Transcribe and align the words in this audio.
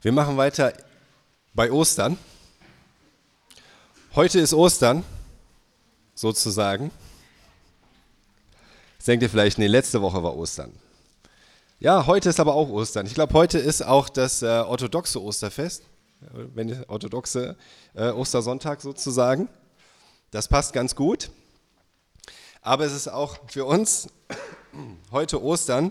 Wir 0.00 0.12
machen 0.12 0.36
weiter 0.36 0.72
bei 1.54 1.72
Ostern. 1.72 2.16
Heute 4.14 4.38
ist 4.38 4.54
Ostern, 4.54 5.02
sozusagen. 6.14 6.92
Denkt 9.04 9.24
ihr 9.24 9.30
vielleicht, 9.30 9.58
nee, 9.58 9.66
letzte 9.66 10.00
Woche 10.00 10.22
war 10.22 10.36
Ostern. 10.36 10.72
Ja, 11.80 12.06
heute 12.06 12.28
ist 12.28 12.38
aber 12.38 12.54
auch 12.54 12.68
Ostern. 12.68 13.06
Ich 13.06 13.14
glaube, 13.14 13.34
heute 13.34 13.58
ist 13.58 13.82
auch 13.82 14.08
das 14.08 14.42
äh, 14.42 14.46
orthodoxe 14.46 15.20
Osterfest, 15.20 15.82
wenn 16.20 16.84
orthodoxe 16.84 17.56
äh, 17.94 18.10
Ostersonntag 18.10 18.80
sozusagen. 18.80 19.48
Das 20.30 20.46
passt 20.46 20.72
ganz 20.72 20.94
gut. 20.94 21.28
Aber 22.62 22.84
es 22.84 22.92
ist 22.92 23.08
auch 23.08 23.36
für 23.48 23.64
uns 23.64 24.10
heute 25.10 25.42
Ostern, 25.42 25.90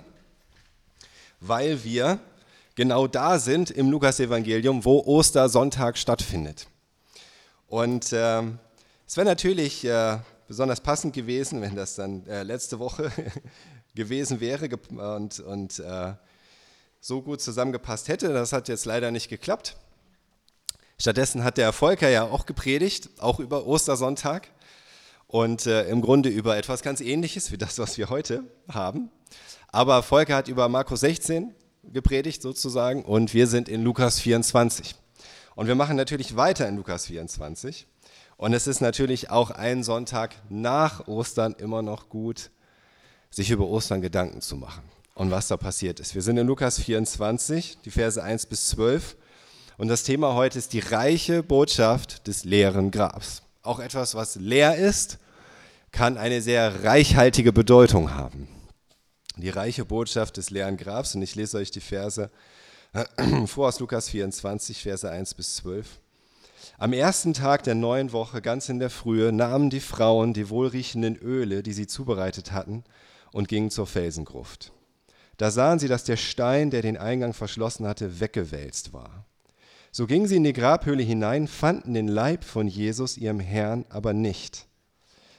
weil 1.42 1.84
wir 1.84 2.22
genau 2.78 3.08
da 3.08 3.40
sind 3.40 3.72
im 3.72 3.90
Lukasevangelium, 3.92 4.86
wo 4.86 5.02
Ostersonntag 5.02 5.98
stattfindet. 5.98 6.68
Und 7.68 8.14
äh, 8.14 8.44
es 9.06 9.18
wäre 9.18 9.26
natürlich 9.26 9.84
äh, 9.84 10.20
besonders 10.48 10.80
passend 10.80 11.14
gewesen, 11.14 11.62
wenn 11.62 11.76
das 11.76 11.96
dann 11.96 12.26
äh, 12.28 12.44
letzte 12.44 12.80
Woche 12.80 13.12
gewesen 13.96 14.40
wäre 14.40 14.70
und, 14.96 15.40
und 15.40 15.80
äh, 15.80 16.14
so 17.02 17.22
gut 17.22 17.42
zusammengepasst 17.42 18.08
hätte. 18.08 18.30
Das 18.32 18.54
hat 18.54 18.70
jetzt 18.70 18.86
leider 18.86 19.12
nicht 19.12 19.28
geklappt. 19.28 19.76
Stattdessen 21.00 21.44
hat 21.44 21.58
der 21.58 21.74
Volker 21.74 22.10
ja 22.10 22.24
auch 22.24 22.46
gepredigt, 22.46 23.10
auch 23.20 23.40
über 23.40 23.66
Ostersonntag 23.66 24.50
und 25.26 25.66
äh, 25.66 25.90
im 25.90 26.02
Grunde 26.02 26.30
über 26.30 26.58
etwas 26.58 26.84
ganz 26.84 27.02
Ähnliches 27.02 27.52
wie 27.52 27.58
das, 27.58 27.80
was 27.80 27.98
wir 27.98 28.10
heute 28.10 28.44
haben. 28.70 29.10
Aber 29.70 30.04
Volker 30.04 30.36
hat 30.36 30.48
über 30.48 30.70
Markus 30.70 31.02
16 31.02 31.54
gepredigt 31.94 32.42
sozusagen 32.42 33.04
und 33.04 33.34
wir 33.34 33.48
sind 33.48 33.70
in 33.70 33.84
Lukas 33.84 34.20
24. 34.20 34.96
Und 35.56 35.68
wir 35.68 35.76
machen 35.76 35.96
natürlich 35.96 36.36
weiter 36.36 36.68
in 36.68 36.76
Lukas 36.76 37.08
24. 37.08 37.88
Und 38.38 38.54
es 38.54 38.68
ist 38.68 38.82
natürlich 38.82 39.32
auch 39.32 39.50
ein 39.50 39.84
Sonntag 39.84 40.36
nach 40.50 41.08
Ostern 41.08 41.56
immer 41.58 41.82
noch 41.82 42.10
gut, 42.10 42.52
sich 43.32 43.50
über 43.50 43.66
Ostern 43.66 44.02
Gedanken 44.02 44.42
zu 44.42 44.56
machen 44.56 44.84
und 45.16 45.32
was 45.32 45.48
da 45.48 45.58
passiert 45.58 46.00
ist. 46.00 46.14
Wir 46.14 46.22
sind 46.22 46.38
in 46.38 46.46
Lukas 46.46 46.80
24, 46.80 47.80
die 47.84 47.92
Verse 47.92 48.22
1 48.22 48.46
bis 48.46 48.68
12. 48.70 49.18
Und 49.78 49.88
das 49.88 50.04
Thema 50.04 50.36
heute 50.36 50.60
ist 50.60 50.74
die 50.74 50.80
reiche 50.80 51.44
Botschaft 51.44 52.28
des 52.28 52.46
leeren 52.46 52.92
Grabs. 52.92 53.42
Auch 53.64 53.80
etwas, 53.80 54.16
was 54.16 54.36
leer 54.36 54.76
ist, 54.76 55.18
kann 55.92 56.18
eine 56.18 56.42
sehr 56.42 56.84
reichhaltige 56.84 57.52
Bedeutung 57.52 58.14
haben 58.14 58.48
die 59.42 59.50
reiche 59.50 59.86
Botschaft 59.86 60.38
des 60.38 60.50
leeren 60.50 60.78
Grabs. 60.78 61.16
Und 61.16 61.22
ich 61.22 61.36
lese 61.36 61.58
euch 61.58 61.72
die 61.72 61.82
Verse 61.82 62.30
vor 63.46 63.68
aus 63.68 63.80
Lukas 63.80 64.10
24, 64.10 64.82
Verse 64.82 65.10
1 65.10 65.34
bis 65.34 65.56
12. 65.58 66.00
Am 66.80 66.94
ersten 66.94 67.34
Tag 67.34 67.64
der 67.64 67.76
neuen 67.76 68.12
Woche, 68.12 68.42
ganz 68.42 68.70
in 68.70 68.80
der 68.80 68.90
Frühe, 68.90 69.32
nahmen 69.32 69.70
die 69.70 69.80
Frauen 69.80 70.34
die 70.34 70.50
wohlriechenden 70.50 71.16
Öle, 71.16 71.64
die 71.64 71.74
sie 71.74 71.88
zubereitet 71.88 72.52
hatten, 72.52 72.84
und 73.32 73.48
gingen 73.48 73.72
zur 73.72 73.88
Felsengruft. 73.88 74.72
Da 75.38 75.52
sahen 75.52 75.80
sie, 75.80 75.88
dass 75.88 76.04
der 76.04 76.18
Stein, 76.18 76.70
der 76.70 76.82
den 76.82 76.98
Eingang 76.98 77.34
verschlossen 77.34 77.88
hatte, 77.88 78.20
weggewälzt 78.20 78.94
war. 78.94 79.26
So 79.92 80.06
gingen 80.06 80.28
sie 80.28 80.36
in 80.36 80.44
die 80.44 80.54
Grabhöhle 80.54 81.02
hinein, 81.02 81.48
fanden 81.48 81.94
den 81.94 82.08
Leib 82.08 82.44
von 82.44 82.68
Jesus, 82.68 83.18
ihrem 83.18 83.40
Herrn, 83.40 83.86
aber 83.90 84.14
nicht. 84.14 84.67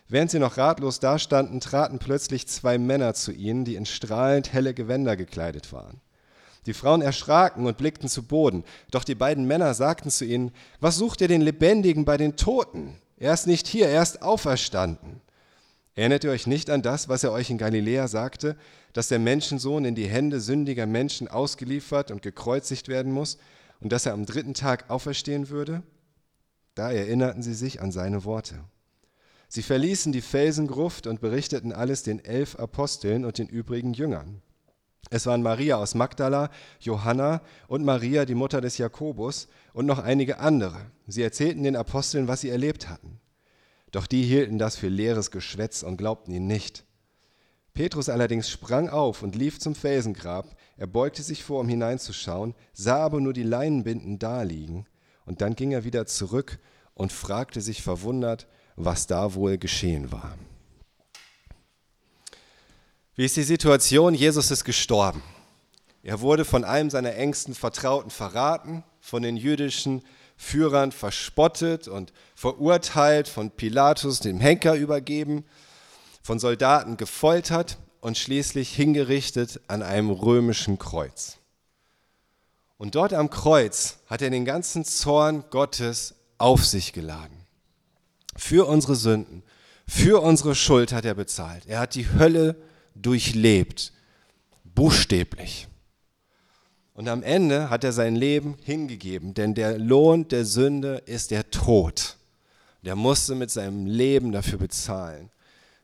Während 0.09 0.31
sie 0.31 0.39
noch 0.39 0.57
ratlos 0.57 1.01
dastanden, 1.01 1.61
traten 1.61 1.99
plötzlich 1.99 2.49
zwei 2.49 2.79
Männer 2.79 3.13
zu 3.15 3.31
ihnen, 3.31 3.65
die 3.65 3.77
in 3.77 3.85
strahlend 3.85 4.53
helle 4.53 4.73
Gewänder 4.73 5.17
gekleidet 5.17 5.73
waren. 5.73 6.01
Die 6.67 6.75
Frauen 6.75 7.03
erschraken 7.03 7.67
und 7.67 7.77
blickten 7.77 8.09
zu 8.09 8.23
Boden. 8.23 8.65
Doch 8.91 9.05
die 9.05 9.15
beiden 9.15 9.47
Männer 9.47 9.75
sagten 9.75 10.11
zu 10.11 10.25
ihnen, 10.25 10.53
was 10.81 10.97
sucht 10.97 11.21
ihr 11.21 11.29
den 11.29 11.43
Lebendigen 11.43 12.05
bei 12.05 12.17
den 12.17 12.37
Toten? 12.37 12.97
Er 13.19 13.35
ist 13.35 13.47
nicht 13.47 13.67
hier, 13.67 13.89
er 13.89 14.03
ist 14.03 14.23
auferstanden. 14.23 15.21
Erinnert 15.95 16.25
ihr 16.25 16.31
euch 16.31 16.47
nicht 16.47 16.71
an 16.71 16.83
das, 16.83 17.09
was 17.09 17.25
er 17.25 17.33
euch 17.33 17.51
in 17.51 17.59
Galiläa 17.59 18.07
sagte, 18.07 18.57
dass 18.93 19.09
der 19.09 19.19
Menschensohn 19.19 19.85
in 19.85 19.95
die 19.95 20.09
Hände 20.09 20.41
sündiger 20.41 20.87
Menschen 20.87 21.29
ausgeliefert 21.29 22.11
und 22.11 22.23
gekreuzigt 22.23 22.89
werden 22.89 23.13
muss 23.13 23.39
und 23.81 23.93
dass 23.93 24.07
er 24.07 24.13
am 24.13 24.25
dritten 24.25 24.55
Tag 24.55 24.91
auferstehen 24.91 25.49
würde? 25.49 25.83
Da 26.75 26.93
erinnerten 26.93 27.43
sie 27.43 27.55
sich 27.55 27.83
an 27.83 27.93
seine 27.93 28.25
Worte. 28.25 28.61
Sie 29.49 29.63
verließen 29.63 30.13
die 30.13 30.21
Felsengruft 30.21 31.07
und 31.07 31.21
berichteten 31.21 31.73
alles 31.73 32.03
den 32.03 32.23
elf 32.23 32.57
Aposteln 32.57 33.25
und 33.25 33.39
den 33.39 33.49
übrigen 33.49 33.95
Jüngern. 33.95 34.43
Es 35.11 35.25
waren 35.25 35.43
Maria 35.43 35.77
aus 35.77 35.95
Magdala, 35.95 36.51
Johanna 36.81 37.41
und 37.67 37.83
Maria, 37.83 38.27
die 38.27 38.35
Mutter 38.35 38.61
des 38.61 38.77
Jakobus, 38.77 39.49
und 39.73 39.87
noch 39.87 39.99
einige 39.99 40.39
andere. 40.39 40.91
Sie 41.07 41.23
erzählten 41.23 41.63
den 41.63 41.77
Aposteln, 41.77 42.29
was 42.29 42.43
sie 42.43 42.51
erlebt 42.51 42.91
hatten. 42.91 43.21
Doch 43.91 44.07
die 44.07 44.23
hielten 44.23 44.59
das 44.59 44.77
für 44.77 44.89
leeres 44.89 45.31
Geschwätz 45.31 45.83
und 45.83 45.97
glaubten 45.97 46.33
ihnen 46.33 46.47
nicht. 46.47 46.85
Petrus 47.73 48.11
allerdings 48.11 48.51
sprang 48.51 48.91
auf 48.91 49.23
und 49.23 49.35
lief 49.35 49.61
zum 49.61 49.75
Felsengrab. 49.75 50.57
Er 50.77 50.89
beugte 50.89 51.23
sich 51.23 51.43
vor, 51.43 51.61
um 51.61 51.69
hineinzuschauen, 51.69 52.55
sah 52.75 52.99
aber 52.99 53.21
nur 53.21 53.33
die 53.33 53.45
Leinenbinden 53.45 54.19
daliegen. 54.19 54.87
Und 55.25 55.41
dann 55.41 55.55
ging 55.55 55.73
er 55.73 55.85
wieder 55.85 56.05
zurück 56.05 56.59
und 56.95 57.13
fragte 57.13 57.61
sich 57.61 57.83
verwundert, 57.83 58.47
was 58.79 59.07
da 59.07 59.35
wohl 59.35 59.59
geschehen 59.59 60.13
war. 60.13 60.37
Wie 63.15 63.25
ist 63.25 63.37
die 63.37 63.43
Situation? 63.43 64.15
Jesus 64.15 64.51
ist 64.51 64.65
gestorben. 64.65 65.23
Er 66.05 66.21
wurde 66.21 66.45
von 66.45 66.65
einem 66.65 66.89
seiner 66.89 67.17
engsten 67.17 67.55
Vertrauten 67.55 68.11
verraten, 68.11 68.85
von 69.01 69.23
den 69.23 69.37
jüdischen 69.37 70.03
Führern 70.37 70.93
verspottet 70.93 71.89
und 71.89 72.13
verurteilt, 72.37 73.27
von 73.27 73.51
Pilatus 73.51 74.21
dem 74.21 74.39
Henker 74.39 74.77
übergeben, 74.77 75.45
von 76.23 76.39
Soldaten 76.39 76.97
gefoltert 76.97 77.79
und 78.01 78.17
schließlich 78.17 78.73
hingerichtet 78.73 79.61
an 79.67 79.83
einem 79.83 80.11
römischen 80.11 80.79
Kreuz. 80.79 81.39
Und 82.77 82.95
dort 82.95 83.13
am 83.13 83.31
Kreuz 83.31 83.99
hat 84.07 84.23
er 84.23 84.31
den 84.31 84.45
ganzen 84.45 84.85
Zorn 84.85 85.43
Gottes 85.51 86.15
auf 86.39 86.65
sich 86.65 86.93
geladen. 86.93 87.38
Für 88.39 88.69
unsere 88.69 88.95
Sünden, 88.95 89.43
für 89.85 90.23
unsere 90.23 90.55
Schuld 90.55 90.93
hat 90.93 91.05
er 91.05 91.15
bezahlt. 91.15 91.67
Er 91.67 91.81
hat 91.81 91.97
die 91.97 92.09
Hölle 92.09 92.55
durchlebt, 92.95 93.93
buchstäblich. 94.65 95.67
Und 96.95 97.09
am 97.09 97.25
Ende 97.25 97.69
hat 97.69 97.83
er 97.83 97.93
sein 97.93 98.15
Leben 98.15 98.57
hingegeben, 98.63 99.35
denn 99.35 99.55
der 99.55 99.77
Lohn 99.77 100.29
der 100.29 100.45
Sünde 100.45 101.03
ist 101.07 101.33
der 101.33 101.51
Tod. 101.51 102.17
Der 102.85 102.95
musste 102.95 103.35
mit 103.35 103.51
seinem 103.51 103.87
Leben 103.87 104.31
dafür 104.31 104.61
bezahlen, 104.61 105.31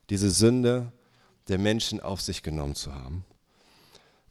diese 0.09 0.31
Sünde 0.31 0.93
der 1.49 1.57
Menschen 1.57 1.99
auf 1.99 2.21
sich 2.21 2.41
genommen 2.41 2.75
zu 2.75 2.95
haben. 2.95 3.25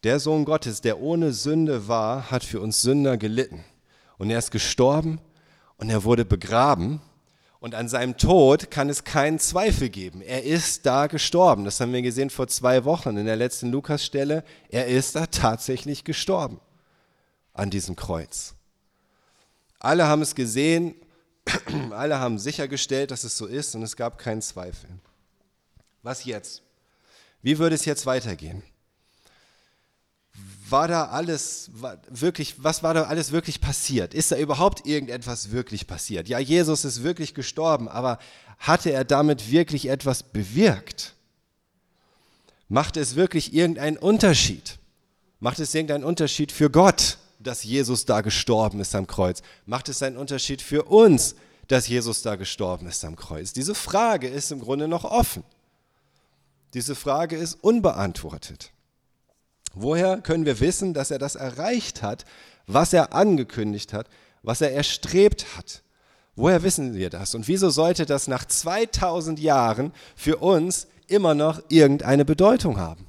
Der 0.02 0.18
Sohn 0.18 0.46
Gottes, 0.46 0.80
der 0.80 0.98
ohne 0.98 1.34
Sünde 1.34 1.88
war, 1.88 2.30
hat 2.30 2.42
für 2.42 2.60
uns 2.60 2.80
Sünder 2.80 3.18
gelitten. 3.18 3.64
Und 4.16 4.30
er 4.30 4.38
ist 4.38 4.50
gestorben 4.50 5.20
und 5.76 5.90
er 5.90 6.04
wurde 6.04 6.24
begraben 6.24 7.02
und 7.64 7.74
an 7.74 7.88
seinem 7.88 8.18
Tod 8.18 8.70
kann 8.70 8.90
es 8.90 9.04
keinen 9.04 9.38
Zweifel 9.38 9.88
geben. 9.88 10.20
Er 10.20 10.44
ist 10.44 10.84
da 10.84 11.06
gestorben. 11.06 11.64
Das 11.64 11.80
haben 11.80 11.94
wir 11.94 12.02
gesehen 12.02 12.28
vor 12.28 12.46
zwei 12.46 12.84
Wochen 12.84 13.16
in 13.16 13.24
der 13.24 13.36
letzten 13.36 13.70
Lukas-Stelle. 13.72 14.44
Er 14.68 14.88
ist 14.88 15.16
da 15.16 15.24
tatsächlich 15.24 16.04
gestorben 16.04 16.60
an 17.54 17.70
diesem 17.70 17.96
Kreuz. 17.96 18.54
Alle 19.78 20.06
haben 20.06 20.20
es 20.20 20.34
gesehen, 20.34 20.94
alle 21.92 22.18
haben 22.18 22.38
sichergestellt, 22.38 23.10
dass 23.10 23.24
es 23.24 23.38
so 23.38 23.46
ist 23.46 23.74
und 23.74 23.82
es 23.82 23.96
gab 23.96 24.18
keinen 24.18 24.42
Zweifel. 24.42 24.90
Was 26.02 26.26
jetzt? 26.26 26.60
Wie 27.40 27.58
würde 27.58 27.76
es 27.76 27.86
jetzt 27.86 28.04
weitergehen? 28.04 28.62
War 30.68 30.88
da 30.88 31.06
alles 31.06 31.70
war 31.74 31.98
wirklich, 32.08 32.62
was 32.62 32.82
war 32.82 32.94
da 32.94 33.04
alles 33.04 33.32
wirklich 33.32 33.60
passiert? 33.60 34.14
Ist 34.14 34.32
da 34.32 34.36
überhaupt 34.36 34.86
irgendetwas 34.86 35.50
wirklich 35.50 35.86
passiert? 35.86 36.28
Ja, 36.28 36.38
Jesus 36.38 36.84
ist 36.84 37.02
wirklich 37.02 37.34
gestorben, 37.34 37.88
aber 37.88 38.18
hatte 38.58 38.90
er 38.90 39.04
damit 39.04 39.50
wirklich 39.50 39.88
etwas 39.88 40.22
bewirkt? 40.22 41.14
Macht 42.68 42.96
es 42.96 43.14
wirklich 43.14 43.52
irgendeinen 43.52 43.98
Unterschied? 43.98 44.78
Macht 45.38 45.58
es 45.58 45.74
irgendeinen 45.74 46.04
Unterschied 46.04 46.50
für 46.50 46.70
Gott, 46.70 47.18
dass 47.38 47.62
Jesus 47.62 48.06
da 48.06 48.22
gestorben 48.22 48.80
ist 48.80 48.94
am 48.94 49.06
Kreuz? 49.06 49.42
Macht 49.66 49.90
es 49.90 50.02
einen 50.02 50.16
Unterschied 50.16 50.62
für 50.62 50.84
uns, 50.84 51.34
dass 51.68 51.88
Jesus 51.88 52.22
da 52.22 52.36
gestorben 52.36 52.86
ist 52.86 53.04
am 53.04 53.16
Kreuz? 53.16 53.52
Diese 53.52 53.74
Frage 53.74 54.28
ist 54.28 54.50
im 54.50 54.60
Grunde 54.60 54.88
noch 54.88 55.04
offen. 55.04 55.44
Diese 56.72 56.94
Frage 56.94 57.36
ist 57.36 57.62
unbeantwortet. 57.62 58.72
Woher 59.74 60.20
können 60.20 60.46
wir 60.46 60.60
wissen, 60.60 60.94
dass 60.94 61.10
er 61.10 61.18
das 61.18 61.34
erreicht 61.34 62.02
hat, 62.02 62.24
was 62.66 62.92
er 62.92 63.12
angekündigt 63.12 63.92
hat, 63.92 64.08
was 64.42 64.60
er 64.60 64.72
erstrebt 64.72 65.56
hat? 65.56 65.82
Woher 66.36 66.62
wissen 66.62 66.94
wir 66.94 67.10
das? 67.10 67.34
Und 67.34 67.48
wieso 67.48 67.70
sollte 67.70 68.06
das 68.06 68.26
nach 68.28 68.44
2000 68.44 69.38
Jahren 69.38 69.92
für 70.16 70.38
uns 70.38 70.88
immer 71.06 71.34
noch 71.34 71.62
irgendeine 71.68 72.24
Bedeutung 72.24 72.78
haben? 72.78 73.06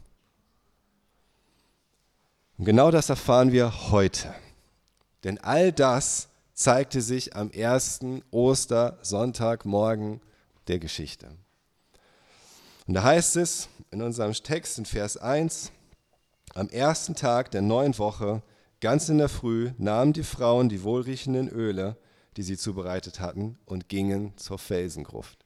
Und 2.57 2.65
genau 2.65 2.91
das 2.91 3.09
erfahren 3.09 3.51
wir 3.51 3.91
heute. 3.91 4.33
Denn 5.23 5.39
all 5.39 5.71
das 5.71 6.29
zeigte 6.53 7.01
sich 7.01 7.35
am 7.35 7.51
ersten 7.51 8.23
Ostersonntagmorgen 8.31 10.21
der 10.67 10.79
Geschichte. 10.79 11.27
Und 12.87 12.93
da 12.93 13.03
heißt 13.03 13.35
es 13.37 13.67
in 13.91 14.01
unserem 14.01 14.33
Text 14.33 14.77
in 14.77 14.85
Vers 14.85 15.17
1, 15.17 15.71
am 16.55 16.69
ersten 16.69 17.15
Tag 17.15 17.51
der 17.51 17.61
neuen 17.61 17.97
Woche, 17.99 18.41
ganz 18.79 19.09
in 19.09 19.17
der 19.17 19.29
Früh, 19.29 19.71
nahmen 19.77 20.13
die 20.13 20.23
Frauen 20.23 20.69
die 20.69 20.83
wohlriechenden 20.83 21.49
Öle, 21.49 21.97
die 22.37 22.43
sie 22.43 22.57
zubereitet 22.57 23.19
hatten, 23.19 23.59
und 23.65 23.89
gingen 23.89 24.35
zur 24.37 24.57
Felsengruft. 24.57 25.45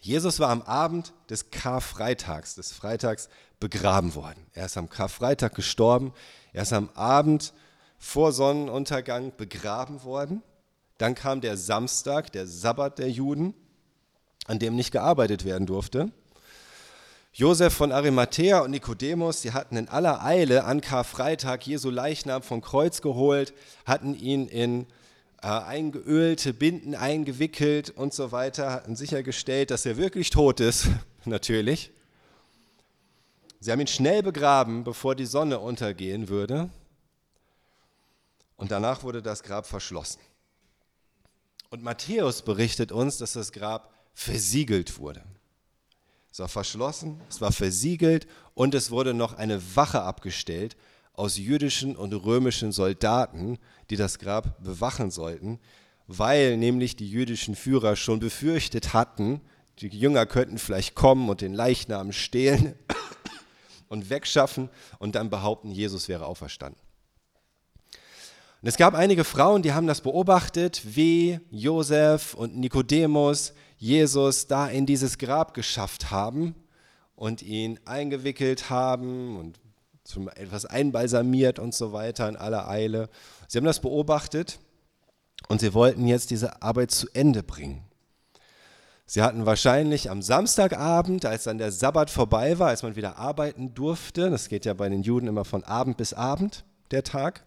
Jesus 0.00 0.40
war 0.40 0.48
am 0.48 0.62
Abend 0.62 1.12
des 1.28 1.50
Karfreitags, 1.50 2.54
des 2.54 2.72
Freitags, 2.72 3.28
begraben 3.60 4.14
worden. 4.14 4.46
Er 4.54 4.66
ist 4.66 4.78
am 4.78 4.88
Karfreitag 4.88 5.54
gestorben. 5.54 6.12
Er 6.52 6.62
ist 6.62 6.72
am 6.72 6.88
Abend 6.94 7.52
vor 7.98 8.32
Sonnenuntergang 8.32 9.32
begraben 9.36 10.04
worden. 10.04 10.42
Dann 10.96 11.14
kam 11.14 11.40
der 11.40 11.56
Samstag, 11.56 12.32
der 12.32 12.46
Sabbat 12.46 12.98
der 12.98 13.10
Juden, 13.10 13.54
an 14.46 14.58
dem 14.58 14.76
nicht 14.76 14.92
gearbeitet 14.92 15.44
werden 15.44 15.66
durfte. 15.66 16.12
Josef 17.38 17.72
von 17.72 17.92
Arimathea 17.92 18.58
und 18.62 18.72
Nikodemus, 18.72 19.42
die 19.42 19.52
hatten 19.52 19.76
in 19.76 19.88
aller 19.88 20.24
Eile 20.24 20.64
an 20.64 20.80
Karfreitag 20.80 21.64
Jesu 21.64 21.88
Leichnam 21.88 22.42
vom 22.42 22.60
Kreuz 22.60 23.00
geholt, 23.00 23.54
hatten 23.86 24.16
ihn 24.16 24.48
in 24.48 24.86
äh, 25.40 25.46
eingeölte 25.46 26.52
Binden 26.52 26.96
eingewickelt 26.96 27.90
und 27.90 28.12
so 28.12 28.32
weiter, 28.32 28.72
hatten 28.72 28.96
sichergestellt, 28.96 29.70
dass 29.70 29.86
er 29.86 29.96
wirklich 29.96 30.30
tot 30.30 30.58
ist, 30.58 30.88
natürlich. 31.26 31.92
Sie 33.60 33.70
haben 33.70 33.78
ihn 33.78 33.86
schnell 33.86 34.24
begraben, 34.24 34.82
bevor 34.82 35.14
die 35.14 35.24
Sonne 35.24 35.60
untergehen 35.60 36.28
würde. 36.28 36.70
Und 38.56 38.72
danach 38.72 39.04
wurde 39.04 39.22
das 39.22 39.44
Grab 39.44 39.64
verschlossen. 39.64 40.18
Und 41.70 41.84
Matthäus 41.84 42.42
berichtet 42.42 42.90
uns, 42.90 43.18
dass 43.18 43.34
das 43.34 43.52
Grab 43.52 43.94
versiegelt 44.12 44.98
wurde. 44.98 45.22
Es 46.30 46.38
war 46.40 46.48
verschlossen, 46.48 47.20
es 47.28 47.40
war 47.40 47.52
versiegelt 47.52 48.26
und 48.54 48.74
es 48.74 48.90
wurde 48.90 49.14
noch 49.14 49.34
eine 49.34 49.60
Wache 49.76 50.02
abgestellt 50.02 50.76
aus 51.14 51.36
jüdischen 51.36 51.96
und 51.96 52.12
römischen 52.12 52.70
Soldaten, 52.70 53.58
die 53.90 53.96
das 53.96 54.18
Grab 54.18 54.62
bewachen 54.62 55.10
sollten, 55.10 55.58
weil 56.06 56.56
nämlich 56.56 56.96
die 56.96 57.10
jüdischen 57.10 57.56
Führer 57.56 57.96
schon 57.96 58.20
befürchtet 58.20 58.94
hatten, 58.94 59.40
die 59.80 59.88
Jünger 59.88 60.26
könnten 60.26 60.58
vielleicht 60.58 60.94
kommen 60.94 61.28
und 61.28 61.40
den 61.40 61.54
Leichnam 61.54 62.12
stehlen 62.12 62.74
und 63.88 64.10
wegschaffen 64.10 64.70
und 64.98 65.14
dann 65.14 65.30
behaupten, 65.30 65.70
Jesus 65.70 66.08
wäre 66.08 66.26
auferstanden. 66.26 66.87
Und 68.60 68.68
es 68.68 68.76
gab 68.76 68.94
einige 68.94 69.22
Frauen, 69.22 69.62
die 69.62 69.72
haben 69.72 69.86
das 69.86 70.00
beobachtet, 70.00 70.82
wie 70.84 71.38
Josef 71.50 72.34
und 72.34 72.56
Nikodemus 72.56 73.52
Jesus 73.76 74.48
da 74.48 74.66
in 74.66 74.84
dieses 74.84 75.18
Grab 75.18 75.54
geschafft 75.54 76.10
haben 76.10 76.56
und 77.14 77.42
ihn 77.42 77.78
eingewickelt 77.84 78.68
haben 78.68 79.36
und 79.36 79.60
etwas 80.34 80.64
einbalsamiert 80.64 81.60
und 81.60 81.72
so 81.72 81.92
weiter 81.92 82.28
in 82.28 82.36
aller 82.36 82.68
Eile. 82.68 83.08
Sie 83.46 83.58
haben 83.58 83.64
das 83.64 83.80
beobachtet 83.80 84.58
und 85.46 85.60
sie 85.60 85.72
wollten 85.72 86.08
jetzt 86.08 86.30
diese 86.30 86.60
Arbeit 86.60 86.90
zu 86.90 87.06
Ende 87.12 87.44
bringen. 87.44 87.84
Sie 89.06 89.22
hatten 89.22 89.46
wahrscheinlich 89.46 90.10
am 90.10 90.20
Samstagabend, 90.20 91.24
als 91.24 91.44
dann 91.44 91.58
der 91.58 91.70
Sabbat 91.70 92.10
vorbei 92.10 92.58
war, 92.58 92.68
als 92.68 92.82
man 92.82 92.96
wieder 92.96 93.18
arbeiten 93.18 93.72
durfte, 93.74 94.30
das 94.30 94.48
geht 94.48 94.64
ja 94.64 94.74
bei 94.74 94.88
den 94.88 95.02
Juden 95.02 95.28
immer 95.28 95.44
von 95.44 95.62
Abend 95.62 95.96
bis 95.96 96.12
Abend, 96.12 96.64
der 96.90 97.04
Tag, 97.04 97.44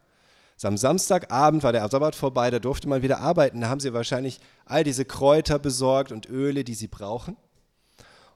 also 0.62 0.68
am 0.68 0.78
Samstagabend 0.78 1.64
war 1.64 1.72
der 1.72 1.90
Sabbat 1.90 2.14
vorbei, 2.14 2.52
da 2.52 2.60
durfte 2.60 2.88
man 2.88 3.02
wieder 3.02 3.20
arbeiten. 3.20 3.62
Da 3.62 3.70
haben 3.70 3.80
sie 3.80 3.94
wahrscheinlich 3.94 4.40
all 4.66 4.84
diese 4.84 5.06
Kräuter 5.06 5.58
besorgt 5.58 6.12
und 6.12 6.30
Öle, 6.30 6.64
die 6.64 6.76
sie 6.76 6.88
brauchen. 6.88 7.36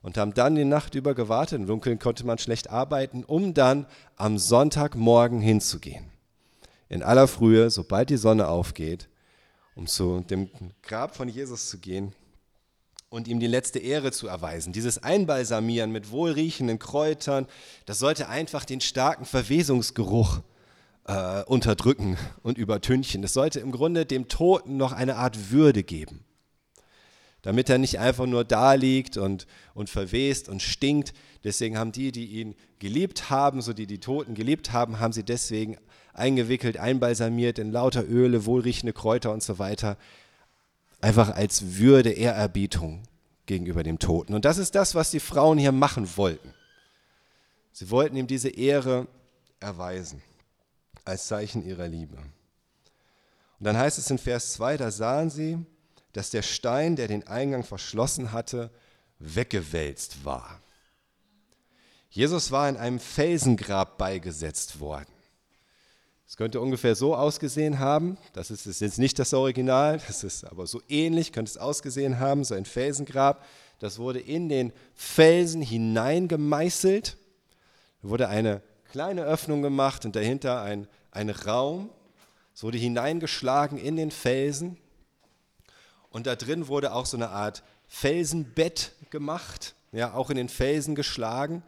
Und 0.02 0.18
haben 0.18 0.34
dann 0.34 0.56
die 0.56 0.64
Nacht 0.64 0.96
über 0.96 1.14
gewartet. 1.14 1.60
Im 1.60 1.66
Dunkeln 1.66 2.00
konnte 2.00 2.26
man 2.26 2.38
schlecht 2.38 2.68
arbeiten, 2.68 3.22
um 3.22 3.54
dann 3.54 3.86
am 4.16 4.38
Sonntagmorgen 4.38 5.40
hinzugehen. 5.40 6.06
In 6.88 7.04
aller 7.04 7.28
Frühe, 7.28 7.70
sobald 7.70 8.10
die 8.10 8.16
Sonne 8.16 8.48
aufgeht, 8.48 9.08
um 9.76 9.86
zu 9.86 10.24
dem 10.28 10.50
Grab 10.82 11.14
von 11.14 11.28
Jesus 11.28 11.70
zu 11.70 11.78
gehen 11.78 12.12
und 13.08 13.28
ihm 13.28 13.38
die 13.38 13.46
letzte 13.46 13.78
Ehre 13.78 14.10
zu 14.10 14.26
erweisen. 14.26 14.72
Dieses 14.72 15.00
Einbalsamieren 15.00 15.92
mit 15.92 16.10
wohlriechenden 16.10 16.80
Kräutern, 16.80 17.46
das 17.84 18.00
sollte 18.00 18.28
einfach 18.28 18.64
den 18.64 18.80
starken 18.80 19.26
Verwesungsgeruch 19.26 20.40
äh, 21.06 21.44
unterdrücken 21.44 22.16
und 22.42 22.58
übertünchen. 22.58 23.22
Es 23.24 23.32
sollte 23.32 23.60
im 23.60 23.72
Grunde 23.72 24.06
dem 24.06 24.28
Toten 24.28 24.76
noch 24.76 24.92
eine 24.92 25.16
Art 25.16 25.50
Würde 25.50 25.82
geben, 25.82 26.24
damit 27.42 27.70
er 27.70 27.78
nicht 27.78 27.98
einfach 27.98 28.26
nur 28.26 28.44
da 28.44 28.74
liegt 28.74 29.16
und, 29.16 29.46
und 29.74 29.88
verwest 29.88 30.48
und 30.48 30.62
stinkt. 30.62 31.12
Deswegen 31.44 31.78
haben 31.78 31.92
die, 31.92 32.10
die 32.10 32.26
ihn 32.26 32.54
geliebt 32.80 33.30
haben, 33.30 33.62
so 33.62 33.72
die 33.72 33.86
die 33.86 34.00
Toten 34.00 34.34
geliebt 34.34 34.72
haben, 34.72 34.98
haben 34.98 35.12
sie 35.12 35.22
deswegen 35.22 35.78
eingewickelt, 36.12 36.76
einbalsamiert 36.76 37.58
in 37.58 37.70
lauter 37.70 38.04
Öle, 38.08 38.46
wohlriechende 38.46 38.92
Kräuter 38.92 39.32
und 39.32 39.42
so 39.42 39.58
weiter, 39.58 39.96
einfach 41.00 41.34
als 41.34 41.76
Würde, 41.78 42.10
Ehrerbietung 42.10 43.02
gegenüber 43.44 43.84
dem 43.84 44.00
Toten. 44.00 44.34
Und 44.34 44.44
das 44.44 44.58
ist 44.58 44.74
das, 44.74 44.96
was 44.96 45.12
die 45.12 45.20
Frauen 45.20 45.58
hier 45.58 45.72
machen 45.72 46.08
wollten. 46.16 46.52
Sie 47.70 47.90
wollten 47.90 48.16
ihm 48.16 48.26
diese 48.26 48.48
Ehre 48.48 49.06
erweisen 49.60 50.20
als 51.06 51.26
Zeichen 51.26 51.64
ihrer 51.64 51.88
Liebe. 51.88 52.16
Und 52.16 53.64
dann 53.64 53.76
heißt 53.76 53.98
es 53.98 54.10
in 54.10 54.18
Vers 54.18 54.52
2, 54.54 54.76
da 54.76 54.90
sahen 54.90 55.30
sie, 55.30 55.58
dass 56.12 56.30
der 56.30 56.42
Stein, 56.42 56.96
der 56.96 57.08
den 57.08 57.26
Eingang 57.26 57.64
verschlossen 57.64 58.32
hatte, 58.32 58.70
weggewälzt 59.18 60.24
war. 60.24 60.60
Jesus 62.10 62.50
war 62.50 62.68
in 62.68 62.76
einem 62.76 62.98
Felsengrab 62.98 63.98
beigesetzt 63.98 64.80
worden. 64.80 65.12
Es 66.28 66.36
könnte 66.36 66.60
ungefähr 66.60 66.96
so 66.96 67.14
ausgesehen 67.14 67.78
haben, 67.78 68.18
das 68.32 68.50
ist 68.50 68.80
jetzt 68.80 68.98
nicht 68.98 69.18
das 69.18 69.32
Original, 69.32 70.00
das 70.06 70.24
ist 70.24 70.44
aber 70.44 70.66
so 70.66 70.82
ähnlich, 70.88 71.32
könnte 71.32 71.50
es 71.50 71.58
ausgesehen 71.58 72.18
haben, 72.18 72.44
so 72.44 72.54
ein 72.54 72.64
Felsengrab. 72.64 73.44
Das 73.78 73.98
wurde 73.98 74.20
in 74.20 74.48
den 74.48 74.72
Felsen 74.94 75.62
hineingemeißelt, 75.62 77.16
wurde 78.02 78.28
eine 78.28 78.62
kleine 78.90 79.24
Öffnung 79.24 79.62
gemacht 79.62 80.04
und 80.04 80.16
dahinter 80.16 80.62
ein, 80.62 80.88
ein 81.10 81.30
Raum. 81.30 81.90
Es 82.54 82.62
wurde 82.62 82.78
hineingeschlagen 82.78 83.78
in 83.78 83.96
den 83.96 84.10
Felsen. 84.10 84.76
Und 86.10 86.26
da 86.26 86.36
drin 86.36 86.68
wurde 86.68 86.94
auch 86.94 87.06
so 87.06 87.16
eine 87.16 87.30
Art 87.30 87.62
Felsenbett 87.88 88.92
gemacht, 89.10 89.74
ja, 89.92 90.14
auch 90.14 90.30
in 90.30 90.36
den 90.36 90.48
Felsen 90.48 90.94
geschlagen. 90.94 91.62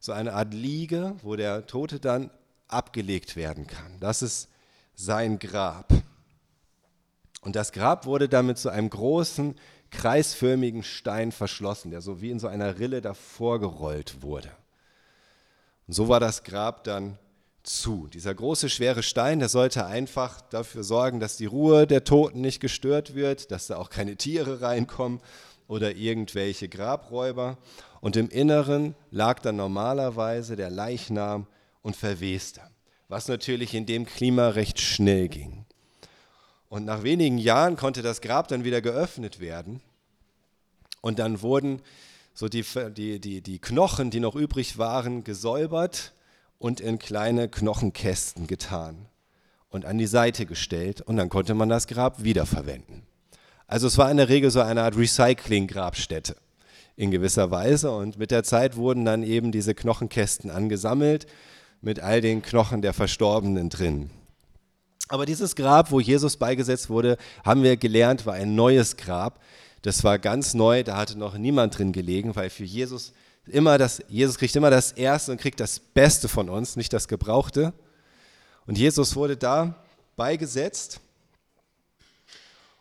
So 0.00 0.12
eine 0.12 0.34
Art 0.34 0.52
Liege, 0.52 1.16
wo 1.22 1.36
der 1.36 1.66
Tote 1.66 1.98
dann 1.98 2.30
abgelegt 2.68 3.36
werden 3.36 3.66
kann. 3.66 3.98
Das 4.00 4.22
ist 4.22 4.48
sein 4.94 5.38
Grab. 5.38 5.92
Und 7.40 7.56
das 7.56 7.72
Grab 7.72 8.06
wurde 8.06 8.28
dann 8.28 8.46
mit 8.46 8.58
so 8.58 8.68
einem 8.68 8.90
großen, 8.90 9.54
kreisförmigen 9.90 10.82
Stein 10.82 11.32
verschlossen, 11.32 11.90
der 11.90 12.00
so 12.00 12.20
wie 12.20 12.30
in 12.30 12.40
so 12.40 12.48
einer 12.48 12.78
Rille 12.78 13.00
davor 13.00 13.60
gerollt 13.60 14.22
wurde. 14.22 14.50
Und 15.86 15.94
so 15.94 16.08
war 16.08 16.20
das 16.20 16.42
Grab 16.42 16.84
dann 16.84 17.18
zu. 17.62 18.08
Dieser 18.12 18.34
große, 18.34 18.70
schwere 18.70 19.02
Stein, 19.02 19.38
der 19.38 19.48
sollte 19.48 19.86
einfach 19.86 20.40
dafür 20.40 20.84
sorgen, 20.84 21.20
dass 21.20 21.36
die 21.36 21.46
Ruhe 21.46 21.86
der 21.86 22.04
Toten 22.04 22.40
nicht 22.40 22.60
gestört 22.60 23.14
wird, 23.14 23.50
dass 23.50 23.66
da 23.66 23.76
auch 23.76 23.90
keine 23.90 24.16
Tiere 24.16 24.60
reinkommen 24.60 25.20
oder 25.68 25.96
irgendwelche 25.96 26.68
Grabräuber. 26.68 27.58
Und 28.00 28.16
im 28.16 28.28
Inneren 28.28 28.94
lag 29.10 29.40
dann 29.40 29.56
normalerweise 29.56 30.56
der 30.56 30.70
Leichnam 30.70 31.46
und 31.82 31.96
verweste, 31.96 32.60
was 33.08 33.28
natürlich 33.28 33.74
in 33.74 33.86
dem 33.86 34.06
Klima 34.06 34.50
recht 34.50 34.80
schnell 34.80 35.28
ging. 35.28 35.64
Und 36.68 36.84
nach 36.84 37.02
wenigen 37.02 37.38
Jahren 37.38 37.76
konnte 37.76 38.02
das 38.02 38.20
Grab 38.20 38.48
dann 38.48 38.64
wieder 38.64 38.80
geöffnet 38.80 39.40
werden. 39.40 39.80
Und 41.00 41.18
dann 41.18 41.42
wurden 41.42 41.80
so 42.36 42.50
die, 42.50 42.64
die, 42.90 43.18
die, 43.18 43.40
die 43.40 43.58
Knochen, 43.58 44.10
die 44.10 44.20
noch 44.20 44.36
übrig 44.36 44.76
waren, 44.76 45.24
gesäubert 45.24 46.12
und 46.58 46.80
in 46.80 46.98
kleine 46.98 47.48
Knochenkästen 47.48 48.46
getan 48.46 49.06
und 49.70 49.86
an 49.86 49.96
die 49.96 50.06
Seite 50.06 50.44
gestellt 50.44 51.00
und 51.00 51.16
dann 51.16 51.30
konnte 51.30 51.54
man 51.54 51.70
das 51.70 51.86
Grab 51.86 52.22
wiederverwenden. 52.22 53.04
Also 53.66 53.86
es 53.86 53.96
war 53.96 54.10
in 54.10 54.18
der 54.18 54.28
Regel 54.28 54.50
so 54.50 54.60
eine 54.60 54.82
Art 54.82 54.98
Recycling-Grabstätte 54.98 56.36
in 56.94 57.10
gewisser 57.10 57.50
Weise 57.50 57.90
und 57.90 58.18
mit 58.18 58.30
der 58.30 58.44
Zeit 58.44 58.76
wurden 58.76 59.06
dann 59.06 59.22
eben 59.22 59.50
diese 59.50 59.74
Knochenkästen 59.74 60.50
angesammelt 60.50 61.26
mit 61.80 62.00
all 62.00 62.20
den 62.20 62.42
Knochen 62.42 62.82
der 62.82 62.92
Verstorbenen 62.92 63.70
drin. 63.70 64.10
Aber 65.08 65.24
dieses 65.24 65.56
Grab, 65.56 65.90
wo 65.90 66.00
Jesus 66.00 66.36
beigesetzt 66.36 66.90
wurde, 66.90 67.16
haben 67.46 67.62
wir 67.62 67.78
gelernt, 67.78 68.26
war 68.26 68.34
ein 68.34 68.54
neues 68.54 68.98
Grab, 68.98 69.40
das 69.86 70.02
war 70.02 70.18
ganz 70.18 70.52
neu, 70.52 70.82
da 70.82 70.96
hatte 70.96 71.16
noch 71.16 71.38
niemand 71.38 71.78
drin 71.78 71.92
gelegen, 71.92 72.34
weil 72.34 72.50
für 72.50 72.64
Jesus 72.64 73.12
immer 73.46 73.78
das, 73.78 74.02
Jesus 74.08 74.36
kriegt 74.36 74.56
immer 74.56 74.68
das 74.68 74.90
Erste 74.90 75.30
und 75.30 75.40
kriegt 75.40 75.60
das 75.60 75.78
Beste 75.78 76.26
von 76.28 76.50
uns, 76.50 76.74
nicht 76.74 76.92
das 76.92 77.06
Gebrauchte. 77.06 77.72
Und 78.66 78.78
Jesus 78.78 79.14
wurde 79.14 79.36
da 79.36 79.76
beigesetzt. 80.16 80.98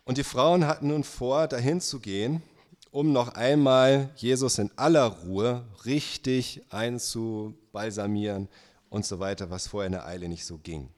Und 0.04 0.18
die 0.18 0.24
Frauen 0.24 0.66
hatten 0.66 0.88
nun 0.88 1.04
vor, 1.04 1.48
dahin 1.48 1.80
zu 1.80 2.00
gehen, 2.00 2.42
um 2.90 3.12
noch 3.12 3.36
einmal 3.36 4.10
Jesus 4.16 4.58
in 4.58 4.72
aller 4.76 5.06
Ruhe 5.06 5.64
richtig 5.86 6.64
einzubalsamieren 6.72 8.48
und 8.90 9.06
so 9.06 9.20
weiter, 9.20 9.52
was 9.52 9.68
vorher 9.68 9.86
in 9.86 9.94
der 9.94 10.08
Eile 10.08 10.28
nicht 10.28 10.44
so 10.44 10.58
ging. 10.58 10.90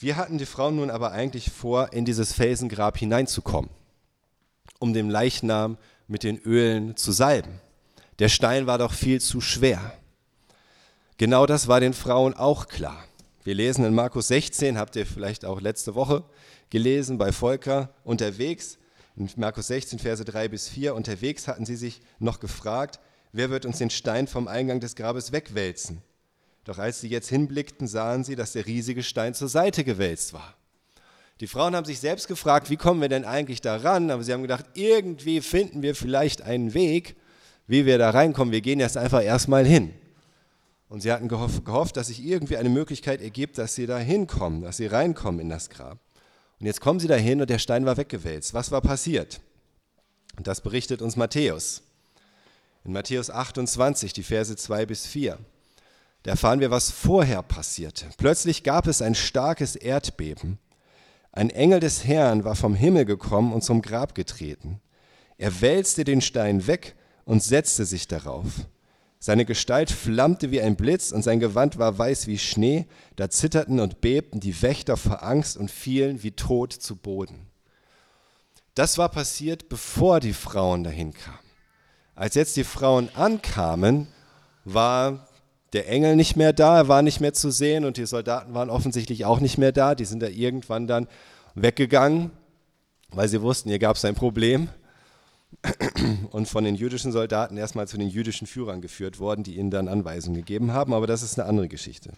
Wir 0.00 0.16
hatten 0.16 0.38
die 0.38 0.46
Frauen 0.46 0.76
nun 0.76 0.90
aber 0.90 1.10
eigentlich 1.10 1.50
vor, 1.50 1.92
in 1.92 2.04
dieses 2.04 2.32
Felsengrab 2.32 2.96
hineinzukommen, 2.96 3.68
um 4.78 4.92
den 4.92 5.10
Leichnam 5.10 5.76
mit 6.06 6.22
den 6.22 6.38
Ölen 6.38 6.96
zu 6.96 7.10
salben. 7.10 7.60
Der 8.20 8.28
Stein 8.28 8.68
war 8.68 8.78
doch 8.78 8.92
viel 8.92 9.20
zu 9.20 9.40
schwer. 9.40 9.92
Genau 11.16 11.46
das 11.46 11.66
war 11.66 11.80
den 11.80 11.94
Frauen 11.94 12.34
auch 12.34 12.68
klar. 12.68 13.04
Wir 13.42 13.56
lesen 13.56 13.84
in 13.84 13.92
Markus 13.92 14.28
16, 14.28 14.78
habt 14.78 14.94
ihr 14.94 15.04
vielleicht 15.04 15.44
auch 15.44 15.60
letzte 15.60 15.96
Woche 15.96 16.22
gelesen 16.70 17.18
bei 17.18 17.32
Volker 17.32 17.90
unterwegs, 18.04 18.78
in 19.16 19.28
Markus 19.34 19.66
16, 19.66 19.98
Verse 19.98 20.24
3 20.24 20.46
bis 20.46 20.68
4, 20.68 20.94
unterwegs 20.94 21.48
hatten 21.48 21.66
sie 21.66 21.74
sich 21.74 22.00
noch 22.20 22.38
gefragt, 22.38 23.00
wer 23.32 23.50
wird 23.50 23.66
uns 23.66 23.78
den 23.78 23.90
Stein 23.90 24.28
vom 24.28 24.46
Eingang 24.46 24.78
des 24.78 24.94
Grabes 24.94 25.32
wegwälzen? 25.32 26.02
Doch 26.68 26.76
als 26.76 27.00
sie 27.00 27.08
jetzt 27.08 27.30
hinblickten, 27.30 27.88
sahen 27.88 28.24
sie, 28.24 28.36
dass 28.36 28.52
der 28.52 28.66
riesige 28.66 29.02
Stein 29.02 29.32
zur 29.32 29.48
Seite 29.48 29.84
gewälzt 29.84 30.34
war. 30.34 30.54
Die 31.40 31.46
Frauen 31.46 31.74
haben 31.74 31.86
sich 31.86 31.98
selbst 31.98 32.28
gefragt, 32.28 32.68
wie 32.68 32.76
kommen 32.76 33.00
wir 33.00 33.08
denn 33.08 33.24
eigentlich 33.24 33.62
da 33.62 33.76
ran? 33.76 34.10
Aber 34.10 34.22
sie 34.22 34.34
haben 34.34 34.42
gedacht, 34.42 34.66
irgendwie 34.74 35.40
finden 35.40 35.80
wir 35.80 35.94
vielleicht 35.94 36.42
einen 36.42 36.74
Weg, 36.74 37.16
wie 37.66 37.86
wir 37.86 37.96
da 37.96 38.10
reinkommen. 38.10 38.52
Wir 38.52 38.60
gehen 38.60 38.80
jetzt 38.80 38.98
einfach 38.98 39.22
erstmal 39.22 39.64
hin. 39.64 39.94
Und 40.90 41.00
sie 41.00 41.10
hatten 41.10 41.28
gehofft, 41.28 41.64
gehofft, 41.64 41.96
dass 41.96 42.08
sich 42.08 42.22
irgendwie 42.22 42.58
eine 42.58 42.68
Möglichkeit 42.68 43.22
ergibt, 43.22 43.56
dass 43.56 43.74
sie 43.74 43.86
da 43.86 43.96
hinkommen, 43.96 44.60
dass 44.60 44.76
sie 44.76 44.88
reinkommen 44.88 45.40
in 45.40 45.48
das 45.48 45.70
Grab. 45.70 45.98
Und 46.60 46.66
jetzt 46.66 46.82
kommen 46.82 47.00
sie 47.00 47.08
dahin 47.08 47.40
und 47.40 47.48
der 47.48 47.60
Stein 47.60 47.86
war 47.86 47.96
weggewälzt. 47.96 48.52
Was 48.52 48.70
war 48.70 48.82
passiert? 48.82 49.40
Und 50.36 50.46
das 50.46 50.60
berichtet 50.60 51.00
uns 51.00 51.16
Matthäus. 51.16 51.80
In 52.84 52.92
Matthäus 52.92 53.30
28, 53.30 54.12
die 54.12 54.22
Verse 54.22 54.54
2 54.54 54.84
bis 54.84 55.06
4. 55.06 55.38
Erfahren 56.28 56.60
wir, 56.60 56.70
was 56.70 56.90
vorher 56.90 57.42
passierte. 57.42 58.06
Plötzlich 58.16 58.62
gab 58.62 58.86
es 58.86 59.02
ein 59.02 59.14
starkes 59.14 59.76
Erdbeben. 59.76 60.58
Ein 61.32 61.50
Engel 61.50 61.80
des 61.80 62.04
Herrn 62.04 62.44
war 62.44 62.54
vom 62.54 62.74
Himmel 62.74 63.04
gekommen 63.04 63.52
und 63.52 63.62
zum 63.62 63.82
Grab 63.82 64.14
getreten. 64.14 64.80
Er 65.36 65.60
wälzte 65.60 66.04
den 66.04 66.20
Stein 66.20 66.66
weg 66.66 66.96
und 67.24 67.42
setzte 67.42 67.84
sich 67.84 68.08
darauf. 68.08 68.46
Seine 69.20 69.44
Gestalt 69.44 69.90
flammte 69.90 70.50
wie 70.50 70.60
ein 70.60 70.76
Blitz 70.76 71.12
und 71.12 71.22
sein 71.22 71.40
Gewand 71.40 71.78
war 71.78 71.98
weiß 71.98 72.26
wie 72.26 72.38
Schnee. 72.38 72.86
Da 73.16 73.30
zitterten 73.30 73.80
und 73.80 74.00
bebten 74.00 74.40
die 74.40 74.62
Wächter 74.62 74.96
vor 74.96 75.22
Angst 75.22 75.56
und 75.56 75.70
fielen 75.70 76.22
wie 76.22 76.32
tot 76.32 76.72
zu 76.72 76.96
Boden. 76.96 77.46
Das 78.74 78.96
war 78.96 79.08
passiert, 79.08 79.68
bevor 79.68 80.20
die 80.20 80.32
Frauen 80.32 80.84
dahin 80.84 81.12
kamen. 81.12 81.38
Als 82.14 82.34
jetzt 82.34 82.56
die 82.56 82.64
Frauen 82.64 83.08
ankamen, 83.14 84.08
war 84.64 85.27
der 85.72 85.88
Engel 85.88 86.16
nicht 86.16 86.36
mehr 86.36 86.52
da, 86.52 86.78
er 86.78 86.88
war 86.88 87.02
nicht 87.02 87.20
mehr 87.20 87.34
zu 87.34 87.50
sehen 87.50 87.84
und 87.84 87.96
die 87.96 88.06
Soldaten 88.06 88.54
waren 88.54 88.70
offensichtlich 88.70 89.24
auch 89.24 89.40
nicht 89.40 89.58
mehr 89.58 89.72
da. 89.72 89.94
Die 89.94 90.04
sind 90.04 90.20
da 90.20 90.28
irgendwann 90.28 90.86
dann 90.86 91.08
weggegangen, 91.54 92.30
weil 93.10 93.28
sie 93.28 93.42
wussten, 93.42 93.68
hier 93.68 93.78
gab 93.78 93.96
es 93.96 94.04
ein 94.04 94.14
Problem 94.14 94.68
und 96.30 96.48
von 96.48 96.64
den 96.64 96.74
jüdischen 96.74 97.12
Soldaten 97.12 97.56
erstmal 97.56 97.88
zu 97.88 97.98
den 97.98 98.08
jüdischen 98.08 98.46
Führern 98.46 98.80
geführt 98.80 99.18
worden, 99.18 99.44
die 99.44 99.56
ihnen 99.56 99.70
dann 99.70 99.88
Anweisungen 99.88 100.36
gegeben 100.36 100.72
haben, 100.72 100.94
aber 100.94 101.06
das 101.06 101.22
ist 101.22 101.38
eine 101.38 101.48
andere 101.48 101.68
Geschichte. 101.68 102.12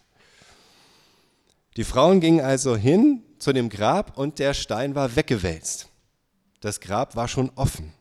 Die 1.77 1.85
Frauen 1.85 2.19
gingen 2.19 2.41
also 2.41 2.75
hin 2.75 3.23
zu 3.39 3.53
dem 3.53 3.69
Grab 3.69 4.17
und 4.17 4.39
der 4.39 4.53
Stein 4.53 4.95
war 4.95 5.15
weggewälzt. 5.15 5.87
Das 6.59 6.79
Grab 6.79 7.15
war 7.15 7.27
schon 7.27 7.49
offen. 7.55 7.93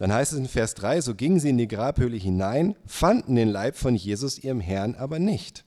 Dann 0.00 0.14
heißt 0.14 0.32
es 0.32 0.38
in 0.38 0.48
Vers 0.48 0.72
3, 0.76 1.02
so 1.02 1.14
gingen 1.14 1.40
sie 1.40 1.50
in 1.50 1.58
die 1.58 1.68
Grabhöhle 1.68 2.16
hinein, 2.16 2.74
fanden 2.86 3.36
den 3.36 3.50
Leib 3.50 3.76
von 3.76 3.94
Jesus, 3.94 4.38
ihrem 4.38 4.58
Herrn, 4.58 4.94
aber 4.94 5.18
nicht. 5.18 5.66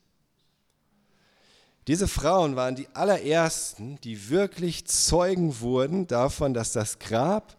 Diese 1.86 2.08
Frauen 2.08 2.56
waren 2.56 2.76
die 2.76 2.88
allerersten, 2.96 4.02
die 4.02 4.32
wirklich 4.32 4.86
Zeugen 4.86 5.60
wurden 5.60 6.08
davon, 6.08 6.56
dass 6.56 6.72
das 6.72 6.98
Grab 6.98 7.56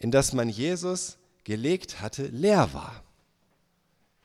in 0.00 0.10
das 0.10 0.32
man 0.32 0.48
Jesus 0.48 1.16
gelegt 1.44 2.00
hatte, 2.00 2.26
leer 2.26 2.74
war. 2.74 3.04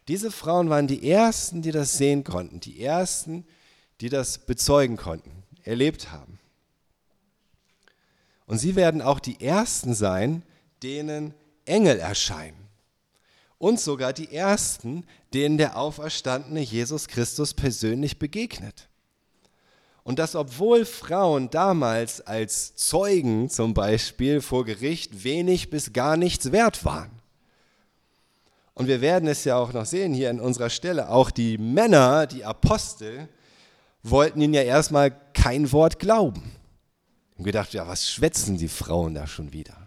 Diese 0.08 0.32
Frauen 0.32 0.72
waren 0.72 0.88
die 0.88 1.08
Ersten, 1.08 1.62
die 1.62 1.72
das 1.72 2.00
sehen 2.00 2.24
konnten, 2.24 2.62
die 2.62 2.82
Ersten, 2.82 3.46
die 4.02 4.10
das 4.10 4.40
bezeugen 4.40 4.98
konnten, 4.98 5.44
erlebt 5.62 6.12
haben. 6.12 6.40
Und 8.48 8.58
sie 8.58 8.76
werden 8.76 9.04
auch 9.04 9.20
die 9.20 9.40
Ersten 9.40 9.94
sein, 9.94 10.42
denen 10.82 11.36
Engel 11.66 12.00
erscheinen. 12.00 12.68
Und 13.58 13.80
sogar 13.80 14.14
die 14.14 14.34
Ersten, 14.34 15.06
denen 15.34 15.58
der 15.58 15.78
auferstandene 15.78 16.62
Jesus 16.62 17.08
Christus 17.08 17.54
persönlich 17.54 18.20
begegnet. 18.20 18.90
Und 20.04 20.20
das, 20.20 20.36
obwohl 20.36 20.86
Frauen 20.86 21.50
damals 21.50 22.22
als 22.22 22.76
Zeugen 22.76 23.50
zum 23.50 23.74
Beispiel 23.74 24.40
vor 24.40 24.64
Gericht 24.64 25.24
wenig 25.24 25.72
bis 25.72 25.94
gar 25.94 26.16
nichts 26.16 26.52
wert 26.52 26.86
waren. 26.86 27.10
Und 28.76 28.88
wir 28.88 29.02
werden 29.02 29.28
es 29.28 29.46
ja 29.46 29.56
auch 29.56 29.74
noch 29.74 29.86
sehen 29.86 30.14
hier 30.14 30.30
in 30.30 30.40
unserer 30.40 30.70
Stelle. 30.70 31.10
Auch 31.10 31.32
die 31.32 31.58
Männer, 31.58 32.28
die 32.28 32.46
Apostel, 32.46 33.30
wollten 34.04 34.42
ihnen 34.42 34.54
ja 34.54 34.62
erstmal 34.62 35.12
kein 35.34 35.72
Wort 35.72 35.98
glauben. 35.98 36.52
Und 37.38 37.46
gedacht, 37.46 37.74
ja, 37.74 37.88
was 37.88 38.08
schwätzen 38.08 38.58
die 38.58 38.68
Frauen 38.68 39.16
da 39.16 39.26
schon 39.26 39.54
wieder? 39.54 39.85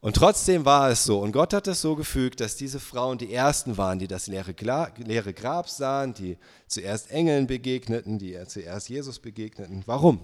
Und 0.00 0.14
trotzdem 0.14 0.64
war 0.64 0.90
es 0.90 1.04
so. 1.04 1.20
Und 1.20 1.32
Gott 1.32 1.52
hat 1.52 1.66
es 1.66 1.80
so 1.80 1.96
gefügt, 1.96 2.40
dass 2.40 2.54
diese 2.54 2.78
Frauen 2.78 3.18
die 3.18 3.32
ersten 3.32 3.76
waren, 3.76 3.98
die 3.98 4.06
das 4.06 4.28
leere, 4.28 4.54
leere 4.98 5.34
Grab 5.34 5.68
sahen, 5.68 6.14
die 6.14 6.38
zuerst 6.68 7.10
Engeln 7.10 7.48
begegneten, 7.48 8.18
die 8.18 8.38
zuerst 8.46 8.88
Jesus 8.88 9.18
begegneten. 9.18 9.82
Warum? 9.86 10.20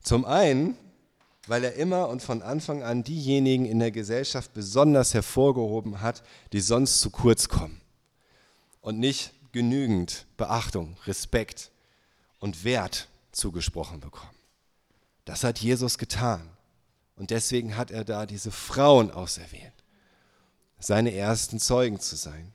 Zum 0.00 0.24
einen, 0.24 0.78
weil 1.46 1.64
er 1.64 1.74
immer 1.74 2.08
und 2.08 2.22
von 2.22 2.40
Anfang 2.40 2.82
an 2.82 3.04
diejenigen 3.04 3.66
in 3.66 3.80
der 3.80 3.90
Gesellschaft 3.90 4.54
besonders 4.54 5.12
hervorgehoben 5.12 6.00
hat, 6.00 6.22
die 6.52 6.60
sonst 6.60 7.00
zu 7.00 7.10
kurz 7.10 7.48
kommen 7.48 7.82
und 8.80 8.98
nicht 8.98 9.32
genügend 9.52 10.26
Beachtung, 10.36 10.96
Respekt 11.06 11.70
und 12.38 12.64
Wert 12.64 13.08
zugesprochen 13.32 14.00
bekommen. 14.00 14.30
Das 15.24 15.44
hat 15.44 15.58
Jesus 15.58 15.98
getan. 15.98 16.55
Und 17.16 17.30
deswegen 17.30 17.76
hat 17.76 17.90
er 17.90 18.04
da 18.04 18.26
diese 18.26 18.50
Frauen 18.50 19.10
auserwählt, 19.10 19.72
seine 20.78 21.14
ersten 21.14 21.58
Zeugen 21.58 21.98
zu 21.98 22.14
sein. 22.14 22.52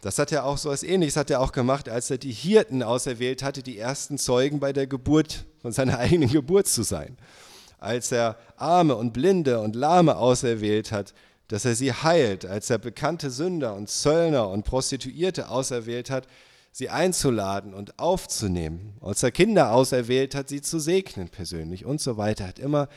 Das 0.00 0.18
hat 0.18 0.32
er 0.32 0.44
auch 0.44 0.58
so 0.58 0.68
als 0.68 0.82
ähnliches 0.82 1.16
hat 1.16 1.30
er 1.30 1.40
auch 1.40 1.52
gemacht, 1.52 1.88
als 1.88 2.10
er 2.10 2.18
die 2.18 2.32
Hirten 2.32 2.82
auserwählt 2.82 3.42
hatte, 3.42 3.62
die 3.62 3.78
ersten 3.78 4.18
Zeugen 4.18 4.60
bei 4.60 4.72
der 4.72 4.86
Geburt 4.86 5.46
von 5.62 5.72
seiner 5.72 5.98
eigenen 5.98 6.30
Geburt 6.30 6.66
zu 6.66 6.82
sein. 6.82 7.16
Als 7.78 8.12
er 8.12 8.36
Arme 8.56 8.96
und 8.96 9.12
Blinde 9.12 9.60
und 9.60 9.76
Lahme 9.76 10.16
auserwählt 10.16 10.92
hat, 10.92 11.14
dass 11.48 11.64
er 11.64 11.74
sie 11.74 11.92
heilt, 11.92 12.44
als 12.44 12.68
er 12.70 12.78
bekannte 12.78 13.30
Sünder 13.30 13.74
und 13.74 13.88
Zöllner 13.88 14.48
und 14.48 14.64
Prostituierte 14.64 15.48
auserwählt 15.48 16.10
hat, 16.10 16.26
sie 16.74 16.90
einzuladen 16.90 17.72
und 17.72 18.00
aufzunehmen, 18.00 18.94
als 19.00 19.22
er 19.22 19.30
Kinder 19.30 19.72
auserwählt 19.72 20.34
hat, 20.34 20.48
sie 20.48 20.60
zu 20.60 20.80
segnen 20.80 21.28
persönlich 21.28 21.84
und 21.84 22.00
so 22.00 22.16
weiter, 22.16 22.48
hat 22.48 22.58
immer 22.58 22.88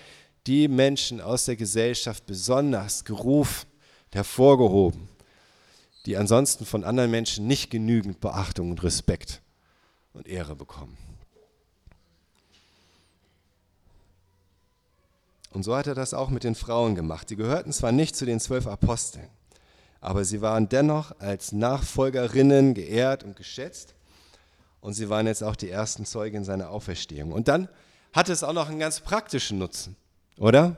die 0.48 0.68
Menschen 0.68 1.22
aus 1.22 1.46
der 1.46 1.58
Gesellschaft 1.58 2.26
besonders 2.26 3.06
gerufen, 3.06 3.68
hervorgehoben, 4.12 5.08
die 6.08 6.18
ansonsten 6.18 6.66
von 6.66 6.84
anderen 6.84 7.12
Menschen 7.12 7.46
nicht 7.46 7.70
genügend 7.70 8.20
Beachtung 8.20 8.72
und 8.72 8.82
Respekt 8.82 9.44
und 10.14 10.28
Ehre 10.28 10.56
bekommen. 10.56 10.98
Und 15.52 15.62
so 15.62 15.76
hat 15.76 15.86
er 15.86 15.94
das 15.94 16.16
auch 16.16 16.32
mit 16.32 16.44
den 16.44 16.56
Frauen 16.56 16.96
gemacht. 16.96 17.30
Sie 17.30 17.36
gehörten 17.36 17.72
zwar 17.72 17.92
nicht 17.92 18.16
zu 18.16 18.26
den 18.26 18.40
zwölf 18.40 18.66
Aposteln, 18.66 19.30
aber 20.02 20.24
sie 20.24 20.42
waren 20.42 20.70
dennoch 20.70 21.20
als 21.20 21.52
Nachfolgerinnen 21.52 22.74
geehrt 22.74 23.24
und 23.24 23.36
geschätzt 23.36 23.96
und 24.80 24.94
sie 24.94 25.10
waren 25.10 25.28
jetzt 25.28 25.44
auch 25.44 25.56
die 25.56 25.70
ersten 25.70 26.06
Zeugen 26.06 26.44
seiner 26.44 26.70
Auferstehung. 26.70 27.32
Und 27.32 27.48
dann 27.48 27.68
hat 28.14 28.30
es 28.30 28.44
auch 28.44 28.54
noch 28.54 28.70
einen 28.70 28.80
ganz 28.80 29.02
praktischen 29.02 29.58
Nutzen, 29.60 29.96
oder? 30.38 30.78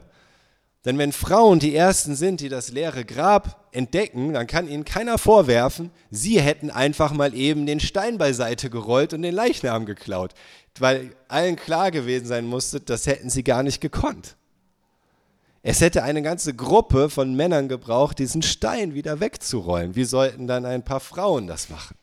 Denn 0.85 0.97
wenn 0.97 1.11
Frauen 1.11 1.59
die 1.59 1.75
Ersten 1.75 2.15
sind, 2.15 2.39
die 2.39 2.47
das 2.47 2.71
leere 2.71 3.03
Grab 3.03 3.67
entdecken, 3.73 4.33
dann 4.33 4.47
kann 4.47 4.67
ihnen 4.67 4.85
keiner 4.85 5.17
vorwerfen, 5.17 5.91
sie 6.09 6.39
hätten 6.39 6.71
einfach 6.71 7.11
mal 7.11 7.33
eben 7.33 7.65
den 7.65 7.81
Stein 7.81 8.17
beiseite 8.17 8.69
gerollt 8.69 9.13
und 9.13 9.21
den 9.21 9.35
Leichnam 9.35 9.85
geklaut, 9.85 10.33
weil 10.79 11.11
allen 11.27 11.57
klar 11.57 11.91
gewesen 11.91 12.27
sein 12.27 12.45
musste, 12.45 12.79
das 12.79 13.07
hätten 13.07 13.29
sie 13.29 13.43
gar 13.43 13.61
nicht 13.61 13.81
gekonnt. 13.81 14.37
Es 15.61 15.81
hätte 15.81 16.03
eine 16.03 16.21
ganze 16.21 16.53
Gruppe 16.53 17.09
von 17.09 17.35
Männern 17.35 17.67
gebraucht, 17.67 18.19
diesen 18.19 18.41
Stein 18.41 18.93
wieder 18.93 19.19
wegzurollen. 19.19 19.95
Wie 19.95 20.05
sollten 20.05 20.47
dann 20.47 20.65
ein 20.65 20.83
paar 20.83 21.01
Frauen 21.01 21.47
das 21.47 21.69
machen? 21.69 21.97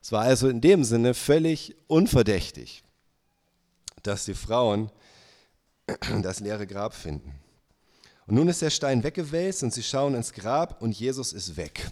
Es 0.00 0.12
war 0.12 0.22
also 0.22 0.48
in 0.48 0.60
dem 0.60 0.84
Sinne 0.84 1.14
völlig 1.14 1.74
unverdächtig, 1.88 2.84
dass 4.02 4.24
die 4.24 4.34
Frauen 4.34 4.90
das 6.22 6.40
leere 6.40 6.66
Grab 6.66 6.94
finden. 6.94 7.34
Und 8.26 8.36
nun 8.36 8.48
ist 8.48 8.62
der 8.62 8.70
Stein 8.70 9.02
weggewälzt 9.02 9.64
und 9.64 9.74
sie 9.74 9.82
schauen 9.82 10.14
ins 10.14 10.32
Grab 10.32 10.80
und 10.80 10.92
Jesus 10.92 11.32
ist 11.32 11.56
weg. 11.56 11.90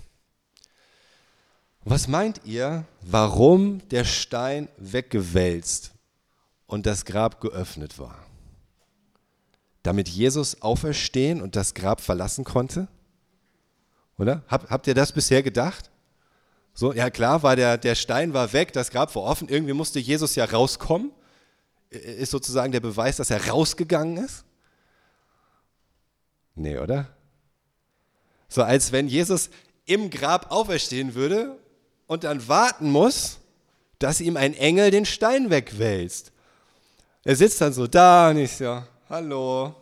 Was 1.84 2.06
meint 2.06 2.42
ihr, 2.44 2.84
warum 3.00 3.86
der 3.88 4.04
Stein 4.04 4.68
weggewälzt 4.76 5.90
und 6.66 6.86
das 6.86 7.04
Grab 7.04 7.40
geöffnet 7.40 7.98
war? 7.98 8.27
Damit 9.88 10.10
Jesus 10.10 10.60
auferstehen 10.60 11.40
und 11.40 11.56
das 11.56 11.72
Grab 11.72 12.02
verlassen 12.02 12.44
konnte? 12.44 12.88
Oder? 14.18 14.42
Hab, 14.46 14.68
habt 14.68 14.86
ihr 14.86 14.92
das 14.92 15.12
bisher 15.12 15.42
gedacht? 15.42 15.90
So, 16.74 16.92
ja 16.92 17.08
klar, 17.08 17.42
war 17.42 17.56
der, 17.56 17.78
der 17.78 17.94
Stein 17.94 18.34
war 18.34 18.52
weg, 18.52 18.74
das 18.74 18.90
Grab 18.90 19.14
war 19.14 19.22
offen, 19.22 19.48
irgendwie 19.48 19.72
musste 19.72 19.98
Jesus 19.98 20.34
ja 20.34 20.44
rauskommen. 20.44 21.10
Ist 21.88 22.32
sozusagen 22.32 22.70
der 22.70 22.80
Beweis, 22.80 23.16
dass 23.16 23.30
er 23.30 23.48
rausgegangen 23.48 24.18
ist? 24.18 24.44
Nee, 26.54 26.76
oder? 26.76 27.08
So 28.46 28.64
als 28.64 28.92
wenn 28.92 29.08
Jesus 29.08 29.48
im 29.86 30.10
Grab 30.10 30.50
auferstehen 30.50 31.14
würde 31.14 31.58
und 32.06 32.24
dann 32.24 32.46
warten 32.46 32.90
muss, 32.90 33.38
dass 33.98 34.20
ihm 34.20 34.36
ein 34.36 34.52
Engel 34.52 34.90
den 34.90 35.06
Stein 35.06 35.48
wegwälzt. 35.48 36.30
Er 37.24 37.36
sitzt 37.36 37.62
dann 37.62 37.72
so 37.72 37.86
da 37.86 38.28
und 38.28 38.36
ich 38.36 38.52
so, 38.52 38.82
hallo, 39.08 39.74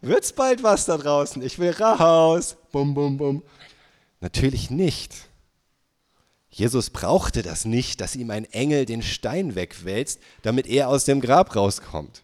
wird's 0.00 0.32
bald 0.32 0.62
was 0.62 0.86
da 0.86 0.96
draußen? 0.96 1.42
Ich 1.42 1.58
will 1.58 1.70
raus. 1.70 2.56
Bum, 2.72 2.94
bum, 2.94 3.16
bum. 3.16 3.42
Natürlich 4.20 4.70
nicht. 4.70 5.14
Jesus 6.50 6.90
brauchte 6.90 7.42
das 7.42 7.64
nicht, 7.64 8.00
dass 8.00 8.16
ihm 8.16 8.30
ein 8.30 8.44
Engel 8.44 8.84
den 8.84 9.02
Stein 9.02 9.54
wegwälzt, 9.54 10.20
damit 10.42 10.66
er 10.66 10.88
aus 10.88 11.04
dem 11.04 11.20
Grab 11.20 11.54
rauskommt. 11.54 12.22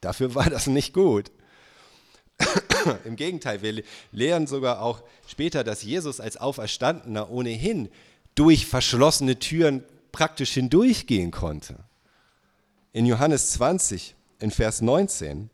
Dafür 0.00 0.34
war 0.34 0.48
das 0.48 0.66
nicht 0.66 0.94
gut. 0.94 1.30
Im 3.04 3.16
Gegenteil, 3.16 3.62
wir 3.62 3.82
lehren 4.12 4.46
sogar 4.46 4.80
auch 4.80 5.02
später, 5.26 5.64
dass 5.64 5.82
Jesus 5.82 6.20
als 6.20 6.36
Auferstandener 6.36 7.30
ohnehin 7.30 7.88
durch 8.34 8.66
verschlossene 8.66 9.38
Türen 9.38 9.84
praktisch 10.12 10.52
hindurchgehen 10.52 11.30
konnte. 11.30 11.84
In 12.92 13.06
Johannes 13.06 13.52
20, 13.52 14.15
in 14.40 14.50
Vers 14.50 14.82
19, 14.82 15.50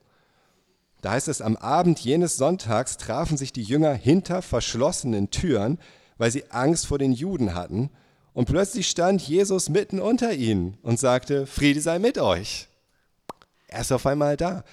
da 1.02 1.10
heißt 1.10 1.28
es, 1.28 1.42
am 1.42 1.56
Abend 1.56 1.98
jenes 1.98 2.36
Sonntags 2.36 2.96
trafen 2.96 3.36
sich 3.36 3.52
die 3.52 3.64
Jünger 3.64 3.92
hinter 3.92 4.40
verschlossenen 4.40 5.30
Türen, 5.30 5.78
weil 6.16 6.30
sie 6.30 6.50
Angst 6.50 6.86
vor 6.86 6.98
den 6.98 7.12
Juden 7.12 7.54
hatten. 7.54 7.90
Und 8.32 8.46
plötzlich 8.46 8.88
stand 8.88 9.20
Jesus 9.20 9.68
mitten 9.68 10.00
unter 10.00 10.32
ihnen 10.32 10.78
und 10.82 11.00
sagte, 11.00 11.46
Friede 11.46 11.80
sei 11.80 11.98
mit 11.98 12.18
euch. 12.18 12.68
Er 13.66 13.80
ist 13.80 13.90
auf 13.90 14.06
einmal 14.06 14.36
da. 14.36 14.64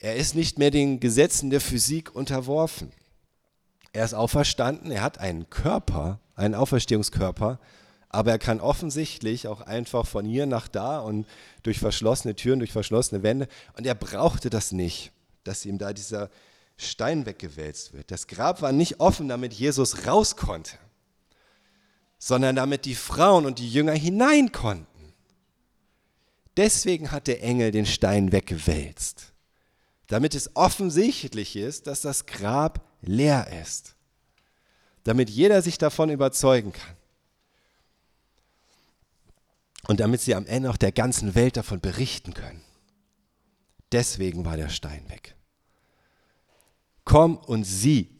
Er 0.00 0.16
ist 0.16 0.34
nicht 0.34 0.58
mehr 0.58 0.72
den 0.72 0.98
Gesetzen 0.98 1.50
der 1.50 1.60
Physik 1.60 2.14
unterworfen. 2.14 2.92
Er 3.92 4.04
ist 4.04 4.14
auferstanden, 4.14 4.90
er 4.90 5.02
hat 5.02 5.18
einen 5.18 5.48
Körper, 5.50 6.18
einen 6.34 6.54
Auferstehungskörper, 6.54 7.58
aber 8.08 8.32
er 8.32 8.38
kann 8.38 8.60
offensichtlich 8.60 9.48
auch 9.48 9.60
einfach 9.60 10.06
von 10.06 10.24
hier 10.24 10.46
nach 10.46 10.68
da 10.68 11.00
und 11.00 11.26
durch 11.62 11.78
verschlossene 11.78 12.34
Türen, 12.34 12.60
durch 12.60 12.72
verschlossene 12.72 13.22
Wände. 13.22 13.48
Und 13.76 13.86
er 13.86 13.94
brauchte 13.94 14.50
das 14.50 14.72
nicht, 14.72 15.12
dass 15.44 15.66
ihm 15.66 15.78
da 15.78 15.92
dieser 15.92 16.30
Stein 16.76 17.26
weggewälzt 17.26 17.92
wird. 17.92 18.10
Das 18.10 18.26
Grab 18.26 18.62
war 18.62 18.72
nicht 18.72 19.00
offen, 19.00 19.28
damit 19.28 19.52
Jesus 19.52 20.06
raus 20.06 20.36
konnte, 20.36 20.78
sondern 22.18 22.56
damit 22.56 22.84
die 22.84 22.94
Frauen 22.94 23.46
und 23.46 23.58
die 23.58 23.70
Jünger 23.70 23.92
hinein 23.92 24.52
konnten. 24.52 24.86
Deswegen 26.56 27.10
hat 27.10 27.26
der 27.26 27.42
Engel 27.42 27.70
den 27.70 27.86
Stein 27.86 28.32
weggewälzt 28.32 29.32
damit 30.08 30.34
es 30.34 30.56
offensichtlich 30.56 31.54
ist, 31.54 31.86
dass 31.86 32.00
das 32.00 32.26
Grab 32.26 32.84
leer 33.02 33.46
ist, 33.62 33.94
damit 35.04 35.30
jeder 35.30 35.62
sich 35.62 35.78
davon 35.78 36.10
überzeugen 36.10 36.72
kann 36.72 36.97
und 39.86 40.00
damit 40.00 40.20
sie 40.20 40.34
am 40.34 40.46
Ende 40.46 40.70
auch 40.70 40.76
der 40.76 40.92
ganzen 40.92 41.34
Welt 41.34 41.56
davon 41.56 41.80
berichten 41.80 42.34
können. 42.34 42.62
Deswegen 43.92 44.44
war 44.44 44.56
der 44.56 44.68
Stein 44.68 45.08
weg. 45.08 45.34
Komm 47.04 47.38
und 47.38 47.64
sieh, 47.64 48.10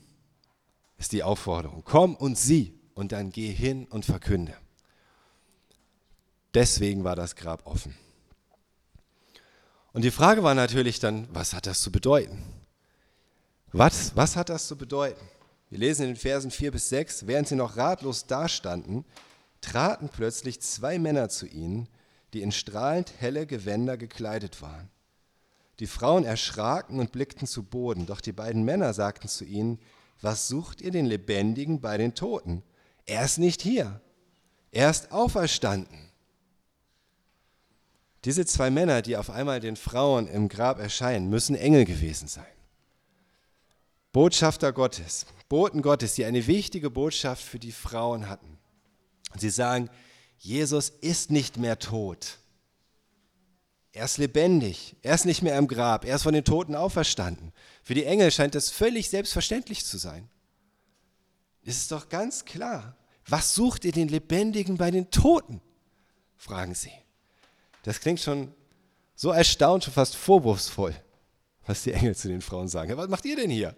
ist 0.97 1.12
die 1.12 1.23
Aufforderung. 1.23 1.83
Komm 1.85 2.14
und 2.14 2.38
sieh 2.38 2.79
und 2.94 3.12
dann 3.12 3.31
geh 3.31 3.53
hin 3.53 3.87
und 3.87 4.05
verkünde. 4.05 4.55
Deswegen 6.55 7.05
war 7.05 7.14
das 7.14 7.37
Grab 7.37 7.66
offen. 7.66 7.94
Und 9.92 10.03
die 10.03 10.11
Frage 10.11 10.42
war 10.42 10.55
natürlich 10.55 11.01
dann, 11.01 11.29
was 11.33 11.53
hat 11.53 11.66
das 11.66 11.81
zu 11.81 11.92
bedeuten? 11.92 12.42
Was, 13.73 14.16
was 14.16 14.37
hat 14.37 14.49
das 14.49 14.66
zu 14.66 14.77
bedeuten? 14.77 15.25
Wir 15.71 15.79
lesen 15.79 16.03
in 16.03 16.09
den 16.11 16.16
Versen 16.16 16.51
4 16.51 16.73
bis 16.73 16.88
6, 16.88 17.27
während 17.27 17.49
sie 17.49 17.57
noch 17.57 17.77
ratlos 17.77 18.27
dastanden, 18.27 19.05
traten 19.61 20.09
plötzlich 20.09 20.61
zwei 20.61 20.99
Männer 20.99 21.29
zu 21.29 21.47
ihnen, 21.47 21.88
die 22.33 22.42
in 22.42 22.53
strahlend 22.53 23.12
helle 23.18 23.47
Gewänder 23.47 23.97
gekleidet 23.97 24.61
waren. 24.62 24.90
Die 25.81 25.87
Frauen 25.87 26.25
erschraken 26.25 26.99
und 26.99 27.12
blickten 27.12 27.47
zu 27.47 27.62
Boden, 27.62 28.07
doch 28.07 28.21
die 28.21 28.33
beiden 28.33 28.64
Männer 28.64 28.92
sagten 28.94 29.29
zu 29.29 29.44
ihnen, 29.44 29.79
was 30.21 30.49
sucht 30.49 30.81
ihr 30.81 30.90
den 30.90 31.07
Lebendigen 31.07 31.81
bei 31.81 31.97
den 31.97 32.14
Toten? 32.14 32.62
Er 33.07 33.25
ist 33.25 33.38
nicht 33.38 33.62
hier, 33.62 34.01
er 34.73 34.90
ist 34.90 35.12
auferstanden. 35.12 36.11
Diese 38.25 38.44
zwei 38.44 38.71
Männer, 38.71 39.01
die 39.01 39.16
auf 39.16 39.31
einmal 39.31 39.61
den 39.61 39.77
Frauen 39.77 40.27
im 40.27 40.49
Grab 40.49 40.81
erscheinen, 40.81 41.31
müssen 41.31 41.55
Engel 41.55 41.85
gewesen 41.85 42.27
sein. 42.27 42.44
Botschafter 44.12 44.73
Gottes, 44.73 45.27
Boten 45.49 45.83
Gottes, 45.83 46.14
die 46.14 46.25
eine 46.25 46.47
wichtige 46.49 46.90
Botschaft 46.90 47.42
für 47.42 47.61
die 47.61 47.73
Frauen 47.73 48.29
hatten. 48.29 48.59
Und 49.32 49.40
sie 49.40 49.50
sagen, 49.50 49.90
Jesus 50.38 50.90
ist 50.90 51.30
nicht 51.30 51.56
mehr 51.56 51.78
tot. 51.78 52.38
Er 53.92 54.04
ist 54.04 54.18
lebendig. 54.18 54.96
Er 55.02 55.14
ist 55.14 55.24
nicht 55.24 55.42
mehr 55.42 55.58
im 55.58 55.66
Grab. 55.66 56.04
Er 56.04 56.16
ist 56.16 56.22
von 56.22 56.34
den 56.34 56.44
Toten 56.44 56.74
auferstanden. 56.74 57.52
Für 57.82 57.94
die 57.94 58.04
Engel 58.04 58.30
scheint 58.30 58.54
das 58.54 58.70
völlig 58.70 59.08
selbstverständlich 59.08 59.84
zu 59.84 59.98
sein. 59.98 60.28
Es 61.64 61.76
ist 61.78 61.92
doch 61.92 62.08
ganz 62.08 62.44
klar. 62.44 62.96
Was 63.26 63.54
sucht 63.54 63.84
ihr 63.84 63.92
den 63.92 64.08
Lebendigen 64.08 64.76
bei 64.76 64.90
den 64.90 65.10
Toten? 65.10 65.60
fragen 66.36 66.74
sie. 66.74 66.92
Das 67.82 68.00
klingt 68.00 68.20
schon 68.20 68.54
so 69.14 69.32
erstaunt, 69.32 69.84
schon 69.84 69.92
fast 69.92 70.14
vorwurfsvoll, 70.14 70.94
was 71.66 71.82
die 71.82 71.92
Engel 71.92 72.14
zu 72.14 72.28
den 72.28 72.40
Frauen 72.40 72.68
sagen. 72.68 72.96
was 72.96 73.08
macht 73.08 73.24
ihr 73.24 73.36
denn 73.36 73.50
hier? 73.50 73.74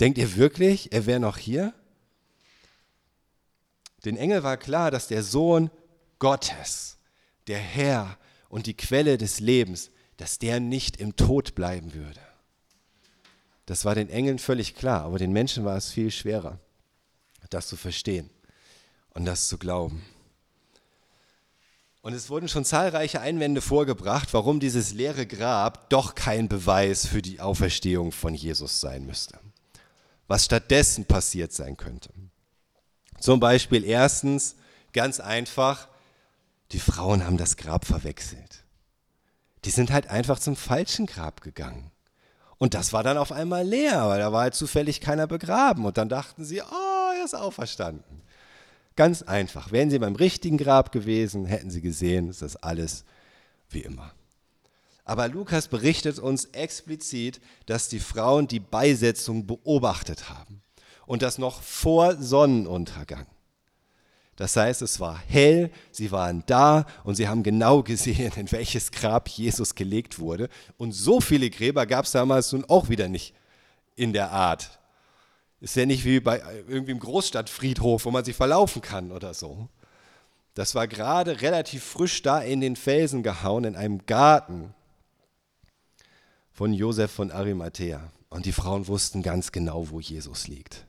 Denkt 0.00 0.18
ihr 0.18 0.36
wirklich, 0.36 0.92
er 0.92 1.06
wäre 1.06 1.20
noch 1.20 1.36
hier? 1.36 1.72
Den 4.04 4.16
Engel 4.16 4.42
war 4.42 4.56
klar, 4.56 4.90
dass 4.90 5.08
der 5.08 5.22
Sohn 5.22 5.70
Gottes, 6.18 6.98
der 7.46 7.58
Herr 7.58 8.16
und 8.48 8.66
die 8.66 8.76
Quelle 8.76 9.18
des 9.18 9.40
Lebens, 9.40 9.90
dass 10.16 10.38
der 10.38 10.60
nicht 10.60 10.98
im 10.98 11.16
Tod 11.16 11.54
bleiben 11.54 11.94
würde. 11.94 12.20
Das 13.66 13.84
war 13.84 13.94
den 13.94 14.10
Engeln 14.10 14.38
völlig 14.38 14.74
klar, 14.74 15.04
aber 15.04 15.18
den 15.18 15.32
Menschen 15.32 15.64
war 15.64 15.76
es 15.76 15.90
viel 15.90 16.10
schwerer, 16.10 16.58
das 17.50 17.68
zu 17.68 17.76
verstehen 17.76 18.28
und 19.14 19.24
das 19.24 19.48
zu 19.48 19.58
glauben. 19.58 20.04
Und 22.02 22.14
es 22.14 22.30
wurden 22.30 22.48
schon 22.48 22.64
zahlreiche 22.64 23.20
Einwände 23.20 23.60
vorgebracht, 23.60 24.32
warum 24.32 24.58
dieses 24.58 24.92
leere 24.92 25.26
Grab 25.26 25.90
doch 25.90 26.14
kein 26.14 26.48
Beweis 26.48 27.06
für 27.06 27.20
die 27.20 27.40
Auferstehung 27.40 28.10
von 28.10 28.34
Jesus 28.34 28.80
sein 28.80 29.04
müsste. 29.04 29.38
Was 30.26 30.46
stattdessen 30.46 31.04
passiert 31.04 31.52
sein 31.52 31.76
könnte. 31.76 32.10
Zum 33.20 33.38
Beispiel 33.38 33.84
erstens, 33.84 34.56
ganz 34.92 35.20
einfach, 35.20 35.88
die 36.72 36.80
Frauen 36.80 37.24
haben 37.24 37.36
das 37.36 37.56
Grab 37.56 37.84
verwechselt. 37.84 38.64
Die 39.64 39.70
sind 39.70 39.92
halt 39.92 40.08
einfach 40.08 40.38
zum 40.38 40.56
falschen 40.56 41.06
Grab 41.06 41.42
gegangen. 41.42 41.90
Und 42.58 42.74
das 42.74 42.92
war 42.92 43.02
dann 43.02 43.18
auf 43.18 43.32
einmal 43.32 43.66
leer, 43.66 44.08
weil 44.08 44.20
da 44.20 44.32
war 44.32 44.42
halt 44.42 44.54
zufällig 44.54 45.00
keiner 45.00 45.26
begraben. 45.26 45.84
Und 45.84 45.98
dann 45.98 46.08
dachten 46.08 46.44
sie, 46.44 46.60
oh, 46.60 47.12
er 47.16 47.24
ist 47.24 47.34
auferstanden. 47.34 48.22
Ganz 48.96 49.22
einfach. 49.22 49.72
Wären 49.72 49.90
sie 49.90 49.98
beim 49.98 50.16
richtigen 50.16 50.58
Grab 50.58 50.92
gewesen, 50.92 51.46
hätten 51.46 51.70
sie 51.70 51.80
gesehen, 51.80 52.28
es 52.28 52.42
ist 52.42 52.56
alles 52.56 53.04
wie 53.70 53.80
immer. 53.80 54.12
Aber 55.04 55.28
Lukas 55.28 55.68
berichtet 55.68 56.18
uns 56.18 56.46
explizit, 56.46 57.40
dass 57.66 57.88
die 57.88 57.98
Frauen 57.98 58.46
die 58.46 58.60
Beisetzung 58.60 59.46
beobachtet 59.46 60.28
haben. 60.28 60.62
Und 61.10 61.22
das 61.22 61.38
noch 61.38 61.60
vor 61.60 62.14
Sonnenuntergang. 62.22 63.26
Das 64.36 64.54
heißt, 64.54 64.80
es 64.80 65.00
war 65.00 65.18
hell, 65.26 65.72
sie 65.90 66.12
waren 66.12 66.44
da 66.46 66.86
und 67.02 67.16
sie 67.16 67.26
haben 67.26 67.42
genau 67.42 67.82
gesehen, 67.92 68.30
in 68.36 68.52
welches 68.52 68.92
Grab 68.92 69.28
Jesus 69.28 69.74
gelegt 69.74 70.20
wurde. 70.20 70.48
Und 70.78 70.92
so 70.92 71.20
viele 71.20 71.50
Gräber 71.50 71.84
gab 71.86 72.04
es 72.04 72.12
damals 72.12 72.52
nun 72.52 72.64
auch 72.66 72.90
wieder 72.90 73.08
nicht 73.08 73.34
in 73.96 74.12
der 74.12 74.30
Art. 74.30 74.78
Ist 75.60 75.74
ja 75.74 75.84
nicht 75.84 76.04
wie 76.04 76.20
bei 76.20 76.40
irgendwie 76.68 76.92
im 76.92 77.00
Großstadtfriedhof, 77.00 78.04
wo 78.04 78.12
man 78.12 78.24
sich 78.24 78.36
verlaufen 78.36 78.80
kann 78.80 79.10
oder 79.10 79.34
so. 79.34 79.68
Das 80.54 80.76
war 80.76 80.86
gerade 80.86 81.40
relativ 81.40 81.82
frisch 81.82 82.22
da 82.22 82.38
in 82.38 82.60
den 82.60 82.76
Felsen 82.76 83.24
gehauen, 83.24 83.64
in 83.64 83.74
einem 83.74 84.06
Garten 84.06 84.72
von 86.52 86.72
Josef 86.72 87.10
von 87.10 87.32
Arimathea. 87.32 88.12
Und 88.28 88.46
die 88.46 88.52
Frauen 88.52 88.86
wussten 88.86 89.24
ganz 89.24 89.50
genau, 89.50 89.90
wo 89.90 89.98
Jesus 89.98 90.46
liegt. 90.46 90.86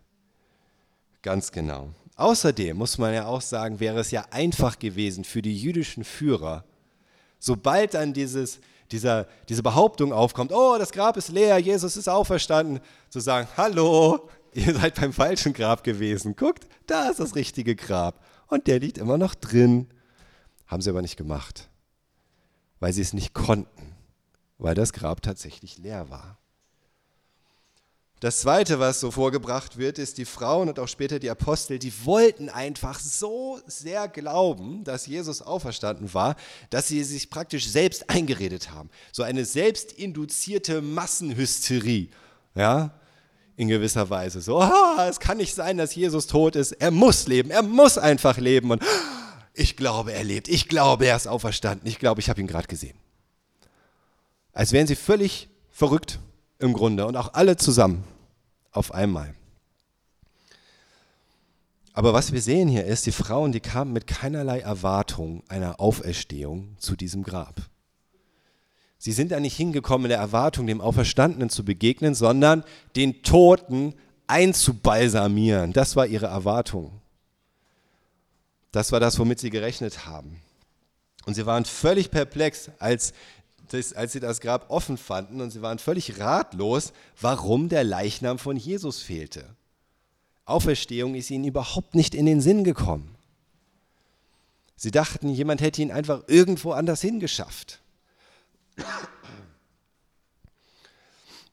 Ganz 1.22 1.52
genau. 1.52 1.90
Außerdem 2.16 2.78
muss 2.78 2.98
man 2.98 3.14
ja 3.14 3.26
auch 3.26 3.42
sagen, 3.42 3.80
wäre 3.80 4.00
es 4.00 4.12
ja 4.12 4.26
einfach 4.32 4.80
gewesen 4.80 5.24
für 5.24 5.42
die 5.42 5.58
jüdischen 5.58 6.04
Führer, 6.04 6.66
sobald 7.40 7.94
dann 7.94 8.14
dieses, 8.14 8.60
dieser, 8.92 9.28
diese 9.50 9.64
Behauptung 9.64 10.14
aufkommt, 10.14 10.52
oh, 10.52 10.76
das 10.78 10.92
Grab 10.92 11.18
ist 11.18 11.30
leer, 11.30 11.58
Jesus 11.58 11.98
ist 11.98 12.08
auferstanden, 12.08 12.80
zu 13.10 13.20
sagen, 13.20 13.48
hallo, 13.58 14.30
ihr 14.54 14.74
seid 14.74 14.96
beim 14.96 15.14
falschen 15.14 15.54
Grab 15.54 15.84
gewesen. 15.84 16.36
Guckt, 16.36 16.68
da 16.88 17.10
ist 17.10 17.20
das 17.20 17.36
richtige 17.36 17.76
Grab. 17.76 18.24
Und 18.48 18.68
der 18.68 18.80
liegt 18.80 18.98
immer 18.98 19.18
noch 19.18 19.34
drin. 19.34 19.88
Haben 20.68 20.82
sie 20.82 20.90
aber 20.90 21.02
nicht 21.02 21.18
gemacht, 21.18 21.70
weil 22.80 22.94
sie 22.94 23.02
es 23.02 23.14
nicht 23.14 23.34
konnten, 23.34 23.96
weil 24.58 24.76
das 24.76 24.94
Grab 24.94 25.22
tatsächlich 25.22 25.78
leer 25.78 26.10
war. 26.10 26.38
Das 28.22 28.42
Zweite, 28.42 28.80
was 28.80 29.00
so 29.00 29.10
vorgebracht 29.10 29.80
wird, 29.80 29.98
ist, 29.98 30.20
die 30.20 30.26
Frauen 30.26 30.70
und 30.70 30.78
auch 30.78 30.88
später 30.88 31.18
die 31.18 31.32
Apostel, 31.32 31.80
die 31.80 31.92
wollten 32.06 32.50
einfach 32.50 33.00
so 33.00 33.60
sehr 33.66 34.08
glauben, 34.08 34.84
dass 34.84 35.08
Jesus 35.08 35.42
auferstanden 35.42 36.14
war, 36.14 36.36
dass 36.70 36.88
sie 36.88 37.04
sich 37.04 37.32
praktisch 37.32 37.68
selbst 37.68 38.12
eingeredet 38.12 38.70
haben. 38.70 38.92
So 39.12 39.24
eine 39.24 39.44
selbstinduzierte 39.44 40.84
Massenhysterie, 40.84 42.10
ja, 42.54 42.92
in 43.56 43.70
gewisser 43.70 44.08
Weise. 44.12 44.40
So, 44.40 44.62
ah, 44.62 45.08
es 45.10 45.20
kann 45.20 45.38
nicht 45.38 45.56
sein, 45.56 45.80
dass 45.80 45.96
Jesus 45.96 46.28
tot 46.28 46.56
ist. 46.56 46.74
Er 46.74 46.92
muss 46.92 47.26
leben, 47.26 47.50
er 47.50 47.64
muss 47.64 47.98
einfach 47.98 48.38
leben. 48.38 48.70
Und 48.70 48.84
ich 49.56 49.76
glaube, 49.76 50.14
er 50.14 50.24
lebt. 50.24 50.48
Ich 50.48 50.68
glaube, 50.68 51.08
er 51.08 51.16
ist 51.16 51.28
auferstanden. 51.28 51.88
Ich 51.88 51.98
glaube, 51.98 52.22
ich 52.22 52.30
habe 52.30 52.40
ihn 52.40 52.46
gerade 52.46 52.68
gesehen. 52.68 53.00
Als 54.54 54.74
wären 54.74 54.86
sie 54.86 54.96
völlig 54.96 55.50
verrückt 55.72 56.20
im 56.60 56.74
Grunde 56.74 57.08
und 57.08 57.18
auch 57.18 57.34
alle 57.34 57.58
zusammen 57.58 58.04
auf 58.72 58.94
einmal. 58.94 59.34
Aber 61.94 62.14
was 62.14 62.32
wir 62.32 62.42
sehen 62.42 62.70
hier 62.70 62.86
ist, 62.86 63.06
die 63.06 63.12
Frauen, 63.12 63.52
die 63.52 63.60
kamen 63.60 63.92
mit 63.92 64.08
keinerlei 64.08 64.60
Erwartung 64.60 65.44
einer 65.50 65.80
Auferstehung 65.80 66.76
zu 66.78 66.96
diesem 66.96 67.24
Grab. 67.24 67.62
Sie 68.98 69.12
sind 69.12 69.32
da 69.32 69.40
nicht 69.40 69.58
hingekommen 69.58 70.06
in 70.06 70.10
der 70.10 70.20
Erwartung, 70.20 70.68
dem 70.68 70.80
Auferstandenen 70.80 71.50
zu 71.50 71.66
begegnen, 71.66 72.16
sondern 72.16 72.64
den 72.96 73.24
Toten 73.24 73.96
einzubalsamieren. 74.28 75.74
Das 75.74 75.96
war 75.96 76.06
ihre 76.06 76.28
Erwartung. 76.28 77.02
Das 78.72 78.92
war 78.92 79.00
das, 79.00 79.20
womit 79.20 79.40
sie 79.40 79.50
gerechnet 79.50 80.06
haben. 80.06 80.40
Und 81.26 81.34
sie 81.34 81.46
waren 81.46 81.66
völlig 81.66 82.12
perplex, 82.12 82.72
als 82.80 83.14
das, 83.74 83.94
als 83.94 84.14
sie 84.14 84.20
das 84.20 84.42
Grab 84.42 84.70
offen 84.70 84.98
fanden 84.98 85.42
und 85.42 85.52
sie 85.52 85.62
waren 85.62 85.80
völlig 85.80 86.20
ratlos, 86.20 86.94
warum 87.20 87.70
der 87.70 87.84
Leichnam 87.84 88.38
von 88.38 88.58
Jesus 88.58 89.02
fehlte. 89.02 89.56
Auferstehung 90.46 91.16
ist 91.16 91.32
ihnen 91.32 91.46
überhaupt 91.46 91.96
nicht 91.96 92.16
in 92.16 92.26
den 92.26 92.42
Sinn 92.42 92.64
gekommen. 92.64 93.16
Sie 94.76 94.92
dachten, 94.92 95.30
jemand 95.30 95.62
hätte 95.62 95.82
ihn 95.82 95.92
einfach 95.92 96.24
irgendwo 96.28 96.72
anders 96.72 97.02
hingeschafft. 97.02 97.80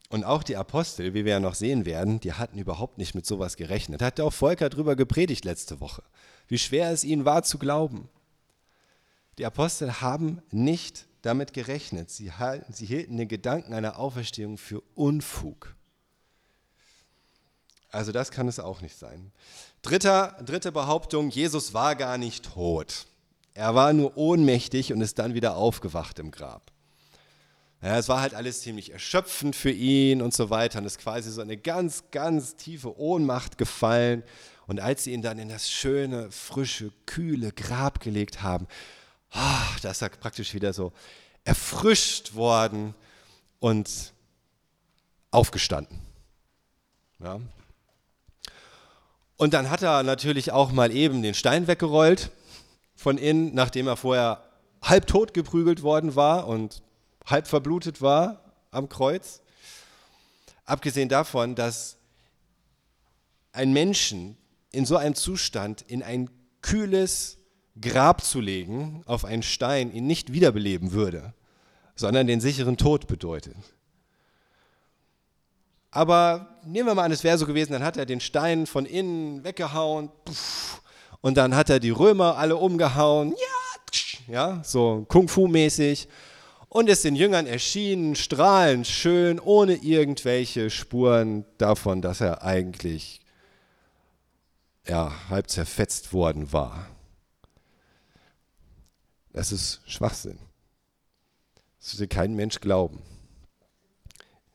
Und 0.09 0.23
auch 0.23 0.41
die 0.41 0.55
Apostel, 0.55 1.13
wie 1.13 1.23
wir 1.23 1.33
ja 1.33 1.39
noch 1.39 1.53
sehen 1.53 1.85
werden, 1.85 2.19
die 2.19 2.33
hatten 2.33 2.57
überhaupt 2.57 2.97
nicht 2.97 3.13
mit 3.13 3.27
sowas 3.27 3.57
gerechnet. 3.57 4.01
Hat 4.01 4.19
auch 4.19 4.33
Volker 4.33 4.69
drüber 4.69 4.95
gepredigt 4.95 5.45
letzte 5.45 5.79
Woche, 5.79 6.01
wie 6.47 6.57
schwer 6.57 6.91
es 6.91 7.03
ihnen 7.03 7.25
war 7.25 7.43
zu 7.43 7.59
glauben. 7.59 8.09
Die 9.37 9.45
Apostel 9.45 10.01
haben 10.01 10.41
nicht 10.49 11.05
damit 11.21 11.53
gerechnet. 11.53 12.09
Sie, 12.09 12.31
halten, 12.31 12.73
sie 12.73 12.85
hielten 12.85 13.17
den 13.17 13.27
Gedanken 13.27 13.73
einer 13.73 13.99
Auferstehung 13.99 14.57
für 14.57 14.81
Unfug. 14.95 15.75
Also 17.91 18.11
das 18.11 18.31
kann 18.31 18.47
es 18.47 18.59
auch 18.59 18.81
nicht 18.81 18.97
sein. 18.97 19.31
Dritter, 19.81 20.37
dritte 20.45 20.71
Behauptung, 20.71 21.29
Jesus 21.29 21.73
war 21.73 21.95
gar 21.95 22.17
nicht 22.17 22.45
tot. 22.53 23.07
Er 23.53 23.75
war 23.75 23.93
nur 23.93 24.15
ohnmächtig 24.15 24.93
und 24.93 25.01
ist 25.01 25.19
dann 25.19 25.33
wieder 25.33 25.55
aufgewacht 25.55 26.19
im 26.19 26.31
Grab. 26.31 26.71
Ja, 27.81 27.97
es 27.97 28.09
war 28.09 28.21
halt 28.21 28.33
alles 28.33 28.61
ziemlich 28.61 28.91
erschöpfend 28.91 29.55
für 29.55 29.71
ihn 29.71 30.21
und 30.21 30.33
so 30.33 30.49
weiter 30.49 30.79
und 30.79 30.85
ist 30.85 30.99
quasi 30.99 31.31
so 31.31 31.41
eine 31.41 31.57
ganz, 31.57 32.03
ganz 32.11 32.55
tiefe 32.55 32.99
Ohnmacht 32.99 33.57
gefallen. 33.57 34.23
Und 34.67 34.81
als 34.81 35.05
sie 35.05 35.13
ihn 35.13 35.21
dann 35.21 35.39
in 35.39 35.49
das 35.49 35.69
schöne, 35.69 36.29
frische, 36.29 36.91
kühle 37.05 37.53
Grab 37.53 38.01
gelegt 38.01 38.43
haben, 38.43 38.67
da 39.31 39.91
ist 39.91 40.01
er 40.01 40.09
praktisch 40.09 40.53
wieder 40.53 40.73
so 40.73 40.91
erfrischt 41.43 42.33
worden 42.35 42.93
und 43.59 44.13
aufgestanden. 45.31 45.99
Ja. 47.19 47.39
Und 49.37 49.53
dann 49.53 49.69
hat 49.69 49.81
er 49.81 50.03
natürlich 50.03 50.51
auch 50.51 50.71
mal 50.71 50.91
eben 50.91 51.21
den 51.21 51.33
Stein 51.33 51.67
weggerollt 51.67 52.31
von 52.95 53.17
innen, 53.17 53.53
nachdem 53.53 53.87
er 53.87 53.95
vorher 53.95 54.43
halb 54.81 55.07
tot 55.07 55.33
geprügelt 55.33 55.81
worden 55.81 56.15
war 56.15 56.47
und 56.47 56.81
halb 57.25 57.47
verblutet 57.47 58.01
war 58.01 58.43
am 58.71 58.89
Kreuz. 58.89 59.41
Abgesehen 60.65 61.09
davon, 61.09 61.55
dass 61.55 61.97
ein 63.51 63.73
Menschen 63.73 64.37
in 64.71 64.85
so 64.85 64.97
einem 64.97 65.15
Zustand 65.15 65.81
in 65.81 66.03
ein 66.03 66.29
kühles, 66.61 67.38
Grab 67.81 68.23
zu 68.23 68.41
legen 68.41 69.03
auf 69.05 69.25
einen 69.25 69.43
Stein 69.43 69.91
ihn 69.93 70.07
nicht 70.07 70.33
wiederbeleben 70.33 70.91
würde, 70.91 71.33
sondern 71.95 72.27
den 72.27 72.41
sicheren 72.41 72.77
Tod 72.77 73.07
bedeutet. 73.07 73.55
Aber 75.91 76.59
nehmen 76.65 76.87
wir 76.87 76.95
mal 76.95 77.03
an, 77.03 77.11
es 77.11 77.23
wäre 77.23 77.37
so 77.37 77.45
gewesen, 77.45 77.73
dann 77.73 77.83
hat 77.83 77.97
er 77.97 78.05
den 78.05 78.19
Stein 78.19 78.67
von 78.67 78.85
innen 78.85 79.43
weggehauen 79.43 80.09
und 81.21 81.37
dann 81.37 81.55
hat 81.55 81.69
er 81.69 81.79
die 81.79 81.89
Römer 81.89 82.37
alle 82.37 82.57
umgehauen, 82.57 83.33
ja, 84.27 84.33
ja 84.33 84.61
so 84.63 85.05
Kung-Fu-mäßig 85.07 86.07
und 86.69 86.89
ist 86.89 87.03
den 87.03 87.15
Jüngern 87.15 87.47
erschienen, 87.47 88.15
strahlend 88.15 88.85
schön, 88.85 89.39
ohne 89.39 89.75
irgendwelche 89.75 90.69
Spuren 90.69 91.45
davon, 91.57 92.03
dass 92.03 92.21
er 92.21 92.43
eigentlich 92.43 93.19
ja, 94.87 95.11
halb 95.29 95.49
zerfetzt 95.49 96.13
worden 96.13 96.53
war. 96.53 96.87
Das 99.31 99.51
ist 99.51 99.81
Schwachsinn. 99.85 100.39
Das 101.79 101.95
würde 101.95 102.07
kein 102.07 102.35
Mensch 102.35 102.59
glauben. 102.59 103.01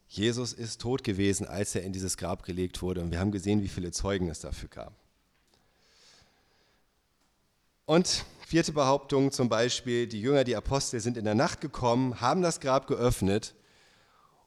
Jesus 0.09 0.53
ist 0.53 0.81
tot 0.81 1.03
gewesen, 1.03 1.47
als 1.47 1.75
er 1.75 1.83
in 1.83 1.93
dieses 1.93 2.17
Grab 2.17 2.45
gelegt 2.45 2.83
wurde. 2.83 3.01
Und 3.01 3.11
wir 3.11 3.19
haben 3.19 3.33
gesehen, 3.33 3.63
wie 3.63 3.69
viele 3.69 3.91
Zeugen 3.91 4.29
es 4.29 4.41
dafür 4.41 4.69
gab. 4.69 4.95
Und 7.87 8.25
vierte 8.47 8.73
Behauptung 8.73 9.33
zum 9.33 9.49
Beispiel, 9.49 10.07
die 10.07 10.21
Jünger, 10.21 10.45
die 10.45 10.57
Apostel 10.57 11.01
sind 11.01 11.17
in 11.17 11.25
der 11.25 11.35
Nacht 11.35 11.61
gekommen, 11.61 12.21
haben 12.21 12.43
das 12.43 12.61
Grab 12.61 12.87
geöffnet 12.87 13.55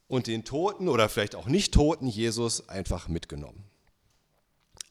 und 0.08 0.28
den 0.28 0.44
toten 0.44 0.88
oder 0.88 1.10
vielleicht 1.10 1.36
auch 1.36 1.48
nicht 1.48 1.74
toten 1.74 2.08
Jesus 2.08 2.70
einfach 2.70 3.08
mitgenommen. 3.08 3.64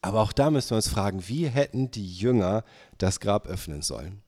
Aber 0.02 0.20
auch 0.20 0.32
da 0.32 0.50
müssen 0.50 0.70
wir 0.70 0.76
uns 0.76 0.88
fragen, 0.88 1.26
wie 1.26 1.48
hätten 1.48 1.90
die 1.90 2.12
Jünger 2.12 2.64
das 2.98 3.18
Grab 3.18 3.46
öffnen 3.46 3.82
sollen? 3.82 4.22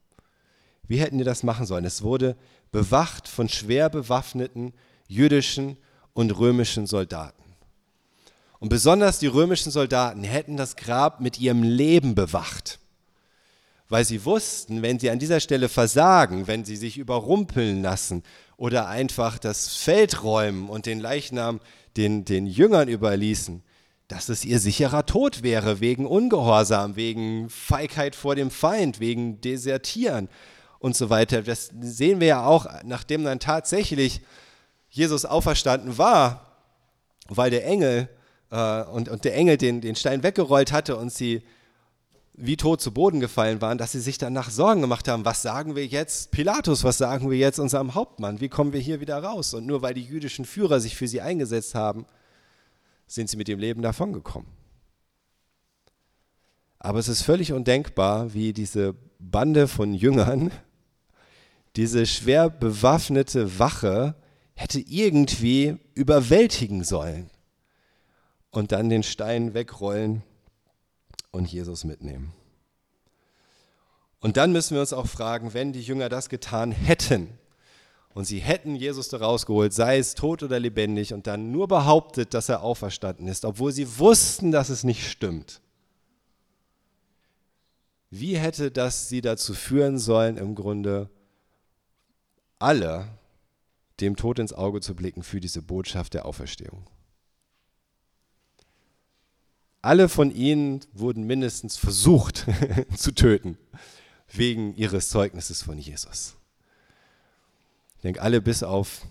Wie 0.88 0.98
hätten 0.98 1.18
die 1.18 1.24
das 1.24 1.42
machen 1.42 1.66
sollen? 1.66 1.84
Es 1.84 2.02
wurde 2.02 2.36
bewacht 2.72 3.28
von 3.28 3.48
schwer 3.48 3.90
bewaffneten 3.90 4.72
jüdischen 5.06 5.76
und 6.14 6.36
römischen 6.38 6.86
Soldaten. 6.86 7.42
Und 8.58 8.70
besonders 8.70 9.18
die 9.18 9.28
römischen 9.28 9.70
Soldaten 9.70 10.24
hätten 10.24 10.56
das 10.56 10.74
Grab 10.76 11.20
mit 11.20 11.38
ihrem 11.38 11.62
Leben 11.62 12.14
bewacht, 12.14 12.80
weil 13.88 14.04
sie 14.04 14.24
wussten, 14.24 14.82
wenn 14.82 14.98
sie 14.98 15.10
an 15.10 15.18
dieser 15.18 15.40
Stelle 15.40 15.68
versagen, 15.68 16.46
wenn 16.46 16.64
sie 16.64 16.76
sich 16.76 16.98
überrumpeln 16.98 17.82
lassen 17.82 18.22
oder 18.56 18.88
einfach 18.88 19.38
das 19.38 19.76
Feld 19.76 20.24
räumen 20.24 20.68
und 20.68 20.86
den 20.86 20.98
Leichnam 20.98 21.60
den, 21.96 22.24
den 22.24 22.46
Jüngern 22.46 22.88
überließen, 22.88 23.62
dass 24.08 24.28
es 24.28 24.44
ihr 24.44 24.58
sicherer 24.58 25.06
Tod 25.06 25.42
wäre, 25.42 25.80
wegen 25.80 26.06
Ungehorsam, 26.06 26.96
wegen 26.96 27.48
Feigheit 27.50 28.16
vor 28.16 28.34
dem 28.34 28.50
Feind, 28.50 29.00
wegen 29.00 29.40
Desertieren 29.40 30.28
und 30.78 30.96
so 30.96 31.10
weiter. 31.10 31.42
Das 31.42 31.70
sehen 31.80 32.20
wir 32.20 32.28
ja 32.28 32.44
auch, 32.44 32.66
nachdem 32.84 33.24
dann 33.24 33.40
tatsächlich 33.40 34.20
Jesus 34.90 35.24
auferstanden 35.24 35.98
war, 35.98 36.46
weil 37.28 37.50
der 37.50 37.66
Engel 37.66 38.08
äh, 38.50 38.82
und, 38.84 39.08
und 39.08 39.24
der 39.24 39.34
Engel 39.34 39.56
den, 39.56 39.80
den 39.80 39.96
Stein 39.96 40.22
weggerollt 40.22 40.72
hatte 40.72 40.96
und 40.96 41.12
sie 41.12 41.42
wie 42.40 42.56
tot 42.56 42.80
zu 42.80 42.92
Boden 42.92 43.18
gefallen 43.18 43.60
waren, 43.60 43.78
dass 43.78 43.92
sie 43.92 44.00
sich 44.00 44.16
danach 44.16 44.48
Sorgen 44.50 44.80
gemacht 44.80 45.08
haben, 45.08 45.24
was 45.24 45.42
sagen 45.42 45.74
wir 45.74 45.84
jetzt 45.86 46.30
Pilatus, 46.30 46.84
was 46.84 46.96
sagen 46.96 47.30
wir 47.30 47.36
jetzt 47.36 47.58
unserem 47.58 47.96
Hauptmann, 47.96 48.40
wie 48.40 48.48
kommen 48.48 48.72
wir 48.72 48.80
hier 48.80 49.00
wieder 49.00 49.20
raus? 49.22 49.54
Und 49.54 49.66
nur 49.66 49.82
weil 49.82 49.94
die 49.94 50.04
jüdischen 50.04 50.44
Führer 50.44 50.78
sich 50.78 50.96
für 50.96 51.08
sie 51.08 51.20
eingesetzt 51.20 51.74
haben, 51.74 52.06
sind 53.08 53.28
sie 53.28 53.36
mit 53.36 53.48
dem 53.48 53.58
Leben 53.58 53.82
davongekommen. 53.82 54.48
Aber 56.78 57.00
es 57.00 57.08
ist 57.08 57.22
völlig 57.22 57.52
undenkbar, 57.52 58.32
wie 58.34 58.52
diese 58.52 58.94
Bande 59.18 59.66
von 59.66 59.92
Jüngern, 59.92 60.52
diese 61.78 62.06
schwer 62.06 62.50
bewaffnete 62.50 63.60
Wache 63.60 64.16
hätte 64.56 64.80
irgendwie 64.80 65.78
überwältigen 65.94 66.82
sollen 66.82 67.30
und 68.50 68.72
dann 68.72 68.88
den 68.88 69.04
Stein 69.04 69.54
wegrollen 69.54 70.24
und 71.30 71.52
Jesus 71.52 71.84
mitnehmen. 71.84 72.32
Und 74.18 74.36
dann 74.36 74.50
müssen 74.50 74.74
wir 74.74 74.80
uns 74.80 74.92
auch 74.92 75.06
fragen, 75.06 75.54
wenn 75.54 75.72
die 75.72 75.80
Jünger 75.80 76.08
das 76.08 76.28
getan 76.28 76.72
hätten 76.72 77.38
und 78.12 78.24
sie 78.24 78.40
hätten 78.40 78.74
Jesus 78.74 79.08
da 79.08 79.18
rausgeholt, 79.18 79.72
sei 79.72 79.98
es 79.98 80.16
tot 80.16 80.42
oder 80.42 80.58
lebendig, 80.58 81.14
und 81.14 81.28
dann 81.28 81.52
nur 81.52 81.68
behauptet, 81.68 82.34
dass 82.34 82.48
er 82.48 82.64
auferstanden 82.64 83.28
ist, 83.28 83.44
obwohl 83.44 83.70
sie 83.70 84.00
wussten, 84.00 84.50
dass 84.50 84.68
es 84.68 84.82
nicht 84.82 85.08
stimmt. 85.08 85.60
Wie 88.10 88.36
hätte 88.36 88.72
das 88.72 89.08
sie 89.08 89.20
dazu 89.20 89.54
führen 89.54 89.98
sollen, 89.98 90.38
im 90.38 90.56
Grunde 90.56 91.08
alle 92.58 93.08
dem 94.00 94.16
Tod 94.16 94.38
ins 94.38 94.52
Auge 94.52 94.80
zu 94.80 94.94
blicken 94.94 95.22
für 95.22 95.40
diese 95.40 95.62
Botschaft 95.62 96.14
der 96.14 96.26
Auferstehung? 96.26 96.88
Alle 99.80 100.08
von 100.08 100.30
ihnen 100.30 100.80
wurden 100.92 101.24
mindestens 101.24 101.76
versucht 101.76 102.46
zu 102.96 103.12
töten, 103.12 103.58
wegen 104.28 104.74
ihres 104.74 105.08
Zeugnisses 105.08 105.62
von 105.62 105.78
Jesus. 105.78 106.36
Ich 107.96 108.02
denke, 108.02 108.22
alle 108.22 108.40
bis 108.40 108.62
auf 108.62 109.06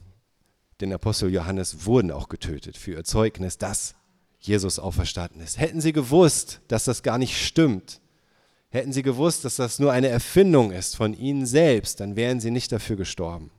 den 0.81 0.93
Apostel 0.93 1.31
Johannes 1.31 1.85
wurden 1.85 2.11
auch 2.11 2.29
getötet 2.29 2.77
für 2.77 2.91
ihr 2.91 3.03
Zeugnis, 3.03 3.57
dass 3.57 3.95
Jesus 4.39 4.77
auferstanden 4.77 5.41
ist. 5.41 5.57
Hätten 5.57 5.81
sie 5.81 5.93
gewusst, 5.93 6.61
dass 6.67 6.85
das 6.85 7.01
gar 7.01 7.17
nicht 7.17 7.43
stimmt, 7.43 7.99
hätten 8.77 8.93
sie 8.93 9.03
gewusst, 9.03 9.43
dass 9.45 9.57
das 9.57 9.79
nur 9.79 9.91
eine 9.91 10.07
Erfindung 10.07 10.71
ist 10.71 10.95
von 10.95 11.13
ihnen 11.13 11.45
selbst, 11.45 11.99
dann 11.99 12.15
wären 12.15 12.39
sie 12.39 12.51
nicht 12.51 12.71
dafür 12.71 12.95
gestorben. 12.95 13.51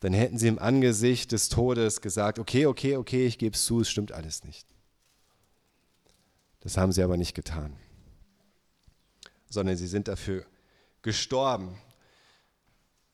Dann 0.00 0.12
hätten 0.12 0.38
sie 0.38 0.48
im 0.48 0.58
Angesicht 0.58 1.32
des 1.32 1.48
Todes 1.48 2.00
gesagt, 2.00 2.38
okay, 2.38 2.66
okay, 2.66 2.96
okay, 2.96 3.26
ich 3.26 3.38
gebe 3.38 3.54
es 3.54 3.64
zu, 3.64 3.80
es 3.80 3.88
stimmt 3.88 4.12
alles 4.12 4.44
nicht. 4.44 4.66
Das 6.60 6.76
haben 6.76 6.92
sie 6.92 7.02
aber 7.02 7.16
nicht 7.16 7.34
getan, 7.34 7.76
sondern 9.48 9.76
sie 9.76 9.86
sind 9.86 10.08
dafür 10.08 10.44
gestorben. 11.02 11.78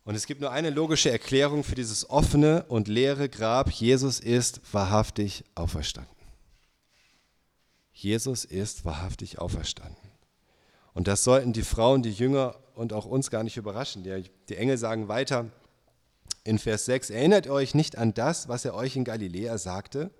Und 0.05 0.16
es 0.16 0.26
gibt 0.26 0.40
nur 0.40 0.50
eine 0.50 0.70
logische 0.70 1.11
Erklärung 1.11 1.62
für 1.62 1.76
dieses 1.76 2.11
offene 2.11 2.64
und 2.64 2.88
leere 2.88 3.28
Grab. 3.28 3.70
Jesus 3.70 4.18
ist 4.18 4.61
wahrhaftig 4.72 5.44
auferstanden. 5.55 6.21
Jesus 7.92 8.44
ist 8.44 8.85
wahrhaftig 8.85 9.38
auferstanden. 9.38 10.11
Und 10.94 11.09
das 11.09 11.24
sollten 11.24 11.52
die 11.52 11.62
Frauen, 11.62 12.02
die 12.02 12.12
Jünger 12.12 12.57
und 12.74 12.92
auch 12.92 13.07
uns 13.07 13.31
gar 13.31 13.42
nicht 13.42 13.57
überraschen. 13.57 14.02
Die, 14.02 14.57
Engel 14.57 14.78
sagen 14.78 15.09
weiter 15.09 15.50
in 16.44 16.59
Vers 16.59 16.87
6, 16.87 17.11
erinnert 17.11 17.48
euch 17.48 17.74
nicht 17.74 17.96
an 17.96 18.14
das, 18.14 18.48
was 18.48 18.64
er 18.64 18.74
euch 18.74 18.96
in 18.96 19.05
Galiläa 19.05 19.59
sagte, 19.59 20.11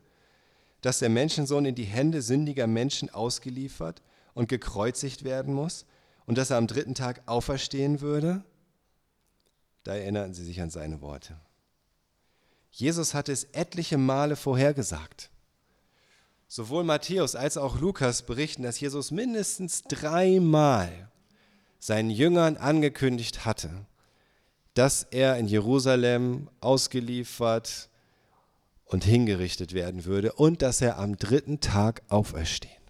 dass 0.81 0.99
der 0.99 1.09
Menschensohn 1.09 1.65
in 1.65 1.75
die 1.75 1.85
Hände 1.85 2.23
sündiger 2.23 2.67
Menschen 2.67 3.11
ausgeliefert 3.11 4.03
und 4.35 4.49
gekreuzigt 4.49 5.25
werden 5.25 5.55
muss 5.55 5.87
und 6.27 6.39
dass 6.39 6.51
er 6.51 6.57
am 6.57 6.67
dritten 6.67 6.95
Tag 6.95 7.23
auferstehen 7.27 8.01
würde? 8.01 8.45
Da 9.85 9.95
erinnerten 9.95 10.35
sie 10.35 10.45
sich 10.45 10.61
an 10.61 10.71
seine 10.71 11.01
Worte. 11.01 11.39
Jesus 12.71 13.15
hatte 13.15 13.33
es 13.33 13.45
etliche 13.45 13.99
Male 13.99 14.37
vorhergesagt. 14.37 15.32
Sowohl 16.55 16.85
Matthäus 16.85 17.35
als 17.35 17.57
auch 17.57 17.81
Lukas 17.81 18.21
berichten, 18.21 18.63
dass 18.63 18.79
Jesus 18.79 19.11
mindestens 19.11 19.85
dreimal 19.85 21.11
seinen 21.79 22.11
Jüngern 22.11 22.59
angekündigt 22.59 23.47
hatte, 23.47 23.71
dass 24.75 25.03
er 25.05 25.39
in 25.39 25.47
Jerusalem 25.47 26.51
ausgeliefert, 26.61 27.89
und 28.85 29.05
hingerichtet 29.05 29.73
werden 29.73 30.05
würde 30.05 30.35
und 30.35 30.61
dass 30.61 30.83
er 30.83 30.99
am 30.99 31.17
dritten 31.17 31.61
Tag 31.61 32.03
auferstehen. 32.11 32.83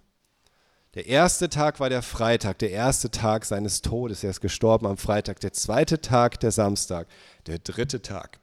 Der 0.95 1.07
erste 1.07 1.49
Tag 1.49 1.79
war 1.79 1.91
der 1.91 2.03
Freitag, 2.03 2.59
der 2.59 2.73
erste 2.73 3.13
Tag 3.13 3.45
seines 3.45 3.83
Todes. 3.83 4.25
Er 4.25 4.31
ist 4.31 4.41
gestorben 4.41 4.87
am 4.89 4.97
Freitag. 4.97 5.39
Der 5.39 5.53
zweite 5.53 6.01
Tag 6.01 6.41
der 6.41 6.51
Samstag. 6.51 7.07
Der 7.47 7.61
dritte 7.61 8.03
Tag 8.03 8.41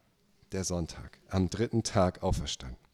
der 0.54 0.64
Sonntag. 0.64 1.20
Am 1.28 1.50
dritten 1.50 1.84
Tag 1.84 2.24
auferstanden. 2.24 2.89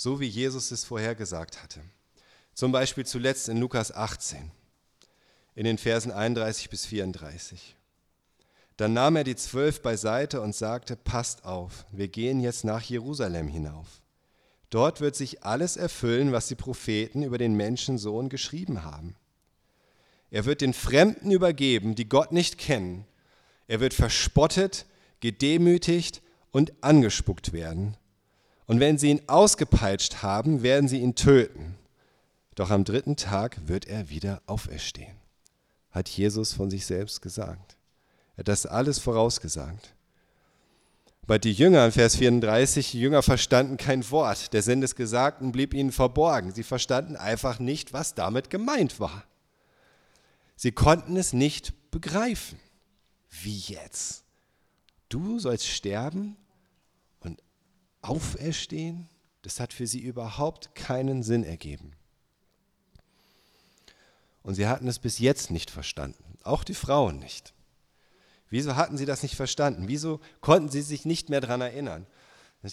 So 0.00 0.20
wie 0.20 0.28
Jesus 0.28 0.70
es 0.70 0.84
vorhergesagt 0.84 1.60
hatte. 1.60 1.80
Zum 2.54 2.70
Beispiel 2.70 3.04
zuletzt 3.04 3.48
in 3.48 3.58
Lukas 3.58 3.90
18, 3.90 4.52
in 5.56 5.64
den 5.64 5.76
Versen 5.76 6.12
31 6.12 6.70
bis 6.70 6.86
34. 6.86 7.74
Dann 8.76 8.92
nahm 8.92 9.16
er 9.16 9.24
die 9.24 9.34
zwölf 9.34 9.82
beiseite 9.82 10.40
und 10.40 10.54
sagte, 10.54 10.94
passt 10.94 11.44
auf, 11.44 11.84
wir 11.90 12.06
gehen 12.06 12.38
jetzt 12.38 12.64
nach 12.64 12.82
Jerusalem 12.82 13.48
hinauf. 13.48 13.88
Dort 14.70 15.00
wird 15.00 15.16
sich 15.16 15.42
alles 15.42 15.76
erfüllen, 15.76 16.30
was 16.30 16.46
die 16.46 16.54
Propheten 16.54 17.24
über 17.24 17.36
den 17.36 17.54
Menschensohn 17.54 18.28
geschrieben 18.28 18.84
haben. 18.84 19.16
Er 20.30 20.44
wird 20.44 20.60
den 20.60 20.74
Fremden 20.74 21.32
übergeben, 21.32 21.96
die 21.96 22.08
Gott 22.08 22.30
nicht 22.30 22.56
kennen. 22.56 23.04
Er 23.66 23.80
wird 23.80 23.94
verspottet, 23.94 24.86
gedemütigt 25.18 26.22
und 26.52 26.72
angespuckt 26.84 27.52
werden. 27.52 27.96
Und 28.68 28.80
wenn 28.80 28.98
sie 28.98 29.10
ihn 29.10 29.22
ausgepeitscht 29.26 30.22
haben, 30.22 30.62
werden 30.62 30.88
sie 30.88 31.00
ihn 31.00 31.14
töten. 31.14 31.74
Doch 32.54 32.70
am 32.70 32.84
dritten 32.84 33.16
Tag 33.16 33.56
wird 33.66 33.86
er 33.86 34.10
wieder 34.10 34.42
auferstehen, 34.46 35.16
hat 35.90 36.08
Jesus 36.08 36.52
von 36.52 36.70
sich 36.70 36.84
selbst 36.84 37.22
gesagt. 37.22 37.76
Er 38.36 38.40
hat 38.40 38.48
das 38.48 38.66
alles 38.66 38.98
vorausgesagt. 38.98 39.94
Bei 41.26 41.38
die 41.38 41.52
Jünger 41.52 41.86
in 41.86 41.92
Vers 41.92 42.16
34, 42.16 42.90
die 42.90 43.00
Jünger 43.00 43.22
verstanden 43.22 43.78
kein 43.78 44.08
Wort. 44.10 44.52
Der 44.52 44.62
Sinn 44.62 44.80
des 44.80 44.96
Gesagten 44.96 45.50
blieb 45.50 45.72
ihnen 45.72 45.92
verborgen. 45.92 46.52
Sie 46.52 46.62
verstanden 46.62 47.16
einfach 47.16 47.58
nicht, 47.58 47.92
was 47.92 48.14
damit 48.14 48.50
gemeint 48.50 49.00
war. 49.00 49.24
Sie 50.56 50.72
konnten 50.72 51.16
es 51.16 51.32
nicht 51.32 51.90
begreifen. 51.90 52.58
Wie 53.30 53.58
jetzt? 53.58 54.24
Du 55.08 55.38
sollst 55.38 55.66
sterben 55.66 56.36
auferstehen? 58.02 59.08
Das 59.42 59.60
hat 59.60 59.72
für 59.72 59.86
sie 59.86 60.00
überhaupt 60.00 60.74
keinen 60.74 61.22
Sinn 61.22 61.44
ergeben. 61.44 61.92
Und 64.42 64.54
sie 64.54 64.66
hatten 64.66 64.88
es 64.88 64.98
bis 64.98 65.18
jetzt 65.18 65.50
nicht 65.50 65.70
verstanden, 65.70 66.38
auch 66.42 66.64
die 66.64 66.74
Frauen 66.74 67.18
nicht. 67.18 67.52
Wieso 68.50 68.76
hatten 68.76 68.96
sie 68.96 69.04
das 69.04 69.22
nicht 69.22 69.34
verstanden? 69.34 69.88
Wieso 69.88 70.20
konnten 70.40 70.70
sie 70.70 70.80
sich 70.80 71.04
nicht 71.04 71.28
mehr 71.28 71.40
daran 71.40 71.60
erinnern? 71.60 72.06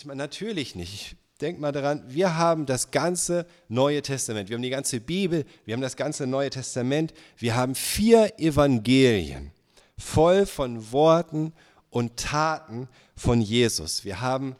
Meine, 0.06 0.18
natürlich 0.18 0.76
nicht. 0.76 0.94
Ich 0.94 1.16
denke 1.42 1.60
mal 1.60 1.74
daran, 1.74 2.04
wir 2.08 2.38
haben 2.38 2.66
das 2.66 2.92
ganze 2.92 3.46
Neue 3.68 4.02
Testament, 4.02 4.50
wir 4.50 4.56
haben 4.56 4.64
die 4.64 4.70
ganze 4.70 5.02
Bibel, 5.02 5.46
wir 5.66 5.74
haben 5.74 5.82
das 5.82 5.98
ganze 5.98 6.28
Neue 6.28 6.50
Testament, 6.50 7.14
wir 7.38 7.56
haben 7.56 7.76
vier 7.76 8.40
Evangelien 8.40 9.52
voll 9.98 10.46
von 10.46 10.92
Worten 10.92 11.54
und 11.90 12.18
Taten 12.18 12.88
von 13.16 13.42
Jesus. 13.42 14.06
Wir 14.06 14.22
haben 14.22 14.56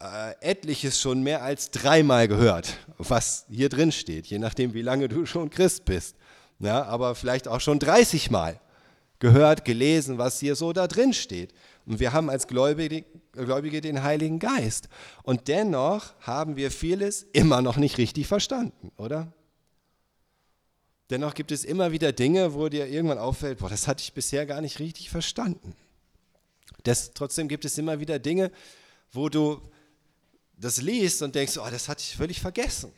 äh, 0.00 0.34
etliches 0.40 1.00
schon 1.00 1.22
mehr 1.22 1.42
als 1.42 1.70
dreimal 1.70 2.26
gehört, 2.26 2.78
was 2.98 3.46
hier 3.50 3.68
drin 3.68 3.92
steht, 3.92 4.26
je 4.26 4.38
nachdem, 4.38 4.74
wie 4.74 4.82
lange 4.82 5.08
du 5.08 5.26
schon 5.26 5.50
Christ 5.50 5.84
bist. 5.84 6.16
Ja, 6.58 6.84
aber 6.84 7.14
vielleicht 7.14 7.48
auch 7.48 7.60
schon 7.60 7.78
30 7.78 8.30
Mal 8.30 8.60
gehört, 9.18 9.64
gelesen, 9.64 10.18
was 10.18 10.40
hier 10.40 10.56
so 10.56 10.72
da 10.72 10.86
drin 10.86 11.12
steht. 11.12 11.52
Und 11.86 12.00
wir 12.00 12.12
haben 12.12 12.30
als 12.30 12.46
Gläubige, 12.46 13.04
Gläubige 13.32 13.80
den 13.80 14.02
Heiligen 14.02 14.38
Geist. 14.38 14.88
Und 15.22 15.48
dennoch 15.48 16.14
haben 16.20 16.56
wir 16.56 16.70
vieles 16.70 17.22
immer 17.32 17.62
noch 17.62 17.76
nicht 17.76 17.98
richtig 17.98 18.26
verstanden, 18.26 18.92
oder? 18.96 19.32
Dennoch 21.10 21.34
gibt 21.34 21.50
es 21.50 21.64
immer 21.64 21.92
wieder 21.92 22.12
Dinge, 22.12 22.54
wo 22.54 22.68
dir 22.68 22.86
irgendwann 22.86 23.18
auffällt, 23.18 23.58
boah, 23.58 23.68
das 23.68 23.88
hatte 23.88 24.02
ich 24.02 24.12
bisher 24.12 24.46
gar 24.46 24.60
nicht 24.60 24.78
richtig 24.78 25.10
verstanden. 25.10 25.74
Das, 26.84 27.12
trotzdem 27.12 27.48
gibt 27.48 27.64
es 27.64 27.76
immer 27.78 28.00
wieder 28.00 28.18
Dinge, 28.18 28.50
wo 29.12 29.28
du 29.28 29.60
das 30.60 30.80
liest 30.80 31.22
und 31.22 31.34
denkst, 31.34 31.58
oh, 31.58 31.68
das 31.70 31.88
hatte 31.88 32.02
ich 32.02 32.16
völlig 32.16 32.40
vergessen. 32.40 32.92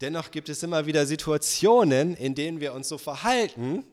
Dennoch 0.00 0.30
gibt 0.30 0.48
es 0.48 0.62
immer 0.62 0.86
wieder 0.86 1.06
Situationen, 1.06 2.14
in 2.16 2.34
denen 2.34 2.60
wir 2.60 2.72
uns 2.72 2.88
so 2.88 2.98
verhalten, 2.98 3.84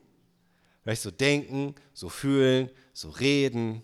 Vielleicht 0.86 1.02
so 1.02 1.10
denken, 1.10 1.74
so 1.94 2.08
fühlen, 2.08 2.70
so 2.92 3.10
reden, 3.10 3.82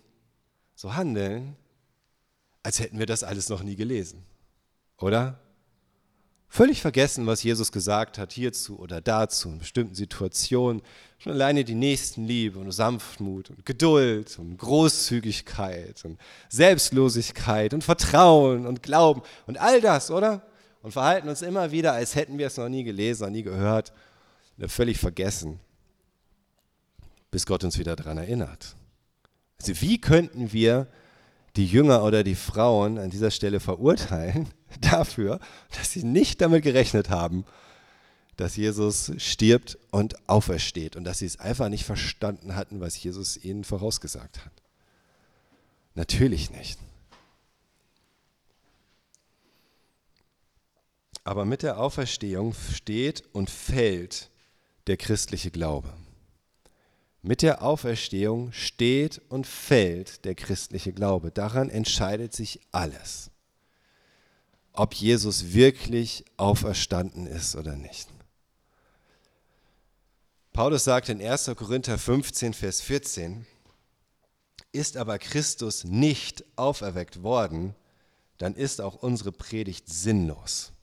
so 0.73 0.95
handeln, 0.95 1.57
als 2.61 2.79
hätten 2.79 2.97
wir 2.97 3.05
das 3.05 3.25
alles 3.25 3.49
noch 3.49 3.61
nie 3.61 3.75
gelesen. 3.75 4.23
Oder? 4.99 5.37
Völlig 6.55 6.83
vergessen, 6.83 7.25
was 7.25 7.41
Jesus 7.41 7.71
gesagt 7.71 8.19
hat 8.19 8.31
hierzu 8.31 8.77
oder 8.77 9.01
dazu 9.01 9.49
in 9.49 9.57
bestimmten 9.57 9.95
Situationen. 9.95 10.83
Schon 11.17 11.31
alleine 11.31 11.63
die 11.63 11.73
Nächstenliebe 11.73 12.59
und 12.59 12.71
Sanftmut 12.71 13.49
und 13.49 13.65
Geduld 13.65 14.37
und 14.37 14.57
Großzügigkeit 14.59 16.05
und 16.05 16.19
Selbstlosigkeit 16.49 17.73
und 17.73 17.83
Vertrauen 17.83 18.67
und 18.67 18.83
Glauben 18.83 19.23
und 19.47 19.59
all 19.59 19.81
das, 19.81 20.11
oder? 20.11 20.43
Und 20.83 20.91
verhalten 20.91 21.27
uns 21.27 21.41
immer 21.41 21.71
wieder, 21.71 21.93
als 21.93 22.13
hätten 22.13 22.37
wir 22.37 22.45
es 22.45 22.57
noch 22.57 22.69
nie 22.69 22.83
gelesen, 22.83 23.23
noch 23.23 23.31
nie 23.31 23.41
gehört. 23.41 23.91
Völlig 24.67 24.99
vergessen, 24.99 25.59
bis 27.31 27.47
Gott 27.47 27.63
uns 27.63 27.79
wieder 27.79 27.95
daran 27.95 28.19
erinnert. 28.19 28.75
Also 29.59 29.81
wie 29.81 29.99
könnten 29.99 30.53
wir 30.53 30.85
die 31.55 31.65
Jünger 31.65 32.03
oder 32.03 32.23
die 32.23 32.35
Frauen 32.35 32.99
an 32.99 33.09
dieser 33.09 33.31
Stelle 33.31 33.59
verurteilen 33.59 34.49
dafür, 34.81 35.39
dass 35.77 35.91
sie 35.91 36.03
nicht 36.03 36.41
damit 36.41 36.63
gerechnet 36.63 37.09
haben, 37.09 37.45
dass 38.37 38.55
Jesus 38.55 39.11
stirbt 39.17 39.77
und 39.91 40.27
aufersteht 40.27 40.95
und 40.95 41.03
dass 41.03 41.19
sie 41.19 41.25
es 41.25 41.39
einfach 41.39 41.69
nicht 41.69 41.85
verstanden 41.85 42.55
hatten, 42.55 42.79
was 42.79 43.01
Jesus 43.01 43.37
ihnen 43.37 43.63
vorausgesagt 43.63 44.43
hat. 44.43 44.51
Natürlich 45.95 46.49
nicht. 46.49 46.79
Aber 51.23 51.45
mit 51.45 51.63
der 51.63 51.79
Auferstehung 51.79 52.53
steht 52.73 53.23
und 53.33 53.49
fällt 53.49 54.29
der 54.87 54.97
christliche 54.97 55.51
Glaube. 55.51 55.93
Mit 57.21 57.41
der 57.41 57.61
Auferstehung 57.61 58.51
steht 58.51 59.21
und 59.29 59.47
fällt 59.47 60.25
der 60.25 60.35
christliche 60.35 60.91
Glaube. 60.91 61.31
Daran 61.31 61.69
entscheidet 61.69 62.33
sich 62.33 62.59
alles. 62.73 63.31
Ob 64.73 64.95
Jesus 64.95 65.53
wirklich 65.53 66.25
auferstanden 66.35 67.27
ist 67.27 67.55
oder 67.55 67.75
nicht. 67.75 68.09
Paulus 70.51 70.83
sagt 70.83 71.09
in 71.09 71.21
1. 71.21 71.51
Korinther 71.55 71.97
15, 71.97 72.53
Vers 72.53 72.81
14, 72.81 73.45
ist 74.71 74.97
aber 74.97 75.19
Christus 75.19 75.83
nicht 75.83 76.43
auferweckt 76.55 77.23
worden, 77.23 77.75
dann 78.37 78.55
ist 78.55 78.81
auch 78.81 78.95
unsere 78.95 79.31
Predigt 79.31 79.87
sinnlos 79.87 80.73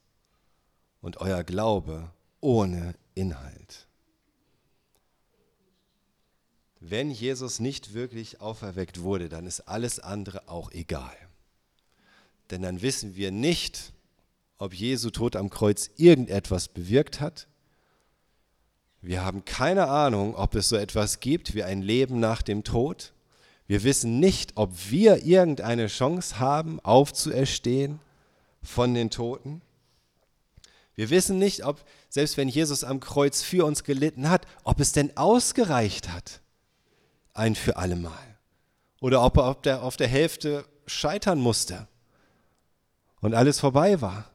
und 1.01 1.19
euer 1.19 1.43
Glaube 1.45 2.11
ohne 2.41 2.95
Inhalt. 3.15 3.89
Wenn 6.79 7.11
Jesus 7.11 7.61
nicht 7.61 7.93
wirklich 7.93 8.41
auferweckt 8.41 9.03
wurde, 9.03 9.29
dann 9.29 9.47
ist 9.47 9.61
alles 9.69 10.01
andere 10.01 10.49
auch 10.49 10.71
egal. 10.73 11.17
Denn 12.51 12.63
dann 12.63 12.83
wissen 12.83 13.17
wir 13.17 13.31
nicht, 13.31 13.93
ob 14.59 14.75
Jesu 14.75 15.11
Tod 15.11 15.37
am 15.37 15.51
Kreuz 15.51 15.91
irgendetwas 15.97 16.69
bewirkt 16.69 17.21
hat. 17.21 17.47
Wir 19.01 19.25
haben 19.25 19.45
keine 19.45 19.89
Ahnung, 19.89 20.35
ob 20.35 20.55
es 20.55 20.69
so 20.69 20.77
etwas 20.77 21.21
gibt 21.21 21.55
wie 21.55 21.63
ein 21.63 21.81
Leben 21.81 22.21
nach 22.21 22.43
dem 22.43 22.65
Tod. 22.65 23.13
Wir 23.67 23.83
wissen 23.85 24.21
nicht, 24.21 24.53
ob 24.57 24.73
wir 24.91 25.25
irgendeine 25.25 25.87
Chance 25.87 26.39
haben, 26.39 26.81
aufzuerstehen 26.81 28.01
von 28.63 28.93
den 28.93 29.11
Toten. 29.11 29.63
Wir 30.95 31.09
wissen 31.09 31.39
nicht, 31.39 31.65
ob, 31.65 31.83
selbst 32.11 32.37
wenn 32.37 32.49
Jesus 32.49 32.85
am 32.85 33.01
Kreuz 33.01 33.41
für 33.41 33.65
uns 33.65 33.85
gelitten 33.85 34.29
hat, 34.29 34.47
ob 34.65 34.81
es 34.81 34.93
denn 34.93 35.17
ausgereicht 35.17 36.11
hat 36.11 36.41
ein 37.33 37.55
für 37.55 37.77
alle 37.79 37.97
Mal. 37.97 38.39
Oder 39.01 39.23
ob 39.25 39.39
er 39.39 39.45
auf 39.45 39.63
der, 39.63 39.83
auf 39.83 39.97
der 39.97 40.09
Hälfte 40.09 40.67
scheitern 40.87 41.39
musste 41.39 41.89
und 43.21 43.35
alles 43.35 43.61
vorbei 43.61 44.01
war. 44.01 44.31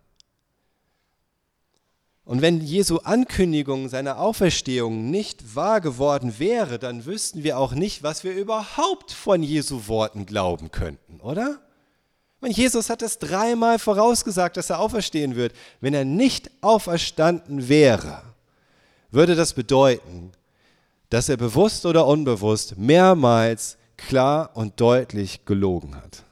Und 2.25 2.41
wenn 2.41 2.59
Jesu 2.59 2.97
Ankündigung 2.97 3.87
seiner 3.87 4.19
Auferstehung 4.19 5.11
nicht 5.11 5.55
wahr 5.55 5.79
geworden 5.79 6.39
wäre, 6.39 6.79
dann 6.79 7.05
wüssten 7.05 7.43
wir 7.43 7.59
auch 7.59 7.73
nicht, 7.73 8.01
was 8.01 8.23
wir 8.23 8.33
überhaupt 8.33 9.11
von 9.11 9.43
Jesu 9.43 9.87
Worten 9.87 10.25
glauben 10.25 10.71
könnten, 10.71 11.21
oder? 11.21 11.59
Wenn 12.41 12.51
Jesus 12.51 12.89
hat 12.89 13.03
es 13.03 13.19
dreimal 13.19 13.79
vorausgesagt, 13.79 14.57
dass 14.57 14.71
er 14.71 14.79
auferstehen 14.79 15.35
wird. 15.35 15.53
Wenn 15.81 15.93
er 15.93 16.05
nicht 16.05 16.51
auferstanden 16.61 17.69
wäre, 17.69 18.21
würde 19.11 19.35
das 19.35 19.53
bedeuten, 19.53 20.31
dass 21.09 21.29
er 21.29 21.37
bewusst 21.37 21.85
oder 21.85 22.07
unbewusst 22.07 22.77
mehrmals 22.77 23.77
klar 23.97 24.51
und 24.55 24.81
deutlich 24.81 25.45
gelogen 25.45 25.95
hat. 25.95 26.24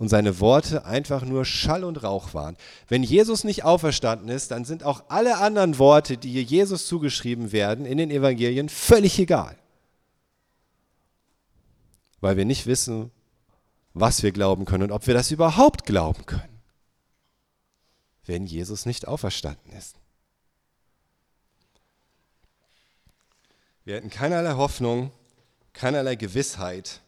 Und 0.00 0.08
seine 0.08 0.40
Worte 0.40 0.86
einfach 0.86 1.26
nur 1.26 1.44
Schall 1.44 1.84
und 1.84 2.02
Rauch 2.02 2.32
waren. 2.32 2.56
Wenn 2.88 3.02
Jesus 3.02 3.44
nicht 3.44 3.64
auferstanden 3.64 4.30
ist, 4.30 4.50
dann 4.50 4.64
sind 4.64 4.82
auch 4.82 5.04
alle 5.08 5.36
anderen 5.36 5.78
Worte, 5.78 6.16
die 6.16 6.42
Jesus 6.42 6.86
zugeschrieben 6.86 7.52
werden 7.52 7.84
in 7.84 7.98
den 7.98 8.10
Evangelien, 8.10 8.70
völlig 8.70 9.18
egal. 9.18 9.58
Weil 12.22 12.38
wir 12.38 12.46
nicht 12.46 12.64
wissen, 12.64 13.10
was 13.92 14.22
wir 14.22 14.32
glauben 14.32 14.64
können 14.64 14.84
und 14.84 14.92
ob 14.92 15.06
wir 15.06 15.12
das 15.12 15.30
überhaupt 15.32 15.84
glauben 15.84 16.24
können, 16.24 16.62
wenn 18.24 18.46
Jesus 18.46 18.86
nicht 18.86 19.06
auferstanden 19.06 19.70
ist. 19.76 19.96
Wir 23.84 23.96
hätten 23.96 24.08
keinerlei 24.08 24.52
Hoffnung, 24.52 25.12
keinerlei 25.74 26.14
Gewissheit, 26.14 27.02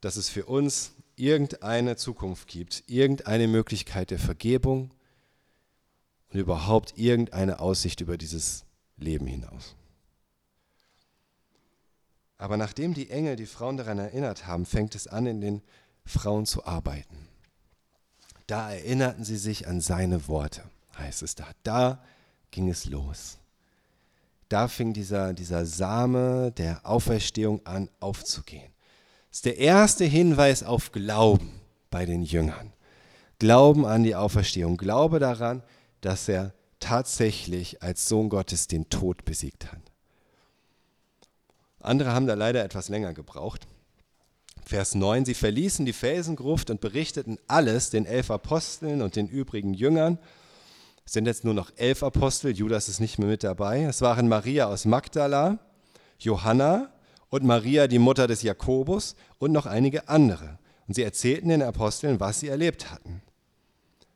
dass 0.00 0.16
es 0.16 0.28
für 0.28 0.46
uns 0.46 0.92
irgendeine 1.16 1.96
Zukunft 1.96 2.48
gibt, 2.48 2.84
irgendeine 2.86 3.48
Möglichkeit 3.48 4.10
der 4.10 4.18
Vergebung 4.18 4.92
und 6.32 6.40
überhaupt 6.40 6.96
irgendeine 6.96 7.60
Aussicht 7.60 8.00
über 8.00 8.16
dieses 8.16 8.64
Leben 8.96 9.26
hinaus. 9.26 9.74
Aber 12.36 12.56
nachdem 12.56 12.94
die 12.94 13.10
Engel 13.10 13.36
die 13.36 13.46
Frauen 13.46 13.76
daran 13.76 13.98
erinnert 13.98 14.46
haben, 14.46 14.64
fängt 14.64 14.94
es 14.94 15.08
an, 15.08 15.26
in 15.26 15.40
den 15.40 15.62
Frauen 16.04 16.46
zu 16.46 16.64
arbeiten. 16.64 17.28
Da 18.46 18.72
erinnerten 18.72 19.24
sie 19.24 19.36
sich 19.36 19.66
an 19.66 19.80
seine 19.80 20.28
Worte, 20.28 20.62
heißt 20.96 21.22
es 21.22 21.34
da. 21.34 21.48
Da 21.64 22.02
ging 22.50 22.70
es 22.70 22.84
los 22.84 23.38
da 24.48 24.68
fing 24.68 24.92
dieser, 24.92 25.34
dieser 25.34 25.66
Same 25.66 26.52
der 26.52 26.80
Auferstehung 26.84 27.64
an 27.66 27.90
aufzugehen. 28.00 28.72
Ist 29.30 29.44
der 29.44 29.58
erste 29.58 30.04
Hinweis 30.04 30.62
auf 30.62 30.92
Glauben 30.92 31.60
bei 31.90 32.06
den 32.06 32.22
Jüngern. 32.22 32.72
Glauben 33.38 33.86
an 33.86 34.02
die 34.02 34.14
Auferstehung. 34.14 34.76
Glaube 34.76 35.18
daran, 35.18 35.62
dass 36.00 36.28
er 36.28 36.54
tatsächlich 36.80 37.82
als 37.82 38.08
Sohn 38.08 38.28
Gottes 38.28 38.66
den 38.66 38.88
Tod 38.88 39.24
besiegt 39.24 39.70
hat. 39.70 39.80
Andere 41.80 42.12
haben 42.12 42.26
da 42.26 42.34
leider 42.34 42.64
etwas 42.64 42.88
länger 42.88 43.14
gebraucht. 43.14 43.66
Vers 44.64 44.94
9, 44.94 45.24
sie 45.24 45.34
verließen 45.34 45.86
die 45.86 45.92
Felsengruft 45.92 46.70
und 46.70 46.80
berichteten 46.80 47.38
alles 47.46 47.90
den 47.90 48.06
elf 48.06 48.30
Aposteln 48.30 49.02
und 49.02 49.16
den 49.16 49.28
übrigen 49.28 49.72
Jüngern 49.72 50.18
es 51.08 51.14
sind 51.14 51.24
jetzt 51.24 51.42
nur 51.42 51.54
noch 51.54 51.70
elf 51.76 52.02
Apostel, 52.02 52.54
Judas 52.54 52.90
ist 52.90 53.00
nicht 53.00 53.18
mehr 53.18 53.28
mit 53.28 53.42
dabei. 53.42 53.84
Es 53.84 54.02
waren 54.02 54.28
Maria 54.28 54.66
aus 54.66 54.84
Magdala, 54.84 55.58
Johanna 56.18 56.92
und 57.30 57.44
Maria, 57.44 57.86
die 57.86 57.98
Mutter 57.98 58.26
des 58.26 58.42
Jakobus 58.42 59.16
und 59.38 59.52
noch 59.52 59.66
einige 59.66 60.08
andere. 60.08 60.58
Und 60.86 60.94
sie 60.94 61.02
erzählten 61.02 61.48
den 61.48 61.62
Aposteln, 61.62 62.20
was 62.20 62.40
sie 62.40 62.48
erlebt 62.48 62.90
hatten. 62.90 63.22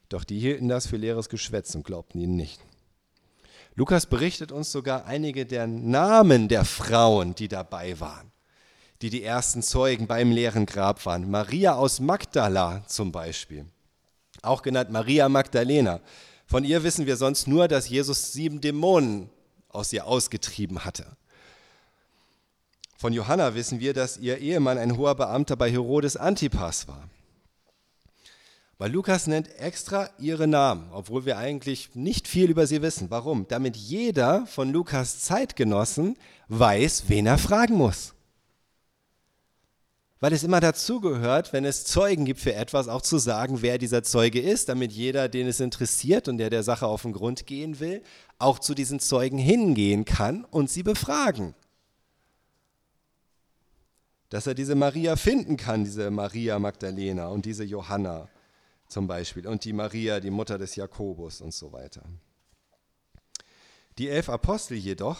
Doch 0.08 0.24
die 0.24 0.38
hielten 0.38 0.68
das 0.68 0.86
für 0.86 0.96
leeres 0.96 1.28
Geschwätz 1.28 1.74
und 1.74 1.84
glaubten 1.84 2.20
ihnen 2.20 2.36
nicht. 2.36 2.60
Lukas 3.74 4.06
berichtet 4.06 4.52
uns 4.52 4.70
sogar 4.70 5.06
einige 5.06 5.46
der 5.46 5.66
Namen 5.66 6.48
der 6.48 6.64
Frauen, 6.64 7.34
die 7.34 7.48
dabei 7.48 7.98
waren, 8.00 8.30
die 9.00 9.08
die 9.08 9.22
ersten 9.22 9.62
Zeugen 9.62 10.06
beim 10.06 10.30
leeren 10.30 10.66
Grab 10.66 11.06
waren. 11.06 11.30
Maria 11.30 11.74
aus 11.74 11.98
Magdala 11.98 12.84
zum 12.86 13.12
Beispiel, 13.12 13.64
auch 14.42 14.60
genannt 14.60 14.90
Maria 14.90 15.30
Magdalena. 15.30 16.00
Von 16.46 16.64
ihr 16.64 16.82
wissen 16.82 17.06
wir 17.06 17.16
sonst 17.16 17.46
nur, 17.46 17.66
dass 17.66 17.88
Jesus 17.88 18.32
sieben 18.32 18.60
Dämonen 18.60 19.30
aus 19.70 19.90
ihr 19.94 20.06
ausgetrieben 20.06 20.84
hatte. 20.84 21.06
Von 23.02 23.12
Johanna 23.12 23.56
wissen 23.56 23.80
wir, 23.80 23.94
dass 23.94 24.16
ihr 24.18 24.38
Ehemann 24.38 24.78
ein 24.78 24.96
hoher 24.96 25.16
Beamter 25.16 25.56
bei 25.56 25.68
Herodes 25.68 26.16
Antipas 26.16 26.86
war. 26.86 27.08
Weil 28.78 28.92
Lukas 28.92 29.26
nennt 29.26 29.52
extra 29.58 30.08
ihre 30.20 30.46
Namen, 30.46 30.88
obwohl 30.92 31.24
wir 31.24 31.36
eigentlich 31.36 31.96
nicht 31.96 32.28
viel 32.28 32.48
über 32.48 32.68
sie 32.68 32.80
wissen. 32.80 33.10
Warum? 33.10 33.48
Damit 33.48 33.76
jeder 33.76 34.46
von 34.46 34.72
Lukas 34.72 35.18
Zeitgenossen 35.18 36.16
weiß, 36.46 37.06
wen 37.08 37.26
er 37.26 37.38
fragen 37.38 37.74
muss 37.74 38.14
weil 40.20 40.32
es 40.32 40.44
immer 40.44 40.60
dazugehört, 40.60 41.52
wenn 41.52 41.64
es 41.64 41.84
Zeugen 41.84 42.24
gibt 42.24 42.38
für 42.38 42.54
etwas, 42.54 42.86
auch 42.86 43.02
zu 43.02 43.18
sagen, 43.18 43.60
wer 43.60 43.76
dieser 43.76 44.04
Zeuge 44.04 44.40
ist, 44.40 44.68
damit 44.68 44.92
jeder, 44.92 45.28
den 45.28 45.48
es 45.48 45.58
interessiert 45.58 46.28
und 46.28 46.38
der 46.38 46.48
der 46.48 46.62
Sache 46.62 46.86
auf 46.86 47.02
den 47.02 47.12
Grund 47.12 47.48
gehen 47.48 47.80
will, 47.80 48.04
auch 48.38 48.60
zu 48.60 48.76
diesen 48.76 49.00
Zeugen 49.00 49.38
hingehen 49.38 50.04
kann 50.04 50.44
und 50.44 50.70
sie 50.70 50.84
befragen. 50.84 51.56
Dass 54.32 54.46
er 54.46 54.54
diese 54.54 54.74
Maria 54.74 55.16
finden 55.16 55.58
kann, 55.58 55.84
diese 55.84 56.10
Maria 56.10 56.58
Magdalena 56.58 57.26
und 57.26 57.44
diese 57.44 57.64
Johanna 57.64 58.30
zum 58.88 59.06
Beispiel 59.06 59.46
und 59.46 59.62
die 59.66 59.74
Maria, 59.74 60.20
die 60.20 60.30
Mutter 60.30 60.56
des 60.56 60.74
Jakobus 60.74 61.42
und 61.42 61.52
so 61.52 61.70
weiter. 61.70 62.02
Die 63.98 64.08
elf 64.08 64.30
Apostel 64.30 64.78
jedoch, 64.78 65.18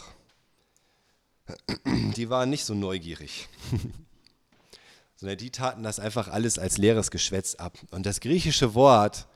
die 2.16 2.30
waren 2.30 2.48
nicht 2.48 2.64
so 2.64 2.72
neugierig, 2.72 3.50
sondern 5.16 5.36
die 5.36 5.50
taten 5.50 5.82
das 5.82 6.00
einfach 6.00 6.28
alles 6.28 6.58
als 6.58 6.78
leeres 6.78 7.10
Geschwätz 7.10 7.56
ab. 7.56 7.76
Und 7.90 8.06
das 8.06 8.20
griechische 8.20 8.72
Wort, 8.72 9.26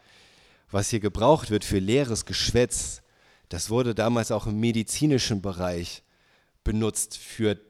was 0.71 0.89
hier 0.89 1.01
gebraucht 1.01 1.51
wird 1.51 1.67
für 1.67 1.81
leeres 1.81 2.25
Geschwätz, 2.25 3.03
das 3.51 3.69
wurde 3.69 3.95
damals 3.95 4.33
auch 4.33 4.47
im 4.47 4.59
medizinischen 4.59 5.43
Bereich 5.43 6.03
benutzt 6.65 7.19
für 7.19 7.61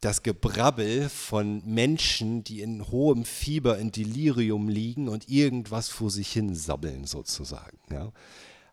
das 0.00 0.22
Gebrabbel 0.22 1.08
von 1.08 1.62
Menschen, 1.64 2.44
die 2.44 2.60
in 2.60 2.88
hohem 2.90 3.24
Fieber, 3.24 3.78
in 3.78 3.90
Delirium 3.90 4.68
liegen 4.68 5.08
und 5.08 5.28
irgendwas 5.28 5.88
vor 5.88 6.10
sich 6.10 6.32
hin 6.32 6.54
sabbeln 6.54 7.06
sozusagen. 7.06 7.78
Ja. 7.90 8.12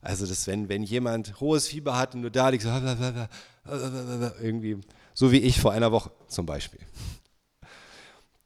Also 0.01 0.27
das, 0.27 0.45
wenn, 0.45 0.69
wenn 0.69 0.83
jemand 0.83 1.39
hohes 1.39 1.67
Fieber 1.67 1.97
hat 1.97 2.13
und 2.13 2.21
nur 2.21 2.29
da 2.29 2.49
liegt, 2.49 2.63
so, 2.63 2.69
irgendwie, 2.69 4.77
so 5.15 5.31
wie 5.31 5.39
ich 5.39 5.59
vor 5.59 5.71
einer 5.71 5.91
Woche 5.91 6.11
zum 6.27 6.45
Beispiel. 6.45 6.81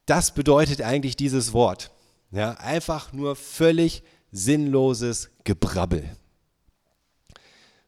Das 0.06 0.32
bedeutet 0.32 0.80
eigentlich 0.80 1.16
dieses 1.16 1.52
Wort. 1.52 1.90
Ja, 2.30 2.52
einfach 2.52 3.12
nur 3.12 3.36
völlig 3.36 4.02
sinnloses 4.32 5.28
Gebrabbel. 5.44 6.16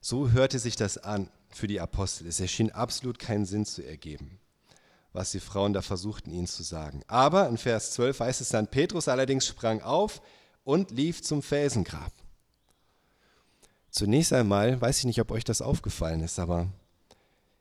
So 0.01 0.33
hörte 0.33 0.59
sich 0.59 0.77
das 0.77 0.99
an 0.99 1.31
für 1.49 1.67
die 1.67 1.81
Apostel. 1.81 2.27
Es 2.27 2.41
erschien 2.41 2.73
absolut 2.73 3.19
keinen 3.19 3.47
Sinn 3.47 3.65
zu 3.65 3.87
ergeben, 3.87 4.39
was 5.13 5.31
die 5.31 5.41
Frauen 5.41 5.73
da 5.73 5.83
versuchten, 5.83 6.31
ihnen 6.31 6.47
zu 6.47 6.63
sagen. 6.63 7.03
Aber 7.07 7.49
in 7.49 7.59
Vers 7.59 7.93
12 7.93 8.21
heißt 8.21 8.41
es 8.41 8.49
dann, 8.49 8.69
Petrus 8.69 9.09
allerdings 9.09 9.47
sprang 9.47 9.83
auf 9.83 10.23
und 10.65 10.91
lief 10.91 11.23
zum 11.23 11.43
Felsengrab. 11.43 12.13
Zunächst 13.91 14.33
einmal, 14.33 14.81
weiß 14.81 14.99
ich 15.01 15.05
nicht, 15.05 15.21
ob 15.21 15.31
euch 15.31 15.45
das 15.45 15.61
aufgefallen 15.61 16.23
ist, 16.23 16.39
aber 16.39 16.69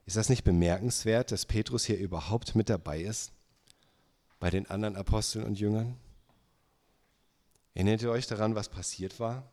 ist 0.06 0.16
das 0.16 0.30
nicht 0.30 0.44
bemerkenswert, 0.44 1.32
dass 1.32 1.46
Petrus 1.46 1.86
hier 1.86 1.98
überhaupt 1.98 2.56
mit 2.56 2.70
dabei 2.70 3.02
ist 3.02 3.34
bei 4.40 4.50
den 4.50 4.70
anderen 4.70 4.96
Aposteln 4.96 5.46
und 5.46 5.60
Jüngern? 5.60 5.98
Erinnert 7.74 8.02
ihr 8.02 8.12
euch 8.12 8.28
daran, 8.28 8.56
was 8.56 8.70
passiert 8.70 9.20
war? 9.20 9.44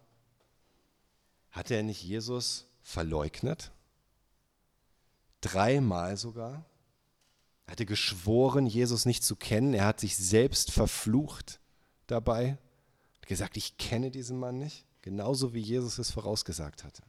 Hatte 1.50 1.74
er 1.74 1.82
nicht 1.82 2.02
Jesus 2.02 2.66
verleugnet? 2.82 3.72
Dreimal 5.40 6.16
sogar? 6.16 6.64
Er 7.68 7.72
hatte 7.72 7.86
geschworen, 7.86 8.66
Jesus 8.66 9.06
nicht 9.06 9.22
zu 9.22 9.36
kennen. 9.36 9.74
Er 9.74 9.84
hat 9.84 10.00
sich 10.00 10.16
selbst 10.16 10.72
verflucht 10.72 11.60
dabei. 12.08 12.58
Hat 13.20 13.28
gesagt, 13.28 13.56
ich 13.56 13.76
kenne 13.76 14.10
diesen 14.10 14.40
Mann 14.40 14.58
nicht 14.58 14.88
genauso 15.08 15.54
wie 15.54 15.60
Jesus 15.60 15.96
es 15.96 16.10
vorausgesagt 16.10 16.84
hatte. 16.84 17.02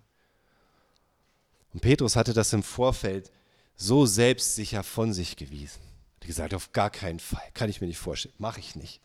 Und 1.74 1.82
Petrus 1.82 2.16
hatte 2.16 2.34
das 2.34 2.54
im 2.54 2.64
Vorfeld 2.64 3.30
so 3.76 4.06
selbstsicher 4.06 4.84
von 4.84 5.12
sich 5.12 5.36
gewiesen. 5.36 5.82
Hat 6.16 6.28
gesagt, 6.28 6.54
auf 6.54 6.72
gar 6.72 6.90
keinen 6.90 7.20
Fall, 7.20 7.44
kann 7.54 7.70
ich 7.70 7.82
mir 7.82 7.88
nicht 7.88 8.00
vorstellen, 8.00 8.34
mache 8.38 8.62
ich 8.62 8.78
nicht. 8.78 9.02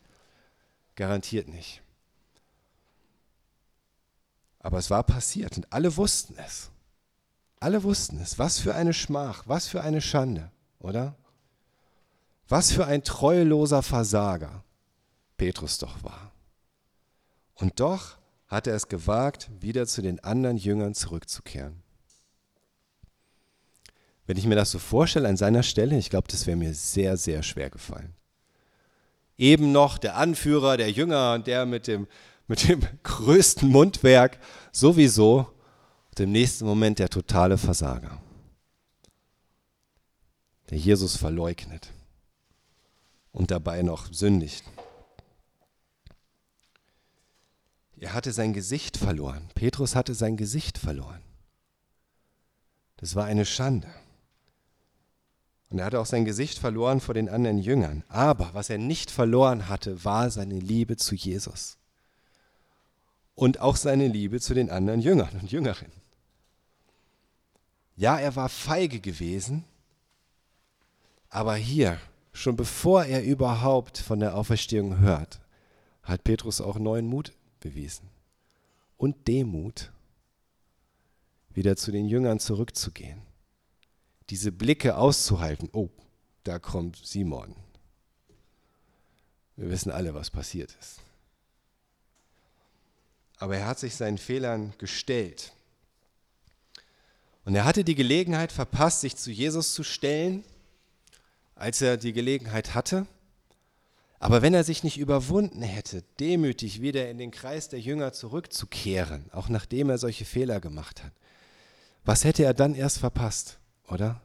Garantiert 0.95 1.49
nicht. 1.49 1.81
Aber 4.59 4.77
es 4.77 4.89
war 4.89 5.03
passiert 5.03 5.57
und 5.57 5.71
alle 5.73 5.97
wussten 5.97 6.37
es. 6.37 6.71
Alle 7.59 7.83
wussten 7.83 8.19
es. 8.19 8.39
Was 8.39 8.59
für 8.59 8.75
eine 8.75 8.93
Schmach, 8.93 9.43
was 9.45 9.67
für 9.67 9.81
eine 9.81 10.01
Schande, 10.01 10.51
oder? 10.79 11.17
Was 12.47 12.71
für 12.71 12.85
ein 12.85 13.03
treuloser 13.03 13.81
Versager 13.81 14.63
Petrus 15.37 15.77
doch 15.77 16.03
war. 16.03 16.31
Und 17.55 17.79
doch 17.79 18.17
hat 18.47 18.67
er 18.67 18.75
es 18.75 18.87
gewagt, 18.87 19.49
wieder 19.59 19.87
zu 19.87 20.01
den 20.01 20.23
anderen 20.23 20.57
Jüngern 20.57 20.93
zurückzukehren. 20.93 21.81
Wenn 24.27 24.37
ich 24.37 24.45
mir 24.45 24.55
das 24.55 24.71
so 24.71 24.79
vorstelle 24.79 25.27
an 25.27 25.37
seiner 25.37 25.63
Stelle, 25.63 25.97
ich 25.97 26.09
glaube, 26.09 26.27
das 26.29 26.47
wäre 26.47 26.57
mir 26.57 26.73
sehr, 26.73 27.17
sehr 27.17 27.43
schwer 27.43 27.69
gefallen. 27.69 28.15
Eben 29.37 29.71
noch 29.71 29.97
der 29.97 30.15
Anführer 30.15 30.77
der 30.77 30.91
Jünger, 30.91 31.39
der 31.39 31.65
mit 31.65 31.87
dem, 31.87 32.07
mit 32.47 32.67
dem 32.67 32.81
größten 33.03 33.69
Mundwerk, 33.69 34.39
sowieso, 34.71 35.51
und 36.09 36.19
im 36.19 36.31
nächsten 36.31 36.65
Moment 36.65 36.99
der 36.99 37.09
totale 37.09 37.57
Versager, 37.57 38.21
der 40.69 40.77
Jesus 40.77 41.17
verleugnet 41.17 41.91
und 43.35 43.51
dabei 43.51 43.81
noch 43.83 44.11
sündigt. 44.11 44.63
Er 47.99 48.13
hatte 48.13 48.31
sein 48.31 48.53
Gesicht 48.53 48.97
verloren. 48.97 49.49
Petrus 49.55 49.93
hatte 49.95 50.15
sein 50.15 50.37
Gesicht 50.37 50.77
verloren. 50.77 51.21
Das 52.97 53.15
war 53.15 53.25
eine 53.25 53.45
Schande. 53.45 53.89
Und 55.69 55.79
er 55.79 55.85
hatte 55.85 55.99
auch 55.99 56.05
sein 56.05 56.23
Gesicht 56.23 56.59
verloren 56.59 57.01
vor 57.01 57.13
den 57.13 57.27
anderen 57.27 57.57
Jüngern. 57.57 58.05
Aber 58.07 58.53
was 58.53 58.69
er 58.69 58.77
nicht 58.77 59.11
verloren 59.11 59.67
hatte, 59.67 60.05
war 60.05 60.29
seine 60.29 60.59
Liebe 60.59 60.95
zu 60.95 61.13
Jesus. 61.13 61.77
Und 63.33 63.59
auch 63.59 63.75
seine 63.75 64.07
Liebe 64.07 64.39
zu 64.39 64.53
den 64.53 64.69
anderen 64.69 65.01
Jüngern 65.01 65.37
und 65.41 65.51
Jüngerinnen. 65.51 66.01
Ja, 67.97 68.17
er 68.17 68.35
war 68.37 68.47
feige 68.47 69.01
gewesen, 69.01 69.65
aber 71.29 71.55
hier, 71.55 71.99
schon 72.35 72.55
bevor 72.55 73.05
er 73.05 73.23
überhaupt 73.23 73.97
von 73.97 74.19
der 74.19 74.35
Auferstehung 74.35 74.99
hört, 74.99 75.39
hat 76.03 76.23
Petrus 76.23 76.61
auch 76.61 76.77
neuen 76.77 77.07
Mut 77.07 77.31
bewiesen. 77.59 78.09
Und 78.97 79.27
Demut, 79.27 79.91
wieder 81.53 81.77
zu 81.77 81.91
den 81.91 82.07
Jüngern 82.07 82.39
zurückzugehen. 82.39 83.21
Diese 84.29 84.51
Blicke 84.51 84.97
auszuhalten. 84.97 85.69
Oh, 85.71 85.89
da 86.43 86.59
kommt 86.59 86.97
Simon. 87.05 87.55
Wir 89.55 89.69
wissen 89.69 89.91
alle, 89.91 90.13
was 90.13 90.29
passiert 90.29 90.75
ist. 90.79 90.99
Aber 93.37 93.55
er 93.55 93.67
hat 93.67 93.79
sich 93.79 93.95
seinen 93.95 94.17
Fehlern 94.17 94.73
gestellt. 94.77 95.53
Und 97.45 97.55
er 97.55 97.63
hatte 97.63 97.83
die 97.83 97.95
Gelegenheit 97.95 98.51
verpasst, 98.51 99.01
sich 99.01 99.15
zu 99.15 99.31
Jesus 99.31 99.73
zu 99.73 99.83
stellen, 99.83 100.43
als 101.55 101.81
er 101.81 101.97
die 101.97 102.13
Gelegenheit 102.13 102.75
hatte. 102.75 103.07
Aber 104.19 104.41
wenn 104.41 104.53
er 104.53 104.63
sich 104.63 104.83
nicht 104.83 104.97
überwunden 104.97 105.61
hätte, 105.61 106.03
demütig 106.19 106.81
wieder 106.81 107.09
in 107.09 107.17
den 107.17 107.31
Kreis 107.31 107.69
der 107.69 107.79
Jünger 107.79 108.13
zurückzukehren, 108.13 109.29
auch 109.31 109.49
nachdem 109.49 109.89
er 109.89 109.97
solche 109.97 110.25
Fehler 110.25 110.59
gemacht 110.59 111.03
hat, 111.03 111.11
was 112.03 112.23
hätte 112.23 112.43
er 112.43 112.53
dann 112.53 112.75
erst 112.75 112.99
verpasst, 112.99 113.59
oder? 113.87 114.21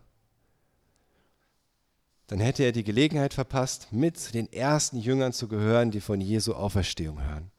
Dann 2.26 2.39
hätte 2.39 2.62
er 2.62 2.72
die 2.72 2.85
Gelegenheit 2.85 3.35
verpasst, 3.35 3.89
mit 3.91 4.35
den 4.35 4.53
ersten 4.53 4.99
Jüngern 4.99 5.33
zu 5.33 5.49
gehören, 5.49 5.91
die 5.91 6.01
von 6.01 6.20
Jesu 6.20 6.55
Auferstehung 6.55 7.22
hören 7.22 7.51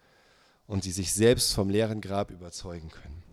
und 0.65 0.85
die 0.85 0.91
sich 0.91 1.11
selbst 1.11 1.53
vom 1.53 1.69
leeren 1.69 1.99
Grab 1.99 2.31
überzeugen 2.31 2.89
können. 2.89 3.23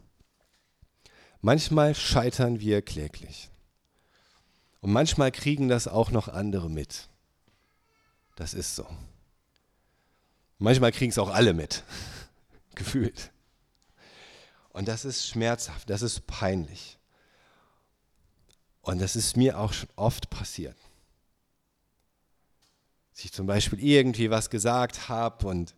Manchmal 1.41 1.95
scheitern 1.95 2.59
wir 2.59 2.83
kläglich. 2.83 3.51
Und 4.81 4.93
manchmal 4.93 5.33
kriegen 5.33 5.69
das 5.69 5.89
auch 5.89 6.11
noch 6.11 6.29
andere 6.29 6.71
mit. 6.71 7.09
Das 8.37 8.55
ist 8.55 8.77
so. 8.77 8.87
Manchmal 10.59 10.93
kriegen 10.93 11.11
es 11.11 11.19
auch 11.19 11.31
alle 11.31 11.55
mit, 11.55 11.85
gefühlt. 12.75 13.33
Und 14.71 14.87
das 14.87 15.05
ist 15.05 15.27
schmerzhaft, 15.27 15.91
das 15.91 16.03
ist 16.03 16.27
peinlich. 16.27 16.99
Und 18.81 19.01
das 19.01 19.17
ist 19.17 19.37
mir 19.37 19.59
auch 19.59 19.73
schon 19.73 19.89
oft 19.97 20.31
passiert. 20.31 20.77
Dass 23.11 23.25
ich 23.25 23.33
zum 23.33 23.47
Beispiel 23.47 23.83
irgendwie 23.83 24.31
was 24.31 24.51
gesagt 24.51 25.09
habe 25.09 25.47
und 25.49 25.75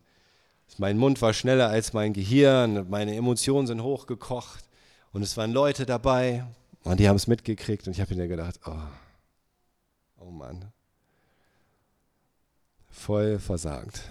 mein 0.77 0.97
Mund 0.97 1.21
war 1.21 1.33
schneller 1.33 1.67
als 1.67 1.93
mein 1.93 2.13
Gehirn 2.13 2.77
und 2.77 2.89
meine 2.89 3.15
Emotionen 3.15 3.67
sind 3.67 3.83
hochgekocht 3.83 4.63
und 5.11 5.21
es 5.21 5.35
waren 5.35 5.51
Leute 5.51 5.85
dabei 5.85 6.45
und 6.83 6.99
die 6.99 7.07
haben 7.07 7.15
es 7.15 7.27
mitgekriegt 7.27 7.87
und 7.87 7.93
ich 7.93 8.01
habe 8.01 8.15
mir 8.15 8.27
gedacht, 8.27 8.59
oh, 8.65 8.75
oh 10.19 10.31
Mann, 10.31 10.71
voll 12.89 13.39
versagt. 13.39 14.03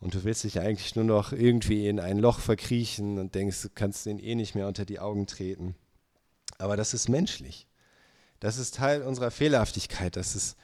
Und 0.00 0.14
du 0.14 0.24
willst 0.24 0.44
dich 0.44 0.60
eigentlich 0.60 0.94
nur 0.94 1.04
noch 1.04 1.32
irgendwie 1.32 1.88
in 1.88 1.98
ein 2.00 2.18
Loch 2.18 2.38
verkriechen 2.38 3.18
und 3.18 3.34
denkst, 3.34 3.62
du 3.62 3.68
kannst 3.74 4.06
den 4.06 4.18
eh 4.18 4.34
nicht 4.34 4.54
mehr 4.54 4.68
unter 4.68 4.84
die 4.84 5.00
Augen 5.00 5.26
treten. 5.26 5.74
Aber 6.58 6.76
das 6.76 6.94
ist 6.94 7.08
menschlich. 7.08 7.66
Das 8.40 8.58
ist 8.58 8.74
Teil 8.74 9.02
unserer 9.02 9.30
Fehlerhaftigkeit. 9.30 10.16
Das 10.16 10.36
ist 10.36 10.56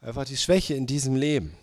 einfach 0.00 0.24
die 0.24 0.36
Schwäche 0.36 0.74
in 0.74 0.86
diesem 0.86 1.14
Leben. 1.14 1.54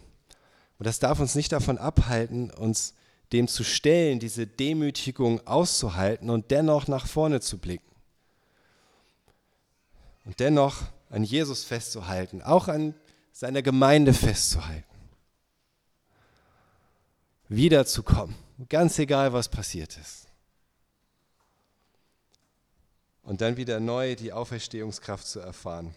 Und 0.78 0.86
das 0.86 1.00
darf 1.00 1.20
uns 1.20 1.36
nicht 1.36 1.52
davon 1.52 1.78
abhalten, 1.80 2.52
uns 2.52 2.94
dem 3.34 3.48
zu 3.48 3.64
stellen, 3.64 4.20
diese 4.20 4.48
Demütigung 4.48 5.46
auszuhalten 5.48 6.30
und 6.30 6.52
dennoch 6.52 6.88
nach 6.88 7.08
vorne 7.08 7.42
zu 7.42 7.58
blicken. 7.58 7.97
Und 10.28 10.42
dennoch 10.42 10.84
an 11.10 11.24
Jesus 11.24 11.64
festzuhalten, 11.64 12.42
auch 12.42 12.68
an 12.68 12.94
seiner 13.32 13.62
Gemeinde 13.62 14.14
festzuhalten. 14.14 14.84
wiederzukommen, 17.50 18.36
ganz 18.68 19.00
egal, 19.00 19.32
was 19.32 19.48
passiert 19.48 19.98
ist. 19.98 20.28
Und 23.24 23.40
dann 23.40 23.56
wieder 23.56 23.80
neu 23.80 24.16
die 24.16 24.34
Auferstehungskraft 24.34 25.26
zu 25.26 25.40
erfahren, 25.40 25.96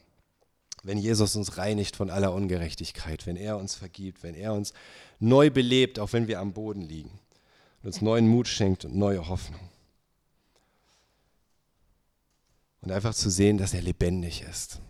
wenn 0.85 0.97
Jesus 0.97 1.35
uns 1.35 1.59
reinigt 1.59 1.97
von 1.97 2.09
aller 2.09 2.33
Ungerechtigkeit, 2.33 3.27
wenn 3.27 3.37
er 3.37 3.57
uns 3.57 3.75
vergibt, 3.75 4.23
wenn 4.23 4.37
er 4.37 4.53
uns 4.53 4.73
neu 5.19 5.51
belebt, 5.51 5.99
auch 5.99 6.13
wenn 6.13 6.29
wir 6.29 6.39
am 6.39 6.53
Boden 6.53 6.83
liegen 6.83 7.19
und 7.83 7.89
uns 7.89 8.01
neuen 8.01 8.29
Mut 8.29 8.47
schenkt 8.47 8.85
und 8.85 8.95
neue 8.95 9.27
Hoffnung. 9.29 9.70
Und 12.83 12.93
einfach 12.93 13.15
zu 13.15 13.31
sehen, 13.31 13.59
dass 13.59 13.75
er 13.75 13.83
lebendig 13.83 14.43
ist, 14.49 14.81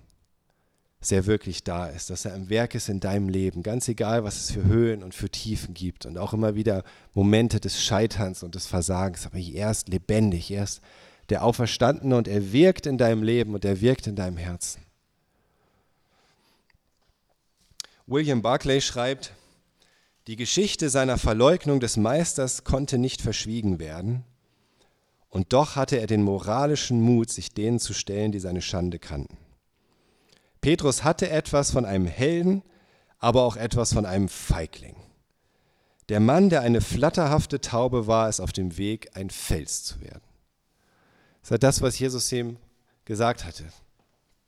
dass 1.00 1.10
er 1.10 1.26
wirklich 1.26 1.64
da 1.64 1.86
ist, 1.86 2.10
dass 2.10 2.24
er 2.24 2.34
im 2.36 2.48
Werk 2.48 2.74
ist 2.74 2.88
in 2.88 3.00
deinem 3.00 3.28
Leben, 3.28 3.62
ganz 3.62 3.88
egal, 3.88 4.22
was 4.22 4.36
es 4.36 4.50
für 4.52 4.64
Höhen 4.64 5.02
und 5.02 5.14
für 5.14 5.28
Tiefen 5.28 5.74
gibt. 5.74 6.06
Und 6.06 6.16
auch 6.16 6.32
immer 6.32 6.54
wieder 6.54 6.84
Momente 7.14 7.58
des 7.58 7.82
Scheiterns 7.82 8.42
und 8.42 8.54
des 8.54 8.66
Versagens, 8.66 9.26
aber 9.26 9.38
er 9.38 9.70
ist 9.70 9.88
lebendig, 9.88 10.50
er 10.50 10.64
ist 10.64 10.80
der 11.30 11.44
Auferstandene 11.44 12.16
und 12.16 12.28
er 12.28 12.52
wirkt 12.52 12.86
in 12.86 12.98
deinem 12.98 13.22
Leben 13.22 13.54
und 13.54 13.64
er 13.64 13.80
wirkt 13.80 14.06
in 14.06 14.16
deinem 14.16 14.36
Herzen. 14.36 14.82
William 18.06 18.42
Barclay 18.42 18.80
schreibt, 18.80 19.32
die 20.26 20.36
Geschichte 20.36 20.90
seiner 20.90 21.16
Verleugnung 21.16 21.80
des 21.80 21.96
Meisters 21.96 22.64
konnte 22.64 22.98
nicht 22.98 23.22
verschwiegen 23.22 23.78
werden, 23.78 24.24
und 25.30 25.52
doch 25.52 25.76
hatte 25.76 25.98
er 25.98 26.06
den 26.06 26.22
moralischen 26.22 27.00
Mut, 27.00 27.30
sich 27.30 27.54
denen 27.54 27.78
zu 27.78 27.94
stellen, 27.94 28.32
die 28.32 28.40
seine 28.40 28.62
Schande 28.62 28.98
kannten. 28.98 29.38
Petrus 30.60 31.04
hatte 31.04 31.30
etwas 31.30 31.70
von 31.70 31.84
einem 31.84 32.06
Helden, 32.06 32.62
aber 33.18 33.44
auch 33.44 33.56
etwas 33.56 33.94
von 33.94 34.04
einem 34.04 34.28
Feigling. 34.28 34.96
Der 36.08 36.20
Mann, 36.20 36.50
der 36.50 36.62
eine 36.62 36.80
flatterhafte 36.80 37.60
Taube 37.60 38.06
war, 38.08 38.28
ist 38.28 38.40
auf 38.40 38.52
dem 38.52 38.76
Weg, 38.76 39.16
ein 39.16 39.30
Fels 39.30 39.84
zu 39.84 40.00
werden. 40.00 40.24
Das 41.42 41.52
war 41.52 41.58
das, 41.58 41.80
was 41.80 41.98
Jesus 41.98 42.30
ihm 42.32 42.56
gesagt 43.04 43.44
hatte. 43.44 43.64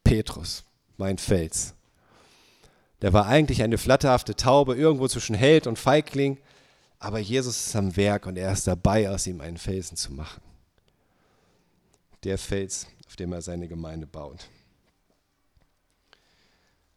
Petrus, 0.02 0.64
mein 0.96 1.18
Fels. 1.18 1.74
Der 3.00 3.12
war 3.12 3.26
eigentlich 3.26 3.62
eine 3.62 3.78
flatterhafte 3.78 4.34
Taube, 4.34 4.74
irgendwo 4.74 5.08
zwischen 5.08 5.34
Held 5.34 5.66
und 5.66 5.78
Feigling, 5.78 6.38
aber 6.98 7.18
Jesus 7.18 7.66
ist 7.66 7.76
am 7.76 7.96
Werk 7.96 8.26
und 8.26 8.36
er 8.36 8.52
ist 8.52 8.66
dabei, 8.66 9.08
aus 9.10 9.26
ihm 9.26 9.40
einen 9.40 9.56
Felsen 9.56 9.96
zu 9.96 10.12
machen. 10.12 10.42
Der 12.24 12.38
Fels, 12.38 12.86
auf 13.06 13.16
dem 13.16 13.32
er 13.32 13.42
seine 13.42 13.68
Gemeinde 13.68 14.06
baut. 14.06 14.48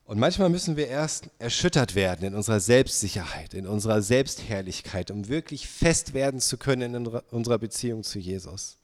Und 0.05 0.19
manchmal 0.19 0.49
müssen 0.49 0.77
wir 0.77 0.87
erst 0.87 1.29
erschüttert 1.39 1.95
werden 1.95 2.27
in 2.27 2.35
unserer 2.35 2.59
Selbstsicherheit, 2.59 3.55
in 3.55 3.65
unserer 3.65 4.03
Selbstherrlichkeit, 4.03 5.09
um 5.09 5.27
wirklich 5.27 5.67
fest 5.67 6.13
werden 6.13 6.39
zu 6.39 6.57
können 6.57 6.93
in 6.93 7.07
unserer 7.07 7.57
Beziehung 7.57 8.03
zu 8.03 8.19
Jesus. 8.19 8.77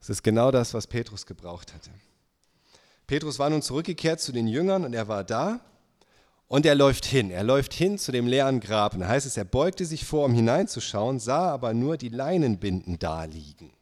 Das 0.00 0.10
ist 0.10 0.22
genau 0.22 0.50
das, 0.50 0.74
was 0.74 0.86
Petrus 0.86 1.24
gebraucht 1.24 1.72
hatte. 1.72 1.90
Petrus 3.06 3.38
war 3.38 3.48
nun 3.48 3.62
zurückgekehrt 3.62 4.20
zu 4.20 4.30
den 4.30 4.46
Jüngern 4.46 4.84
und 4.84 4.92
er 4.92 5.08
war 5.08 5.24
da 5.24 5.60
und 6.48 6.66
er 6.66 6.74
läuft 6.74 7.06
hin. 7.06 7.30
Er 7.30 7.42
läuft 7.42 7.72
hin 7.72 7.98
zu 7.98 8.12
dem 8.12 8.26
leeren 8.26 8.60
Grab. 8.60 8.94
Und 8.94 9.00
da 9.00 9.08
heißt 9.08 9.26
es, 9.26 9.36
er 9.36 9.44
beugte 9.44 9.86
sich 9.86 10.04
vor, 10.04 10.26
um 10.26 10.34
hineinzuschauen, 10.34 11.18
sah 11.18 11.48
aber 11.48 11.72
nur 11.72 11.96
die 11.96 12.08
Leinenbinden 12.10 12.98
da 12.98 13.24
liegen. 13.24 13.72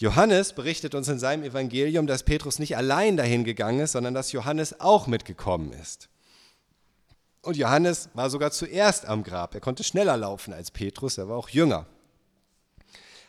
Johannes 0.00 0.52
berichtet 0.52 0.94
uns 0.94 1.08
in 1.08 1.18
seinem 1.18 1.42
Evangelium, 1.42 2.06
dass 2.06 2.22
Petrus 2.22 2.60
nicht 2.60 2.76
allein 2.76 3.16
dahin 3.16 3.42
gegangen 3.42 3.80
ist, 3.80 3.92
sondern 3.92 4.14
dass 4.14 4.30
Johannes 4.30 4.78
auch 4.78 5.08
mitgekommen 5.08 5.72
ist. 5.72 6.08
Und 7.42 7.56
Johannes 7.56 8.08
war 8.14 8.30
sogar 8.30 8.52
zuerst 8.52 9.06
am 9.06 9.24
Grab. 9.24 9.56
Er 9.56 9.60
konnte 9.60 9.82
schneller 9.82 10.16
laufen 10.16 10.52
als 10.52 10.70
Petrus, 10.70 11.18
er 11.18 11.28
war 11.28 11.36
auch 11.36 11.48
jünger. 11.48 11.86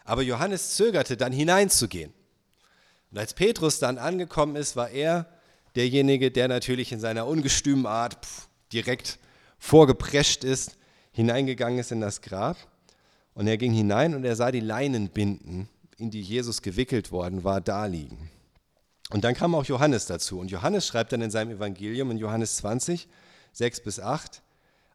Aber 0.06 0.22
Johannes 0.22 0.76
zögerte 0.76 1.18
dann 1.18 1.32
hineinzugehen. 1.32 2.14
Und 3.10 3.18
als 3.18 3.34
Petrus 3.34 3.80
dann 3.80 3.98
angekommen 3.98 4.56
ist, 4.56 4.76
war 4.76 4.92
er 4.92 5.26
derjenige, 5.74 6.30
der 6.30 6.48
natürlich 6.48 6.92
in 6.92 7.00
seiner 7.00 7.26
ungestümen 7.26 7.88
Art 7.88 8.24
pff, 8.24 8.48
direkt 8.72 9.18
vorgeprescht 9.58 10.44
ist, 10.44 10.78
hineingegangen 11.14 11.80
ist 11.80 11.92
in 11.92 12.00
das 12.00 12.22
Grab. 12.22 12.58
Und 13.34 13.48
er 13.48 13.58
ging 13.58 13.74
hinein 13.74 14.14
und 14.14 14.24
er 14.24 14.36
sah 14.36 14.52
die 14.52 14.60
Leinenbinden, 14.60 15.68
in 16.00 16.12
die 16.12 16.22
Jesus 16.22 16.62
gewickelt 16.62 17.12
worden 17.12 17.44
war, 17.44 17.62
da 17.62 17.86
liegen. 17.86 18.30
Und 19.12 19.24
dann 19.24 19.34
kam 19.34 19.56
auch 19.56 19.66
Johannes 19.66 20.06
dazu. 20.06 20.40
Und 20.40 20.52
Johannes 20.52 20.88
schreibt 20.88 21.12
dann 21.12 21.22
in 21.22 21.32
seinem 21.32 21.52
Evangelium 21.52 22.12
in 22.12 22.18
Johannes 22.18 22.58
20, 22.58 23.08
6 23.54 23.82
bis 23.82 24.00
8, 24.00 24.42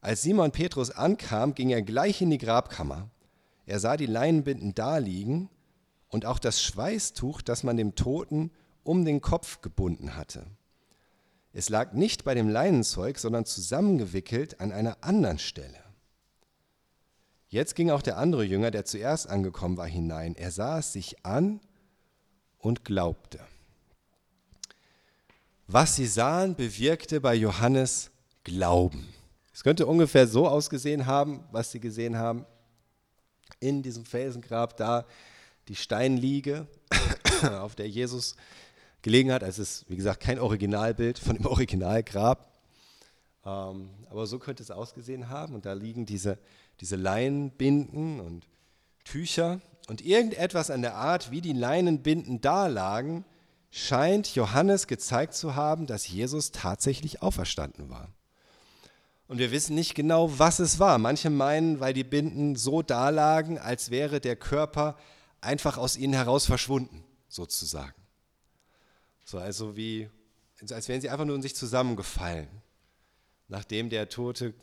als 0.00 0.22
Simon 0.22 0.52
Petrus 0.52 0.90
ankam, 0.90 1.55
ging 1.55 1.70
er 1.70 1.82
gleich 1.82 2.20
in 2.20 2.30
die 2.30 2.38
Grabkammer. 2.38 3.09
Er 3.66 3.80
sah 3.80 3.96
die 3.96 4.07
Leinenbinden 4.07 4.74
da 4.74 4.98
liegen 4.98 5.48
und 6.11 6.26
auch 6.26 6.38
das 6.38 6.62
Schweißtuch, 6.62 7.40
das 7.40 7.62
man 7.62 7.76
dem 7.76 7.94
Toten 7.94 8.50
um 8.82 9.05
den 9.05 9.20
Kopf 9.20 9.62
gebunden 9.62 10.14
hatte. 10.14 10.46
Es 11.55 11.70
lag 11.70 11.92
nicht 11.92 12.24
bei 12.24 12.34
dem 12.34 12.48
Leinenzeug, 12.48 13.18
sondern 13.18 13.46
zusammengewickelt 13.46 14.61
an 14.61 14.72
einer 14.72 14.98
anderen 15.00 15.38
Stelle. 15.38 15.84
Jetzt 17.55 17.76
ging 17.76 17.90
auch 17.90 18.02
der 18.02 18.18
andere 18.18 18.42
Jünger, 18.42 18.72
der 18.72 18.84
zuerst 18.84 19.30
angekommen 19.30 19.76
war, 19.76 19.86
hinein. 19.86 20.34
Er 20.34 20.50
sah 20.50 20.80
es 20.80 20.92
sich 20.92 21.24
an 21.24 21.61
und 22.59 22.84
glaubte. 22.84 23.38
Was 25.68 25.94
sie 25.94 26.09
sahen, 26.09 26.57
bewirkte 26.57 27.20
bei 27.20 27.36
Johannes 27.36 28.11
Glauben. 28.42 29.09
Es 29.52 29.62
könnte 29.62 29.86
ungefähr 29.86 30.26
so 30.26 30.48
ausgesehen 30.48 31.07
haben, 31.07 31.44
was 31.52 31.70
sie 31.70 31.78
gesehen 31.78 32.18
haben 32.18 32.44
in 33.61 33.84
diesem 33.84 34.05
Felsengrab 34.05 34.76
da 34.76 35.07
die 35.68 35.76
Steinliege, 35.76 36.66
auf 37.61 37.76
der 37.76 37.88
Jesus 37.88 38.34
gelegen 39.00 39.30
hat. 39.30 39.44
Es 39.44 39.61
ist, 39.61 39.88
wie 39.88 39.94
gesagt, 39.94 40.18
kein 40.18 40.40
Originalbild 40.40 41.20
von 41.20 41.36
dem 41.36 41.46
Originalgrab. 41.46 42.52
Ähm, 43.46 43.90
aber 44.11 44.26
so 44.26 44.40
könnte 44.40 44.64
es 44.64 44.72
ausgesehen 44.72 45.28
haben. 45.28 45.55
Und 45.55 45.66
da 45.66 45.72
liegen 45.72 46.05
diese, 46.05 46.36
diese 46.81 46.97
Leinenbinden 46.97 48.20
und 48.20 48.47
Tücher. 49.05 49.61
Und 49.89 50.01
irgendetwas 50.01 50.70
an 50.70 50.83
der 50.83 50.95
Art, 50.95 51.31
wie 51.31 51.41
die 51.41 51.53
Leinenbinden 51.53 52.41
da 52.41 52.66
lagen, 52.66 53.25
scheint 53.70 54.35
Johannes 54.35 54.87
gezeigt 54.87 55.35
zu 55.35 55.55
haben, 55.55 55.87
dass 55.87 56.09
Jesus 56.09 56.53
tatsächlich 56.53 57.22
auferstanden 57.22 57.91
war. 57.91 58.09
Und 59.27 59.39
wir 59.39 59.51
wissen 59.51 59.75
nicht 59.75 59.95
genau, 59.95 60.39
was 60.39 60.59
es 60.59 60.79
war. 60.79 60.99
Manche 60.99 61.31
meinen, 61.31 61.81
weil 61.81 61.93
die 61.93 62.05
Binden 62.05 62.57
so 62.57 62.83
dalagen, 62.83 63.59
als 63.59 63.91
wäre 63.91 64.20
der 64.20 64.37
Körper 64.37 64.97
einfach 65.41 65.77
aus 65.77 65.97
ihnen 65.97 66.14
heraus 66.14 66.47
verschwunden, 66.47 67.05
sozusagen. 67.29 68.01
So, 69.25 69.39
also 69.39 69.77
wie, 69.77 70.09
als 70.70 70.89
wären 70.89 71.01
sie 71.01 71.11
einfach 71.11 71.25
nur 71.25 71.37
in 71.37 71.43
sich 71.43 71.57
zusammengefallen, 71.57 72.49
nachdem 73.49 73.91
der 73.91 74.09
tote 74.09 74.55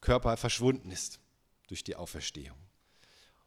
Körper 0.00 0.36
verschwunden 0.36 0.90
ist 0.90 1.18
durch 1.74 1.82
die 1.82 1.96
Auferstehung. 1.96 2.56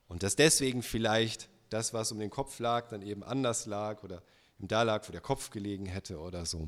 Und 0.09 0.21
dass 0.21 0.35
deswegen 0.35 0.83
vielleicht 0.83 1.47
das, 1.69 1.93
was 1.93 2.11
um 2.11 2.19
den 2.19 2.29
Kopf 2.29 2.59
lag, 2.59 2.89
dann 2.89 3.01
eben 3.01 3.23
anders 3.23 3.65
lag 3.65 4.03
oder 4.03 4.21
da 4.59 4.83
lag, 4.83 5.07
wo 5.07 5.13
der 5.13 5.21
Kopf 5.21 5.49
gelegen 5.49 5.85
hätte 5.85 6.19
oder 6.19 6.45
so. 6.45 6.67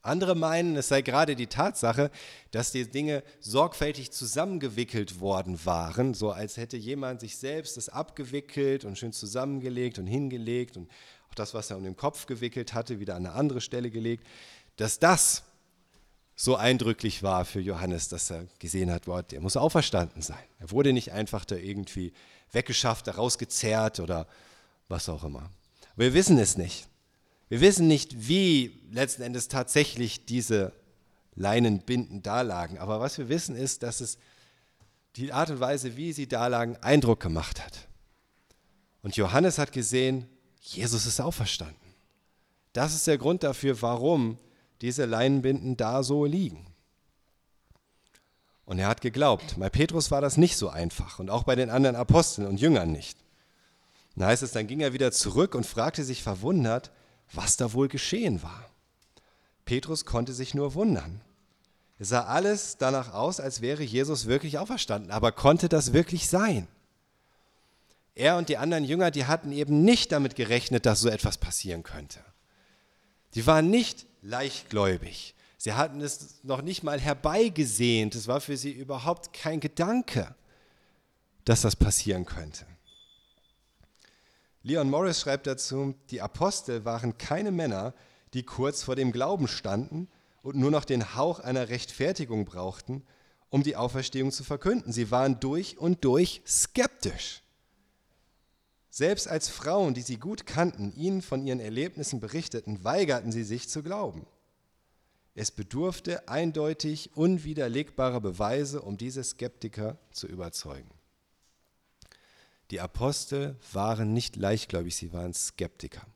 Andere 0.00 0.34
meinen, 0.34 0.74
es 0.76 0.88
sei 0.88 1.02
gerade 1.02 1.36
die 1.36 1.48
Tatsache, 1.48 2.10
dass 2.50 2.72
die 2.72 2.90
Dinge 2.90 3.22
sorgfältig 3.40 4.10
zusammengewickelt 4.10 5.20
worden 5.20 5.62
waren, 5.66 6.14
so 6.14 6.30
als 6.30 6.56
hätte 6.56 6.78
jemand 6.78 7.20
sich 7.20 7.36
selbst 7.36 7.76
das 7.76 7.90
abgewickelt 7.90 8.86
und 8.86 8.96
schön 8.96 9.12
zusammengelegt 9.12 9.98
und 9.98 10.06
hingelegt 10.06 10.78
und 10.78 10.90
auch 11.28 11.34
das, 11.34 11.52
was 11.52 11.68
er 11.68 11.76
um 11.76 11.84
den 11.84 11.96
Kopf 11.96 12.24
gewickelt 12.24 12.72
hatte, 12.72 13.00
wieder 13.00 13.16
an 13.16 13.26
eine 13.26 13.34
andere 13.34 13.60
Stelle 13.60 13.90
gelegt, 13.90 14.26
dass 14.76 14.98
das 14.98 15.42
so 16.36 16.56
eindrücklich 16.56 17.22
war 17.22 17.44
für 17.44 17.60
Johannes, 17.60 18.08
dass 18.08 18.30
er 18.30 18.46
gesehen 18.58 18.90
hat, 18.90 19.04
boah, 19.04 19.22
der 19.22 19.40
muss 19.40 19.56
auferstanden 19.56 20.20
sein. 20.20 20.42
Er 20.58 20.70
wurde 20.70 20.92
nicht 20.92 21.12
einfach 21.12 21.44
da 21.44 21.56
irgendwie 21.56 22.12
weggeschafft, 22.50 23.06
da 23.06 23.12
rausgezerrt 23.12 24.00
oder 24.00 24.26
was 24.88 25.08
auch 25.08 25.24
immer. 25.24 25.50
wir 25.96 26.12
wissen 26.14 26.38
es 26.38 26.56
nicht. 26.56 26.88
Wir 27.48 27.60
wissen 27.60 27.86
nicht, 27.86 28.28
wie 28.28 28.80
letzten 28.90 29.22
Endes 29.22 29.48
tatsächlich 29.48 30.24
diese 30.24 30.72
Leinenbinden 31.36 32.22
dalagen, 32.22 32.78
aber 32.78 33.00
was 33.00 33.18
wir 33.18 33.28
wissen 33.28 33.54
ist, 33.54 33.82
dass 33.82 34.00
es 34.00 34.18
die 35.16 35.32
Art 35.32 35.50
und 35.50 35.60
Weise, 35.60 35.96
wie 35.96 36.12
sie 36.12 36.26
dalagen, 36.26 36.76
Eindruck 36.78 37.20
gemacht 37.20 37.64
hat. 37.64 37.88
Und 39.02 39.16
Johannes 39.16 39.58
hat 39.58 39.72
gesehen, 39.72 40.28
Jesus 40.60 41.06
ist 41.06 41.20
auferstanden. 41.20 41.76
Das 42.72 42.94
ist 42.94 43.06
der 43.06 43.18
Grund 43.18 43.42
dafür, 43.42 43.80
warum 43.82 44.38
diese 44.84 45.06
Leinenbinden 45.06 45.78
da 45.78 46.02
so 46.02 46.26
liegen. 46.26 46.66
Und 48.66 48.78
er 48.78 48.86
hat 48.86 49.00
geglaubt. 49.00 49.58
Bei 49.58 49.70
Petrus 49.70 50.10
war 50.10 50.20
das 50.20 50.36
nicht 50.36 50.58
so 50.58 50.68
einfach 50.68 51.18
und 51.18 51.30
auch 51.30 51.44
bei 51.44 51.56
den 51.56 51.70
anderen 51.70 51.96
Aposteln 51.96 52.46
und 52.46 52.60
Jüngern 52.60 52.92
nicht. 52.92 53.16
Dann 54.14 54.28
heißt 54.28 54.42
es, 54.42 54.52
dann 54.52 54.66
ging 54.66 54.80
er 54.80 54.92
wieder 54.92 55.10
zurück 55.10 55.54
und 55.54 55.64
fragte 55.64 56.04
sich 56.04 56.22
verwundert, 56.22 56.92
was 57.32 57.56
da 57.56 57.72
wohl 57.72 57.88
geschehen 57.88 58.42
war. 58.42 58.68
Petrus 59.64 60.04
konnte 60.04 60.34
sich 60.34 60.52
nur 60.52 60.74
wundern. 60.74 61.22
Es 61.98 62.10
sah 62.10 62.26
alles 62.26 62.76
danach 62.76 63.14
aus, 63.14 63.40
als 63.40 63.62
wäre 63.62 63.82
Jesus 63.82 64.26
wirklich 64.26 64.58
auferstanden. 64.58 65.10
Aber 65.10 65.32
konnte 65.32 65.70
das 65.70 65.94
wirklich 65.94 66.28
sein? 66.28 66.68
Er 68.14 68.36
und 68.36 68.50
die 68.50 68.58
anderen 68.58 68.84
Jünger, 68.84 69.10
die 69.10 69.24
hatten 69.24 69.50
eben 69.50 69.82
nicht 69.82 70.12
damit 70.12 70.36
gerechnet, 70.36 70.84
dass 70.84 71.00
so 71.00 71.08
etwas 71.08 71.38
passieren 71.38 71.82
könnte. 71.82 72.20
Die 73.34 73.46
waren 73.46 73.70
nicht 73.70 74.06
leichtgläubig. 74.22 75.34
Sie 75.58 75.72
hatten 75.72 76.00
es 76.00 76.42
noch 76.42 76.62
nicht 76.62 76.82
mal 76.82 77.00
herbeigesehnt. 77.00 78.14
Es 78.14 78.28
war 78.28 78.40
für 78.40 78.56
sie 78.56 78.72
überhaupt 78.72 79.32
kein 79.32 79.60
Gedanke, 79.60 80.34
dass 81.44 81.62
das 81.62 81.76
passieren 81.76 82.26
könnte. 82.26 82.66
Leon 84.62 84.88
Morris 84.88 85.20
schreibt 85.20 85.46
dazu, 85.46 85.94
die 86.10 86.20
Apostel 86.22 86.84
waren 86.84 87.18
keine 87.18 87.50
Männer, 87.50 87.94
die 88.32 88.42
kurz 88.42 88.82
vor 88.82 88.96
dem 88.96 89.12
Glauben 89.12 89.46
standen 89.46 90.08
und 90.42 90.56
nur 90.56 90.70
noch 90.70 90.84
den 90.84 91.14
Hauch 91.14 91.40
einer 91.40 91.68
Rechtfertigung 91.68 92.44
brauchten, 92.44 93.02
um 93.50 93.62
die 93.62 93.76
Auferstehung 93.76 94.32
zu 94.32 94.42
verkünden. 94.42 94.92
Sie 94.92 95.10
waren 95.10 95.38
durch 95.40 95.78
und 95.78 96.04
durch 96.04 96.42
skeptisch. 96.46 97.43
Selbst 98.96 99.26
als 99.26 99.48
Frauen, 99.48 99.92
die 99.92 100.02
sie 100.02 100.18
gut 100.18 100.46
kannten, 100.46 100.94
ihnen 100.94 101.20
von 101.20 101.44
ihren 101.44 101.58
Erlebnissen 101.58 102.20
berichteten, 102.20 102.84
weigerten 102.84 103.32
sie 103.32 103.42
sich 103.42 103.68
zu 103.68 103.82
glauben. 103.82 104.24
Es 105.34 105.50
bedurfte 105.50 106.28
eindeutig 106.28 107.10
unwiderlegbarer 107.16 108.20
Beweise, 108.20 108.80
um 108.82 108.96
diese 108.96 109.24
Skeptiker 109.24 109.98
zu 110.12 110.28
überzeugen. 110.28 110.92
Die 112.70 112.80
Apostel 112.80 113.56
waren 113.72 114.12
nicht 114.12 114.36
leichtgläubig, 114.36 114.94
sie 114.94 115.12
waren 115.12 115.34
Skeptiker. 115.34 116.06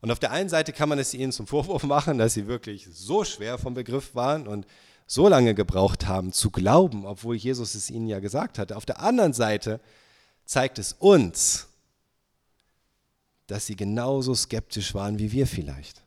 Und 0.00 0.12
auf 0.12 0.20
der 0.20 0.30
einen 0.30 0.48
Seite 0.48 0.72
kann 0.72 0.88
man 0.88 1.00
es 1.00 1.12
ihnen 1.12 1.32
zum 1.32 1.48
Vorwurf 1.48 1.82
machen, 1.82 2.18
dass 2.18 2.34
sie 2.34 2.46
wirklich 2.46 2.86
so 2.88 3.24
schwer 3.24 3.58
vom 3.58 3.74
Begriff 3.74 4.14
waren 4.14 4.46
und 4.46 4.64
so 5.08 5.26
lange 5.26 5.56
gebraucht 5.56 6.06
haben 6.06 6.30
zu 6.30 6.52
glauben, 6.52 7.04
obwohl 7.04 7.34
Jesus 7.34 7.74
es 7.74 7.90
ihnen 7.90 8.06
ja 8.06 8.20
gesagt 8.20 8.60
hatte. 8.60 8.76
Auf 8.76 8.86
der 8.86 9.00
anderen 9.00 9.32
Seite 9.32 9.80
zeigt 10.44 10.78
es 10.78 10.92
uns, 10.92 11.66
dass 13.46 13.66
sie 13.66 13.76
genauso 13.76 14.34
skeptisch 14.34 14.94
waren 14.94 15.18
wie 15.18 15.32
wir 15.32 15.46
vielleicht. 15.46 16.02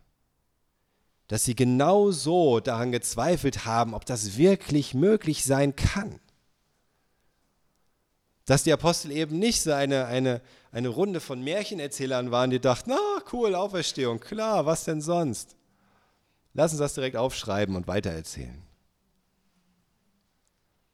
Dass 1.28 1.46
sie 1.46 1.56
genauso 1.56 2.60
daran 2.60 2.92
gezweifelt 2.92 3.66
haben, 3.66 3.94
ob 3.94 4.06
das 4.06 4.38
wirklich 4.38 4.94
möglich 4.94 5.46
sein 5.46 5.76
kann 5.76 6.20
dass 8.50 8.64
die 8.64 8.74
Apostel 8.74 9.12
eben 9.12 9.38
nicht 9.38 9.62
so 9.62 9.72
eine, 9.74 10.08
eine, 10.08 10.42
eine 10.72 10.88
Runde 10.88 11.20
von 11.20 11.44
Märchenerzählern 11.44 12.32
waren, 12.32 12.50
die 12.50 12.60
dachten, 12.60 12.90
na 12.90 13.24
cool, 13.32 13.54
Auferstehung, 13.54 14.20
klar, 14.20 14.66
was 14.66 14.86
denn 14.86 15.02
sonst? 15.02 15.56
Lass 16.56 16.72
uns 16.72 16.80
das 16.80 16.96
direkt 16.96 17.16
aufschreiben 17.16 17.76
und 17.76 17.88
weitererzählen. 17.88 18.60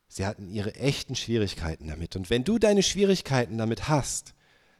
Sie 0.09 0.25
hatten 0.25 0.49
ihre 0.49 0.75
echten 0.75 1.15
Schwierigkeiten 1.15 1.87
damit. 1.87 2.17
Und 2.17 2.29
wenn 2.29 2.43
du 2.43 2.59
deine 2.59 2.83
Schwierigkeiten 2.83 3.57
damit 3.57 3.87
hast, 3.87 4.33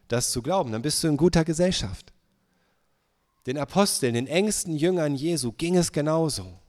das 0.07 0.31
zu 0.31 0.41
glauben, 0.41 0.71
dann 0.71 0.81
bist 0.81 1.03
du 1.03 1.07
in 1.07 1.17
guter 1.17 1.43
Gesellschaft. 1.43 2.13
Den 3.45 3.57
Aposteln, 3.57 4.15
den 4.15 4.27
engsten 4.27 4.75
Jüngern 4.75 5.15
Jesu 5.15 5.51
ging 5.51 5.77
es 5.77 5.91
genauso. 5.91 6.59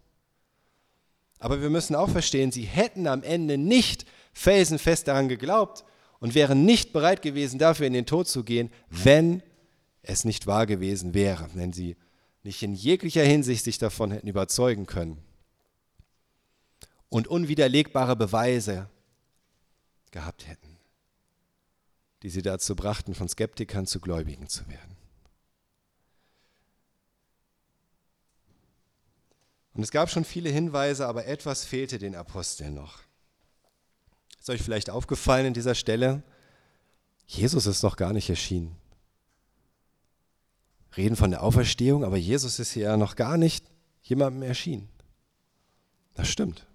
Aber 1.39 1.61
wir 1.61 1.71
müssen 1.71 1.95
auch 1.95 2.09
verstehen, 2.09 2.53
sie 2.53 2.65
hätten 2.65 3.07
am 3.07 3.23
Ende 3.23 3.59
nicht 3.59 4.07
felsenfest 4.33 5.09
daran 5.09 5.29
geglaubt, 5.29 5.85
und 6.21 6.35
wären 6.35 6.65
nicht 6.65 6.93
bereit 6.93 7.23
gewesen, 7.23 7.59
dafür 7.59 7.87
in 7.87 7.93
den 7.93 8.07
Tod 8.07 8.29
zu 8.29 8.45
gehen, 8.45 8.71
wenn 8.89 9.43
es 10.03 10.25
nicht 10.25 10.47
wahr 10.47 10.67
gewesen 10.67 11.15
wäre, 11.15 11.49
wenn 11.55 11.73
sie 11.73 11.97
nicht 12.43 12.63
in 12.63 12.75
jeglicher 12.75 13.25
Hinsicht 13.25 13.65
sich 13.65 13.79
davon 13.79 14.13
hätten 14.13 14.29
überzeugen 14.29 14.87
können 14.87 15.19
und 17.09 17.29
unwiderlegbare 17.29 18.17
Beweise 18.17 18.89
gehabt 20.11 20.47
hätten, 20.47 20.66
die 22.27 22.31
sie 22.31 22.43
dazu 22.43 22.75
brachten, 22.75 23.15
von 23.15 23.29
Skeptikern 23.29 23.87
zu 23.87 24.01
Gläubigen 24.01 24.49
zu 24.49 24.67
werden. 24.67 24.97
Und 29.75 29.85
es 29.85 29.93
gab 29.93 30.11
schon 30.11 30.25
viele 30.25 30.51
Hinweise, 30.51 31.07
aber 31.07 31.27
etwas 31.27 31.65
fehlte 31.65 31.99
den 31.99 32.17
Aposteln 32.17 32.75
noch. 32.75 32.99
Ist 34.41 34.51
euch 34.51 34.61
vielleicht 34.61 34.91
aufgefallen 34.91 35.47
an 35.47 35.55
dieser 35.55 35.77
Stelle? 35.77 36.25
Jesus 37.29 37.67
ist 37.67 37.85
noch 37.85 37.95
gar 37.95 38.13
nicht 38.13 38.29
erschienen. 38.29 38.75
Reden 40.97 41.15
von 41.15 41.31
der 41.31 41.45
Auferstehung, 41.45 42.03
aber 42.03 42.17
Jesus 42.17 42.59
ist 42.59 42.75
ja 42.75 42.97
noch 42.97 43.15
gar 43.15 43.37
nicht 43.37 43.65
jemandem 44.03 44.43
erschienen. 44.43 44.89
Das 46.15 46.27
stimmt. 46.27 46.67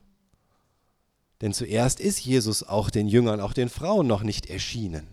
Denn 1.41 1.51
zuerst 1.51 1.99
ist 1.99 2.23
Jesus 2.23 2.63
auch 2.63 2.89
den 2.89 3.09
Jüngern, 3.09 3.41
auch 3.41 3.51
den 3.51 3.67
Frauen 3.67 4.07
noch 4.07 4.23
nicht 4.23 4.45
erschienen. 4.45 5.09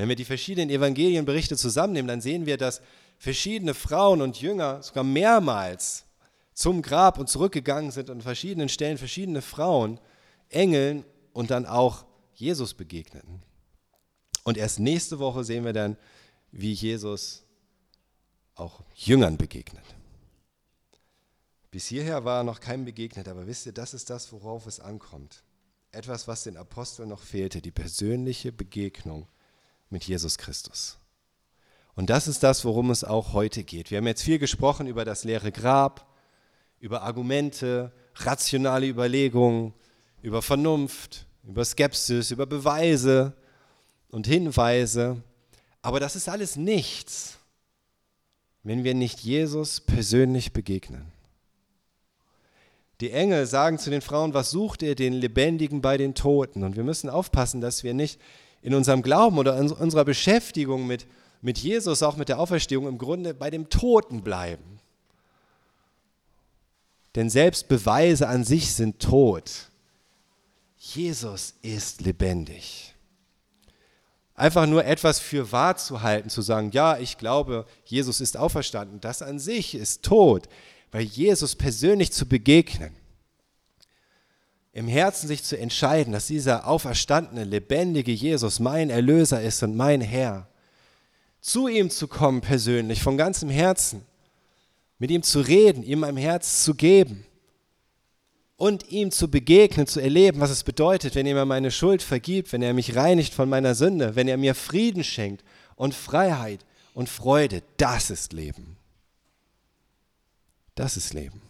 Wenn 0.00 0.08
wir 0.08 0.16
die 0.16 0.24
verschiedenen 0.24 0.70
Evangelienberichte 0.70 1.58
zusammennehmen, 1.58 2.08
dann 2.08 2.22
sehen 2.22 2.46
wir, 2.46 2.56
dass 2.56 2.80
verschiedene 3.18 3.74
Frauen 3.74 4.22
und 4.22 4.40
Jünger 4.40 4.82
sogar 4.82 5.04
mehrmals 5.04 6.06
zum 6.54 6.80
Grab 6.80 7.18
und 7.18 7.28
zurückgegangen 7.28 7.90
sind 7.90 8.08
und 8.08 8.16
an 8.16 8.22
verschiedenen 8.22 8.70
Stellen 8.70 8.96
verschiedene 8.96 9.42
Frauen 9.42 10.00
Engeln 10.48 11.04
und 11.34 11.50
dann 11.50 11.66
auch 11.66 12.06
Jesus 12.32 12.72
begegneten. 12.72 13.42
Und 14.44 14.56
erst 14.56 14.80
nächste 14.80 15.18
Woche 15.18 15.44
sehen 15.44 15.66
wir 15.66 15.74
dann, 15.74 15.98
wie 16.50 16.72
Jesus 16.72 17.44
auch 18.54 18.82
Jüngern 18.94 19.36
begegnet. 19.36 19.84
Bis 21.70 21.88
hierher 21.88 22.24
war 22.24 22.40
er 22.40 22.44
noch 22.44 22.60
keinem 22.60 22.86
begegnet, 22.86 23.28
aber 23.28 23.46
wisst 23.46 23.66
ihr, 23.66 23.72
das 23.72 23.92
ist 23.92 24.08
das, 24.08 24.32
worauf 24.32 24.64
es 24.66 24.80
ankommt. 24.80 25.42
Etwas, 25.92 26.26
was 26.26 26.44
den 26.44 26.56
Aposteln 26.56 27.10
noch 27.10 27.20
fehlte, 27.20 27.60
die 27.60 27.70
persönliche 27.70 28.50
Begegnung 28.50 29.28
mit 29.90 30.04
Jesus 30.04 30.38
Christus. 30.38 30.98
Und 31.94 32.08
das 32.08 32.28
ist 32.28 32.42
das, 32.42 32.64
worum 32.64 32.90
es 32.90 33.04
auch 33.04 33.32
heute 33.32 33.64
geht. 33.64 33.90
Wir 33.90 33.98
haben 33.98 34.06
jetzt 34.06 34.22
viel 34.22 34.38
gesprochen 34.38 34.86
über 34.86 35.04
das 35.04 35.24
leere 35.24 35.52
Grab, 35.52 36.06
über 36.78 37.02
Argumente, 37.02 37.92
rationale 38.14 38.86
Überlegungen, 38.86 39.74
über 40.22 40.40
Vernunft, 40.40 41.26
über 41.44 41.64
Skepsis, 41.64 42.30
über 42.30 42.46
Beweise 42.46 43.34
und 44.08 44.26
Hinweise. 44.26 45.22
Aber 45.82 46.00
das 46.00 46.16
ist 46.16 46.28
alles 46.28 46.56
nichts, 46.56 47.38
wenn 48.62 48.84
wir 48.84 48.94
nicht 48.94 49.20
Jesus 49.20 49.80
persönlich 49.80 50.52
begegnen. 50.52 51.12
Die 53.00 53.12
Engel 53.12 53.46
sagen 53.46 53.78
zu 53.78 53.88
den 53.88 54.02
Frauen, 54.02 54.34
was 54.34 54.50
sucht 54.50 54.82
ihr 54.82 54.94
den 54.94 55.14
Lebendigen 55.14 55.80
bei 55.80 55.96
den 55.96 56.14
Toten? 56.14 56.64
Und 56.64 56.76
wir 56.76 56.84
müssen 56.84 57.08
aufpassen, 57.08 57.62
dass 57.62 57.82
wir 57.82 57.94
nicht 57.94 58.20
in 58.62 58.74
unserem 58.74 59.02
Glauben 59.02 59.38
oder 59.38 59.58
in 59.58 59.70
unserer 59.70 60.04
Beschäftigung 60.04 60.86
mit, 60.86 61.06
mit 61.40 61.58
Jesus, 61.58 62.02
auch 62.02 62.16
mit 62.16 62.28
der 62.28 62.38
Auferstehung, 62.38 62.86
im 62.86 62.98
Grunde 62.98 63.34
bei 63.34 63.50
dem 63.50 63.70
Toten 63.70 64.22
bleiben. 64.22 64.80
Denn 67.14 67.30
selbst 67.30 67.68
Beweise 67.68 68.28
an 68.28 68.44
sich 68.44 68.72
sind 68.72 69.00
tot. 69.00 69.70
Jesus 70.76 71.54
ist 71.62 72.02
lebendig. 72.02 72.94
Einfach 74.34 74.66
nur 74.66 74.84
etwas 74.86 75.18
für 75.18 75.52
wahr 75.52 75.76
zu 75.76 76.00
halten, 76.00 76.30
zu 76.30 76.40
sagen, 76.40 76.70
ja, 76.72 76.96
ich 76.96 77.18
glaube, 77.18 77.66
Jesus 77.84 78.20
ist 78.22 78.38
auferstanden, 78.38 79.00
das 79.00 79.20
an 79.20 79.38
sich 79.38 79.74
ist 79.74 80.02
tot, 80.02 80.48
weil 80.92 81.02
Jesus 81.02 81.56
persönlich 81.56 82.12
zu 82.12 82.26
begegnen, 82.26 82.94
im 84.72 84.86
Herzen 84.86 85.26
sich 85.26 85.42
zu 85.42 85.58
entscheiden, 85.58 86.12
dass 86.12 86.26
dieser 86.26 86.66
auferstandene, 86.66 87.44
lebendige 87.44 88.12
Jesus 88.12 88.60
mein 88.60 88.90
Erlöser 88.90 89.42
ist 89.42 89.62
und 89.62 89.76
mein 89.76 90.00
Herr, 90.00 90.48
zu 91.40 91.68
ihm 91.68 91.90
zu 91.90 92.06
kommen 92.06 92.40
persönlich, 92.40 93.02
von 93.02 93.16
ganzem 93.16 93.50
Herzen, 93.50 94.04
mit 94.98 95.10
ihm 95.10 95.22
zu 95.22 95.40
reden, 95.40 95.82
ihm 95.82 96.00
mein 96.00 96.16
Herz 96.16 96.62
zu 96.62 96.74
geben, 96.74 97.24
und 98.60 98.90
ihm 98.90 99.10
zu 99.10 99.30
begegnen, 99.30 99.86
zu 99.86 100.00
erleben, 100.00 100.38
was 100.38 100.50
es 100.50 100.64
bedeutet, 100.64 101.14
wenn 101.14 101.24
er 101.24 101.34
mir 101.34 101.46
meine 101.46 101.70
Schuld 101.70 102.02
vergibt, 102.02 102.52
wenn 102.52 102.60
er 102.60 102.74
mich 102.74 102.94
reinigt 102.94 103.32
von 103.32 103.48
meiner 103.48 103.74
Sünde, 103.74 104.16
wenn 104.16 104.28
er 104.28 104.36
mir 104.36 104.54
Frieden 104.54 105.02
schenkt 105.02 105.42
und 105.76 105.94
Freiheit 105.94 106.66
und 106.92 107.08
Freude. 107.08 107.62
Das 107.78 108.10
ist 108.10 108.34
Leben. 108.34 108.76
Das 110.74 110.98
ist 110.98 111.14
Leben. 111.14 111.40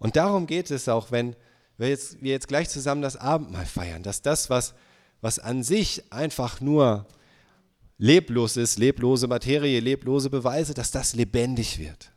Und 0.00 0.16
darum 0.16 0.48
geht 0.48 0.72
es 0.72 0.88
auch, 0.88 1.12
wenn 1.12 1.36
wir 1.80 1.88
jetzt, 1.88 2.22
wir 2.22 2.32
jetzt 2.32 2.48
gleich 2.48 2.68
zusammen 2.68 3.00
das 3.00 3.16
Abendmahl 3.16 3.64
feiern, 3.64 4.02
dass 4.02 4.22
das, 4.22 4.50
was, 4.50 4.74
was 5.20 5.38
an 5.38 5.62
sich 5.62 6.12
einfach 6.12 6.60
nur 6.60 7.06
leblos 7.96 8.56
ist, 8.56 8.78
leblose 8.78 9.26
Materie, 9.26 9.80
leblose 9.80 10.30
Beweise, 10.30 10.74
dass 10.74 10.90
das 10.90 11.14
lebendig 11.14 11.78
wird. 11.78 12.12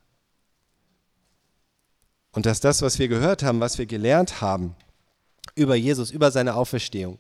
Und 2.32 2.46
dass 2.46 2.60
das, 2.60 2.82
was 2.82 3.00
wir 3.00 3.08
gehört 3.08 3.44
haben, 3.44 3.60
was 3.60 3.78
wir 3.78 3.86
gelernt 3.86 4.42
haben 4.42 4.76
über 5.56 5.76
Jesus, 5.76 6.12
über 6.12 6.32
seine 6.32 6.56
Auferstehung 6.56 7.20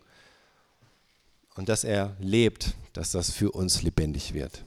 und 1.55 1.69
dass 1.69 1.83
er 1.83 2.15
lebt, 2.19 2.73
dass 2.93 3.11
das 3.11 3.31
für 3.31 3.51
uns 3.51 3.83
lebendig 3.83 4.33
wird. 4.33 4.63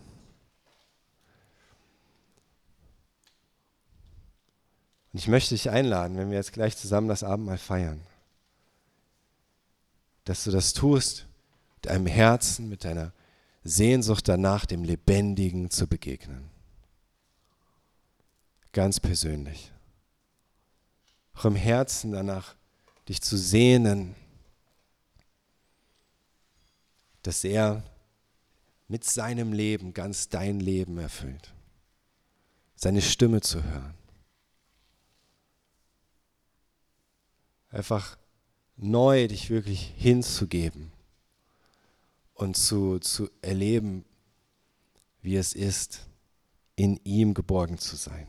Und 5.17 5.21
ich 5.21 5.29
möchte 5.29 5.55
dich 5.55 5.71
einladen, 5.71 6.19
wenn 6.19 6.29
wir 6.29 6.37
jetzt 6.37 6.53
gleich 6.53 6.77
zusammen 6.77 7.09
das 7.09 7.23
Abendmahl 7.23 7.57
feiern, 7.57 8.03
dass 10.25 10.45
du 10.45 10.51
das 10.51 10.75
tust 10.75 11.27
mit 11.77 11.87
deinem 11.87 12.07
Herzen, 12.07 12.69
mit 12.69 12.85
deiner 12.85 13.15
Sehnsucht 13.65 14.29
danach, 14.29 14.67
dem 14.67 14.85
Lebendigen 14.85 15.71
zu 15.71 15.87
begegnen. 15.87 16.51
Ganz 18.73 19.01
persönlich. 19.01 19.73
Auch 21.33 21.47
im 21.47 21.57
Herzen 21.57 22.13
danach, 22.13 22.55
dich 23.09 23.23
zu 23.23 23.39
sehnen, 23.39 24.15
dass 27.23 27.43
er 27.43 27.83
mit 28.87 29.03
seinem 29.03 29.55
Leben 29.55 29.95
ganz 29.95 30.29
dein 30.29 30.61
Leben 30.61 30.99
erfüllt. 30.99 31.55
Seine 32.75 33.01
Stimme 33.01 33.41
zu 33.41 33.65
hören. 33.65 33.95
Einfach 37.77 38.17
neu 38.79 39.29
dich 39.29 39.51
wirklich 39.51 39.93
hinzugeben 39.99 40.93
und 42.33 42.57
zu, 42.57 42.99
zu 43.01 43.29
erleben, 43.43 44.07
wie 45.21 45.37
es 45.37 45.53
ist, 45.53 46.07
in 46.75 46.99
ihm 47.05 47.35
geborgen 47.35 47.77
zu 47.77 47.97
sein. 47.97 48.29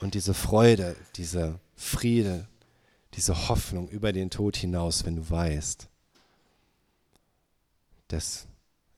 Und 0.00 0.14
diese 0.14 0.34
Freude, 0.34 0.96
dieser 1.14 1.60
Friede, 1.76 2.48
diese 3.12 3.48
Hoffnung 3.48 3.88
über 3.90 4.12
den 4.12 4.30
Tod 4.30 4.56
hinaus, 4.56 5.04
wenn 5.04 5.14
du 5.14 5.30
weißt, 5.30 5.88
dass 8.08 8.48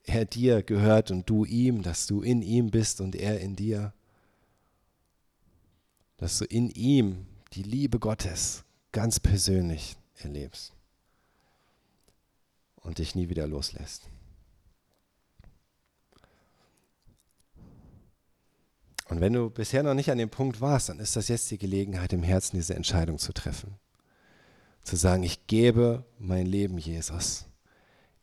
er 0.05 0.25
dir 0.25 0.63
gehört 0.63 1.11
und 1.11 1.29
du 1.29 1.45
ihm, 1.45 1.83
dass 1.83 2.07
du 2.07 2.23
in 2.23 2.41
ihm 2.41 2.71
bist 2.71 3.01
und 3.01 3.15
er 3.15 3.39
in 3.39 3.55
dir, 3.55 3.93
dass 6.17 6.39
du 6.39 6.45
in 6.45 6.69
ihm 6.69 7.27
die 7.53 7.63
Liebe 7.63 7.99
Gottes 7.99 8.63
ganz 8.91 9.19
persönlich 9.19 9.95
erlebst 10.15 10.73
und 12.77 12.97
dich 12.97 13.15
nie 13.15 13.29
wieder 13.29 13.47
loslässt. 13.47 14.09
Und 19.09 19.21
wenn 19.21 19.33
du 19.33 19.49
bisher 19.49 19.83
noch 19.83 19.93
nicht 19.93 20.11
an 20.11 20.17
dem 20.17 20.29
Punkt 20.29 20.59
warst, 20.59 20.89
dann 20.89 20.99
ist 20.99 21.15
das 21.15 21.29
jetzt 21.29 21.49
die 21.49 21.57
Gelegenheit, 21.57 22.11
im 22.11 22.23
Herzen 22.23 22.57
diese 22.57 22.75
Entscheidung 22.75 23.19
zu 23.19 23.31
treffen. 23.31 23.75
Zu 24.83 24.95
sagen, 24.95 25.23
ich 25.23 25.47
gebe 25.47 26.05
mein 26.17 26.45
Leben 26.45 26.77
Jesus. 26.77 27.45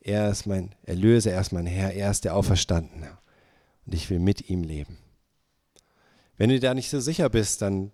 Er 0.00 0.28
ist 0.28 0.46
mein 0.46 0.74
Erlöser, 0.82 1.32
er 1.32 1.40
ist 1.40 1.52
mein 1.52 1.66
Herr, 1.66 1.92
er 1.94 2.10
ist 2.10 2.24
der 2.24 2.36
Auferstandene. 2.36 3.16
Und 3.86 3.94
ich 3.94 4.10
will 4.10 4.18
mit 4.18 4.50
ihm 4.50 4.62
leben. 4.62 4.98
Wenn 6.36 6.50
du 6.50 6.58
da 6.60 6.74
nicht 6.74 6.90
so 6.90 7.00
sicher 7.00 7.28
bist, 7.28 7.62
dann 7.62 7.92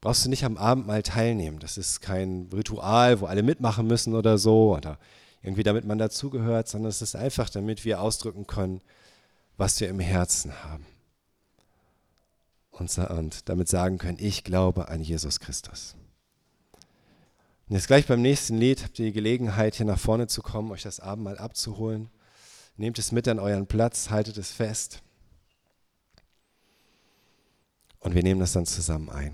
brauchst 0.00 0.24
du 0.24 0.28
nicht 0.28 0.44
am 0.44 0.56
Abend 0.56 0.86
mal 0.86 1.02
teilnehmen. 1.02 1.58
Das 1.58 1.78
ist 1.78 2.00
kein 2.00 2.48
Ritual, 2.52 3.20
wo 3.20 3.26
alle 3.26 3.42
mitmachen 3.42 3.86
müssen 3.86 4.14
oder 4.14 4.38
so 4.38 4.76
oder 4.76 4.98
irgendwie 5.42 5.62
damit 5.62 5.84
man 5.84 5.98
dazugehört, 5.98 6.68
sondern 6.68 6.90
es 6.90 7.02
ist 7.02 7.16
einfach, 7.16 7.50
damit 7.50 7.84
wir 7.84 8.00
ausdrücken 8.00 8.46
können, 8.46 8.80
was 9.56 9.80
wir 9.80 9.88
im 9.88 10.00
Herzen 10.00 10.62
haben. 10.62 10.86
Und, 12.70 12.96
und 12.98 13.48
damit 13.48 13.68
sagen 13.68 13.98
können, 13.98 14.18
ich 14.20 14.44
glaube 14.44 14.88
an 14.88 15.02
Jesus 15.02 15.40
Christus. 15.40 15.94
Und 17.68 17.76
jetzt 17.76 17.86
gleich 17.86 18.06
beim 18.06 18.22
nächsten 18.22 18.56
Lied 18.56 18.82
habt 18.82 18.98
ihr 18.98 19.06
die 19.06 19.12
Gelegenheit, 19.12 19.74
hier 19.76 19.86
nach 19.86 19.98
vorne 19.98 20.26
zu 20.26 20.42
kommen, 20.42 20.70
euch 20.72 20.82
das 20.82 21.00
Abendmahl 21.00 21.38
abzuholen. 21.38 22.08
Nehmt 22.76 22.98
es 22.98 23.12
mit 23.12 23.28
an 23.28 23.38
euren 23.38 23.66
Platz, 23.66 24.10
haltet 24.10 24.38
es 24.38 24.52
fest. 24.52 25.02
Und 28.02 28.14
wir 28.14 28.22
nehmen 28.22 28.40
das 28.40 28.52
dann 28.52 28.66
zusammen 28.66 29.08
ein. 29.10 29.32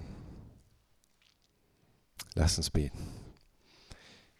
Lasst 2.34 2.58
uns 2.58 2.70
beten. 2.70 2.98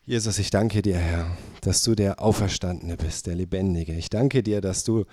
Jesus, 0.05 0.39
ich 0.39 0.51
danke 0.51 0.83
dir, 0.83 0.99
Herr, 0.99 1.37
dass 1.62 1.83
du 1.83 1.95
der 1.95 2.20
Auferstandene 2.20 2.97
bist, 2.97 3.26
der 3.26 3.35
Lebendige. 3.35 3.95
Ich 3.95 4.11
danke 4.11 4.43
dir, 4.43 4.61
dass 4.61 4.85
du 4.85 5.05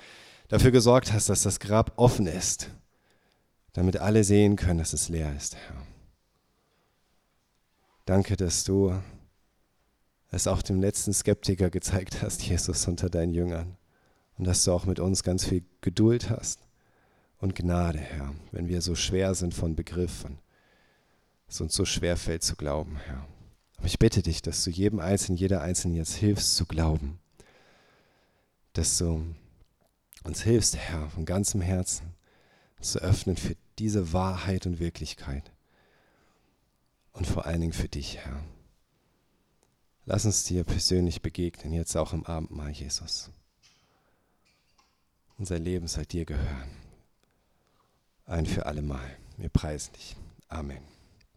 dafür 0.48 0.72
gesorgt 0.72 1.12
hast, 1.12 1.30
dass 1.30 1.44
das 1.44 1.60
Grab 1.60 1.94
offen 1.96 2.28
ist, 2.28 2.70
damit 3.74 3.98
alle 3.98 4.24
sehen 4.24 4.56
können, 4.56 4.80
dass 4.80 4.94
es 4.94 5.10
leer 5.10 5.36
ist, 5.36 5.56
Herr. 5.56 5.76
Danke, 8.06 8.38
dass 8.38 8.64
du 8.64 8.94
es 10.30 10.48
auch 10.48 10.62
dem 10.62 10.80
letzten 10.80 11.14
Skeptiker 11.14 11.70
gezeigt 11.70 12.22
hast, 12.22 12.42
Jesus, 12.48 12.88
unter 12.88 13.10
deinen 13.10 13.34
Jüngern. 13.34 13.78
Und 14.38 14.46
dass 14.46 14.64
du 14.66 14.74
auch 14.74 14.86
mit 14.86 15.00
uns 15.00 15.24
ganz 15.24 15.46
viel 15.46 15.64
Geduld 15.82 16.30
hast 16.30 16.65
und 17.46 17.56
Gnade, 17.56 18.00
Herr, 18.00 18.36
wenn 18.52 18.68
wir 18.68 18.82
so 18.82 18.96
schwer 18.96 19.34
sind 19.36 19.54
von 19.54 19.76
Begriffen 19.76 20.40
es 21.48 21.62
uns 21.62 21.76
so 21.76 21.86
schwer 21.86 22.18
fällt 22.18 22.44
zu 22.44 22.56
glauben, 22.56 22.98
Herr. 22.98 23.28
Aber 23.78 23.88
ich 23.88 24.00
bitte 24.00 24.22
dich, 24.22 24.42
dass 24.42 24.64
du 24.64 24.70
jedem 24.70 25.00
Einzelnen, 25.00 25.38
jeder 25.38 25.62
Einzelnen 25.62 25.96
jetzt 25.96 26.16
hilfst 26.16 26.56
zu 26.56 26.66
glauben. 26.66 27.20
Dass 28.74 28.98
du 28.98 29.24
uns 30.24 30.42
hilfst, 30.42 30.76
Herr, 30.76 31.10
von 31.10 31.26
ganzem 31.26 31.62
Herzen 31.62 32.14
zu 32.82 33.00
öffnen 33.00 33.38
für 33.38 33.56
diese 33.80 34.14
Wahrheit 34.14 34.66
und 34.66 34.80
Wirklichkeit. 34.80 35.52
Und 37.14 37.28
vor 37.28 37.46
allen 37.46 37.62
Dingen 37.62 37.74
für 37.74 37.88
dich, 37.88 38.18
Herr. 38.18 38.44
Lass 40.06 40.26
uns 40.26 40.44
dir 40.44 40.64
persönlich 40.64 41.22
begegnen, 41.22 41.74
jetzt 41.74 41.96
auch 41.96 42.14
im 42.14 42.26
Abendmahl, 42.26 42.72
Jesus. 42.72 43.32
Unser 45.38 45.58
Leben 45.58 45.88
soll 45.88 46.06
dir 46.06 46.26
gehören. 46.26 46.85
Ein 48.28 48.48
für 48.48 48.66
alle 48.66 48.82
Mal. 48.82 49.18
Wir 49.38 49.50
preisen 49.50 49.94
dich. 49.94 50.16
Amen. 50.50 50.95